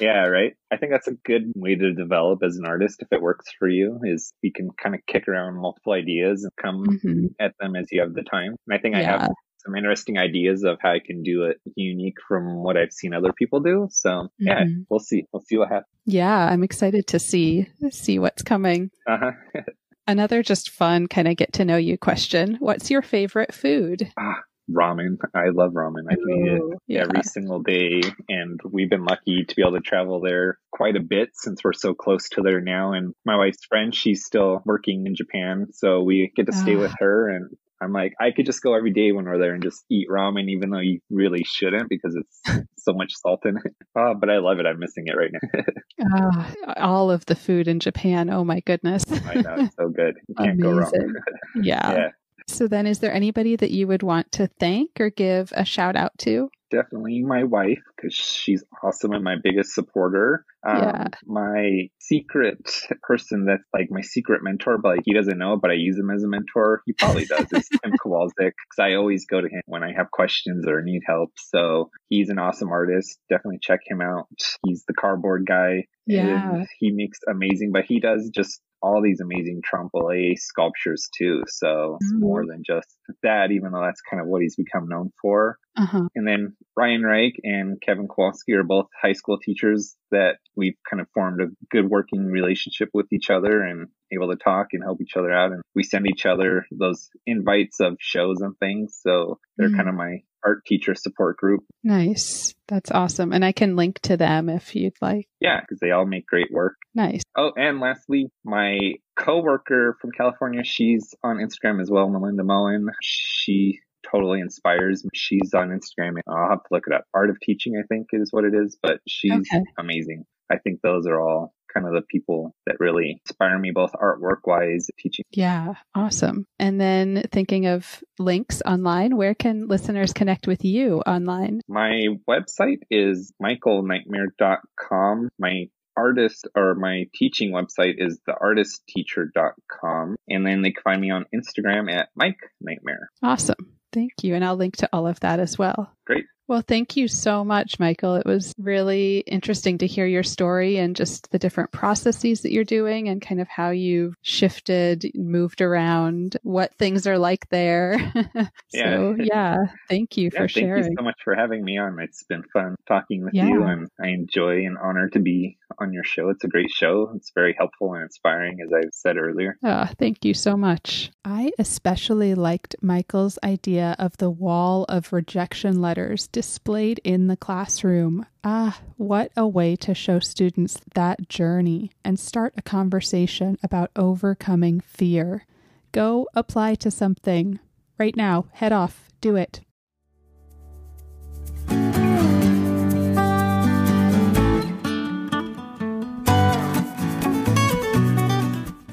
yeah, 0.00 0.26
right. 0.26 0.54
I 0.70 0.76
think 0.76 0.92
that's 0.92 1.08
a 1.08 1.14
good 1.24 1.52
way 1.54 1.74
to 1.74 1.92
develop 1.92 2.42
as 2.42 2.56
an 2.56 2.64
artist 2.64 3.02
if 3.02 3.08
it 3.10 3.20
works 3.20 3.46
for 3.58 3.68
you 3.68 4.00
is 4.04 4.32
you 4.40 4.52
can 4.60 4.70
kind 4.82 4.94
of 4.94 5.00
kick 5.06 5.28
around 5.28 5.60
multiple 5.60 5.92
ideas 5.92 6.44
and 6.44 6.52
come 6.60 6.84
mm-hmm. 6.86 7.26
at 7.38 7.54
them 7.60 7.76
as 7.76 7.86
you 7.90 8.00
have 8.00 8.14
the 8.14 8.22
time. 8.22 8.56
And 8.66 8.78
I 8.78 8.78
think 8.78 8.94
yeah. 8.94 9.00
I 9.00 9.04
have 9.04 9.30
some 9.58 9.76
interesting 9.76 10.18
ideas 10.18 10.64
of 10.64 10.78
how 10.80 10.92
I 10.92 11.00
can 11.04 11.22
do 11.22 11.44
it 11.44 11.58
unique 11.74 12.16
from 12.26 12.62
what 12.62 12.76
I've 12.76 12.92
seen 12.92 13.14
other 13.14 13.32
people 13.32 13.60
do. 13.60 13.88
So 13.90 14.28
yeah, 14.38 14.64
mm-hmm. 14.64 14.82
we'll 14.88 15.00
see. 15.00 15.24
We'll 15.32 15.42
see 15.46 15.58
what 15.58 15.68
happens. 15.68 15.86
Yeah, 16.06 16.48
I'm 16.48 16.62
excited 16.62 17.06
to 17.08 17.18
see 17.18 17.68
see 17.90 18.18
what's 18.18 18.42
coming. 18.42 18.90
Uh-huh. 19.06 19.32
Another 20.06 20.42
just 20.42 20.70
fun 20.70 21.06
kind 21.06 21.28
of 21.28 21.36
get 21.36 21.52
to 21.54 21.64
know 21.64 21.76
you 21.76 21.96
question. 21.98 22.56
What's 22.58 22.90
your 22.90 23.02
favorite 23.02 23.54
food? 23.54 24.10
Ah, 24.18 24.40
ramen. 24.70 25.18
I 25.34 25.50
love 25.50 25.72
ramen. 25.72 26.04
I 26.10 26.14
can 26.14 26.30
eat 26.30 26.52
it 26.52 26.78
yeah. 26.86 27.00
every 27.02 27.22
single 27.22 27.62
day. 27.62 28.00
And 28.28 28.58
we've 28.64 28.90
been 28.90 29.04
lucky 29.04 29.44
to 29.44 29.56
be 29.56 29.62
able 29.62 29.72
to 29.72 29.80
travel 29.80 30.20
there 30.20 30.58
quite 30.80 30.96
a 30.96 31.00
bit 31.00 31.28
since 31.34 31.62
we're 31.62 31.74
so 31.74 31.92
close 31.92 32.30
to 32.30 32.40
there 32.40 32.62
now. 32.62 32.94
And 32.94 33.12
my 33.26 33.36
wife's 33.36 33.66
friend, 33.68 33.94
she's 33.94 34.24
still 34.24 34.62
working 34.64 35.04
in 35.06 35.14
Japan. 35.14 35.66
So 35.72 36.02
we 36.02 36.32
get 36.34 36.46
to 36.46 36.52
stay 36.52 36.74
with 36.74 36.94
her 37.00 37.28
and 37.28 37.50
I'm 37.82 37.92
like, 37.92 38.14
I 38.18 38.30
could 38.34 38.46
just 38.46 38.62
go 38.62 38.74
every 38.74 38.90
day 38.90 39.12
when 39.12 39.26
we're 39.26 39.38
there 39.38 39.52
and 39.52 39.62
just 39.62 39.84
eat 39.90 40.08
ramen, 40.10 40.48
even 40.48 40.70
though 40.70 40.80
you 40.80 41.00
really 41.10 41.44
shouldn't 41.44 41.90
because 41.90 42.16
it's 42.16 42.62
so 42.78 42.94
much 42.94 43.12
salt 43.14 43.40
in 43.44 43.58
it. 43.58 43.74
Oh, 43.94 44.14
but 44.18 44.30
I 44.30 44.38
love 44.38 44.58
it. 44.58 44.64
I'm 44.64 44.78
missing 44.78 45.04
it 45.06 45.16
right 45.16 45.30
now. 45.30 46.16
uh, 46.16 46.72
all 46.78 47.10
of 47.10 47.26
the 47.26 47.36
food 47.36 47.68
in 47.68 47.78
Japan. 47.78 48.30
Oh 48.30 48.44
my 48.44 48.60
goodness. 48.60 49.04
I 49.10 49.34
know. 49.34 49.56
It's 49.58 49.76
so 49.78 49.90
good. 49.90 50.14
You 50.28 50.34
can't 50.34 50.60
Amazing. 50.60 50.62
go 50.62 50.78
wrong. 50.78 51.14
yeah. 51.62 51.92
yeah. 51.92 52.08
So 52.50 52.68
then, 52.68 52.86
is 52.86 52.98
there 52.98 53.12
anybody 53.12 53.56
that 53.56 53.70
you 53.70 53.86
would 53.86 54.02
want 54.02 54.32
to 54.32 54.46
thank 54.46 55.00
or 55.00 55.10
give 55.10 55.52
a 55.54 55.64
shout 55.64 55.96
out 55.96 56.16
to? 56.18 56.50
definitely 56.70 57.22
my 57.22 57.44
wife 57.44 57.82
because 57.96 58.14
she's 58.14 58.64
awesome 58.82 59.12
and 59.12 59.24
my 59.24 59.36
biggest 59.42 59.74
supporter. 59.74 60.44
Um, 60.66 60.76
yeah. 60.76 61.04
My 61.26 61.88
secret 61.98 62.58
person 63.02 63.46
that's 63.46 63.62
like 63.74 63.88
my 63.90 64.00
secret 64.00 64.42
mentor, 64.42 64.78
but 64.78 64.96
like 64.96 65.00
he 65.04 65.12
doesn't 65.12 65.38
know, 65.38 65.56
but 65.60 65.70
I 65.70 65.74
use 65.74 65.98
him 65.98 66.10
as 66.10 66.22
a 66.22 66.28
mentor. 66.28 66.82
He 66.86 66.92
probably 66.92 67.24
does. 67.26 67.46
Is 67.52 67.68
Tim 67.82 67.92
Kowalczyk 68.04 68.30
because 68.38 68.78
I 68.78 68.94
always 68.94 69.26
go 69.26 69.40
to 69.40 69.48
him 69.48 69.62
when 69.66 69.82
I 69.82 69.92
have 69.96 70.10
questions 70.10 70.66
or 70.66 70.82
need 70.82 71.02
help. 71.06 71.30
So 71.36 71.90
he's 72.08 72.30
an 72.30 72.38
awesome 72.38 72.70
artist. 72.70 73.18
Definitely 73.28 73.58
check 73.62 73.80
him 73.86 74.00
out. 74.00 74.28
He's 74.64 74.84
the 74.86 74.94
cardboard 74.94 75.46
guy. 75.46 75.86
Yeah. 76.06 76.64
he 76.78 76.90
makes 76.90 77.18
amazing, 77.28 77.70
but 77.72 77.84
he 77.86 78.00
does 78.00 78.30
just 78.34 78.60
all 78.82 79.02
these 79.02 79.20
amazing 79.20 79.60
Trompe 79.64 79.90
l'oeil 79.94 80.34
sculptures 80.36 81.08
too. 81.16 81.42
So 81.48 81.98
it's 82.00 82.12
mm-hmm. 82.12 82.20
more 82.20 82.46
than 82.46 82.62
just 82.66 82.88
that, 83.22 83.50
even 83.50 83.72
though 83.72 83.82
that's 83.82 84.00
kind 84.00 84.20
of 84.20 84.28
what 84.28 84.42
he's 84.42 84.56
become 84.56 84.88
known 84.88 85.10
for. 85.20 85.58
Uh-huh. 85.76 86.08
And 86.14 86.26
then 86.26 86.56
Ryan 86.76 87.02
Reich 87.02 87.34
and 87.42 87.80
Kevin 87.80 88.08
Kowalski 88.08 88.54
are 88.54 88.64
both 88.64 88.86
high 89.00 89.12
school 89.12 89.38
teachers 89.38 89.96
that 90.10 90.36
we've 90.56 90.76
kind 90.88 91.00
of 91.00 91.08
formed 91.14 91.40
a 91.40 91.48
good 91.70 91.88
working 91.88 92.26
relationship 92.26 92.88
with 92.92 93.12
each 93.12 93.30
other 93.30 93.62
and 93.62 93.88
able 94.12 94.30
to 94.30 94.36
talk 94.36 94.68
and 94.72 94.82
help 94.82 95.00
each 95.00 95.16
other 95.16 95.32
out. 95.32 95.52
And 95.52 95.62
we 95.74 95.82
send 95.82 96.06
each 96.06 96.26
other 96.26 96.66
those 96.70 97.08
invites 97.26 97.80
of 97.80 97.96
shows 98.00 98.40
and 98.40 98.56
things. 98.58 98.98
So 99.00 99.38
they're 99.56 99.68
mm-hmm. 99.68 99.76
kind 99.76 99.88
of 99.88 99.94
my 99.94 100.22
art 100.44 100.64
teacher 100.66 100.94
support 100.94 101.36
group. 101.36 101.64
Nice. 101.82 102.54
That's 102.68 102.90
awesome. 102.90 103.32
And 103.32 103.44
I 103.44 103.52
can 103.52 103.76
link 103.76 104.00
to 104.02 104.16
them 104.16 104.48
if 104.48 104.74
you'd 104.74 105.00
like. 105.00 105.28
Yeah, 105.40 105.60
because 105.60 105.80
they 105.80 105.90
all 105.90 106.06
make 106.06 106.26
great 106.26 106.52
work. 106.52 106.76
Nice. 106.94 107.22
Oh, 107.36 107.52
and 107.56 107.80
lastly, 107.80 108.30
my 108.44 108.78
coworker 109.18 109.96
from 110.00 110.10
California, 110.12 110.62
she's 110.64 111.14
on 111.22 111.36
Instagram 111.36 111.80
as 111.80 111.90
well, 111.90 112.08
Melinda 112.08 112.44
Mullen. 112.44 112.88
She 113.02 113.80
totally 114.10 114.40
inspires 114.40 115.04
me. 115.04 115.10
She's 115.14 115.52
on 115.54 115.68
Instagram. 115.68 116.20
I'll 116.28 116.50
have 116.50 116.62
to 116.62 116.68
look 116.70 116.84
it 116.86 116.94
up. 116.94 117.04
Art 117.14 117.30
of 117.30 117.38
Teaching, 117.40 117.74
I 117.76 117.86
think, 117.86 118.08
is 118.12 118.32
what 118.32 118.44
it 118.44 118.54
is, 118.54 118.76
but 118.82 119.00
she's 119.06 119.32
okay. 119.32 119.64
amazing. 119.78 120.24
I 120.50 120.58
think 120.58 120.80
those 120.82 121.06
are 121.06 121.20
all 121.20 121.54
kind 121.72 121.86
of 121.86 121.92
the 121.92 122.02
people 122.02 122.54
that 122.66 122.76
really 122.80 123.20
inspire 123.24 123.58
me 123.58 123.70
both 123.70 123.92
artwork 123.92 124.40
wise 124.46 124.88
teaching. 124.98 125.24
Yeah 125.30 125.74
awesome. 125.94 126.46
And 126.58 126.80
then 126.80 127.24
thinking 127.32 127.66
of 127.66 128.02
links 128.18 128.62
online 128.64 129.16
where 129.16 129.34
can 129.34 129.68
listeners 129.68 130.12
connect 130.12 130.46
with 130.46 130.64
you 130.64 131.00
online? 131.00 131.60
My 131.68 132.06
website 132.28 132.80
is 132.90 133.32
michaelnightmare.com 133.42 135.30
my 135.38 135.68
artist 135.96 136.46
or 136.54 136.74
my 136.74 137.06
teaching 137.14 137.52
website 137.52 137.94
is 137.98 138.18
theartistteacher.com 138.28 140.16
and 140.28 140.46
then 140.46 140.62
they 140.62 140.70
can 140.70 140.82
find 140.82 141.00
me 141.00 141.10
on 141.10 141.26
instagram 141.34 141.90
at 141.92 142.08
mike 142.14 142.38
nightmare 142.60 143.10
awesome. 143.22 143.76
Thank 143.92 144.12
you. 144.22 144.34
And 144.36 144.44
i'll 144.44 144.56
link 144.56 144.76
to 144.76 144.88
all 144.92 145.06
of 145.06 145.18
that 145.20 145.40
as 145.40 145.58
well. 145.58 145.92
Great 146.06 146.26
well, 146.50 146.64
thank 146.66 146.96
you 146.96 147.06
so 147.06 147.44
much, 147.44 147.78
Michael. 147.78 148.16
It 148.16 148.26
was 148.26 148.52
really 148.58 149.18
interesting 149.18 149.78
to 149.78 149.86
hear 149.86 150.04
your 150.04 150.24
story 150.24 150.78
and 150.78 150.96
just 150.96 151.30
the 151.30 151.38
different 151.38 151.70
processes 151.70 152.40
that 152.40 152.50
you're 152.50 152.64
doing 152.64 153.08
and 153.08 153.22
kind 153.22 153.40
of 153.40 153.46
how 153.46 153.70
you've 153.70 154.16
shifted, 154.22 155.12
moved 155.14 155.60
around, 155.60 156.36
what 156.42 156.74
things 156.76 157.06
are 157.06 157.18
like 157.18 157.48
there. 157.50 158.00
so, 158.34 159.14
yeah, 159.16 159.16
yeah 159.16 159.56
thank 159.88 160.16
you 160.16 160.24
yeah, 160.24 160.40
for 160.40 160.48
thank 160.48 160.50
sharing. 160.50 160.82
Thank 160.82 160.90
you 160.90 160.96
so 160.98 161.04
much 161.04 161.20
for 161.22 161.36
having 161.36 161.64
me 161.64 161.78
on. 161.78 162.00
It's 162.00 162.24
been 162.24 162.42
fun 162.52 162.74
talking 162.88 163.22
with 163.22 163.34
yeah. 163.34 163.46
you, 163.46 163.62
and 163.62 163.88
I 164.02 164.08
enjoy 164.08 164.66
and 164.66 164.76
honor 164.76 165.08
to 165.10 165.20
be 165.20 165.56
on 165.78 165.92
your 165.92 166.02
show. 166.02 166.30
It's 166.30 166.42
a 166.42 166.48
great 166.48 166.70
show. 166.70 167.12
It's 167.14 167.30
very 167.32 167.54
helpful 167.56 167.94
and 167.94 168.02
inspiring, 168.02 168.58
as 168.60 168.72
I've 168.72 168.92
said 168.92 169.16
earlier. 169.16 169.56
Oh, 169.62 169.86
thank 170.00 170.24
you 170.24 170.34
so 170.34 170.56
much. 170.56 171.12
I 171.24 171.52
especially 171.60 172.34
liked 172.34 172.74
Michael's 172.82 173.38
idea 173.44 173.94
of 174.00 174.16
the 174.16 174.30
wall 174.30 174.84
of 174.88 175.12
rejection 175.12 175.80
letters 175.80 176.26
displayed 176.40 176.98
in 177.04 177.26
the 177.26 177.36
classroom. 177.36 178.24
Ah, 178.42 178.80
what 178.96 179.30
a 179.36 179.46
way 179.46 179.76
to 179.76 179.92
show 179.92 180.18
students 180.18 180.80
that 180.94 181.28
journey 181.28 181.90
and 182.02 182.18
start 182.18 182.54
a 182.56 182.62
conversation 182.62 183.58
about 183.62 183.90
overcoming 183.94 184.80
fear. 184.80 185.44
Go 185.92 186.26
apply 186.32 186.76
to 186.76 186.90
something. 186.90 187.58
Right 187.98 188.16
now, 188.16 188.46
head 188.52 188.72
off, 188.72 189.10
do 189.20 189.36
it. 189.36 189.60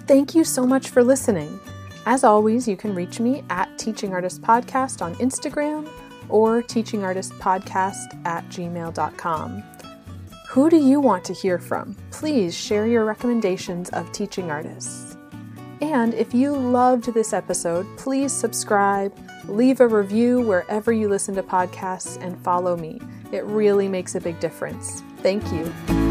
Thank 0.05 0.35
you 0.35 0.43
so 0.43 0.65
much 0.67 0.89
for 0.89 1.01
listening. 1.01 1.61
As 2.05 2.25
always, 2.25 2.67
you 2.67 2.75
can 2.75 2.93
reach 2.93 3.21
me 3.21 3.45
at 3.49 3.77
Teaching 3.77 4.11
Artist 4.11 4.41
Podcast 4.41 5.01
on 5.01 5.15
Instagram 5.15 5.87
or 6.29 6.61
teachingartistpodcast 6.61 8.25
at 8.25 8.47
gmail.com. 8.49 9.63
Who 10.49 10.69
do 10.69 10.77
you 10.77 10.99
want 10.99 11.23
to 11.25 11.33
hear 11.33 11.59
from? 11.59 11.95
Please 12.11 12.55
share 12.55 12.87
your 12.87 13.05
recommendations 13.05 13.89
of 13.89 14.11
teaching 14.11 14.49
artists. 14.49 15.17
And 15.81 16.13
if 16.13 16.33
you 16.33 16.55
loved 16.55 17.13
this 17.13 17.33
episode, 17.33 17.85
please 17.97 18.33
subscribe, 18.33 19.15
leave 19.47 19.79
a 19.79 19.87
review 19.87 20.41
wherever 20.41 20.91
you 20.91 21.09
listen 21.09 21.35
to 21.35 21.43
podcasts, 21.43 22.19
and 22.23 22.41
follow 22.43 22.75
me. 22.75 22.99
It 23.31 23.43
really 23.43 23.87
makes 23.87 24.15
a 24.15 24.21
big 24.21 24.39
difference. 24.39 25.03
Thank 25.17 25.43
you. 25.51 26.06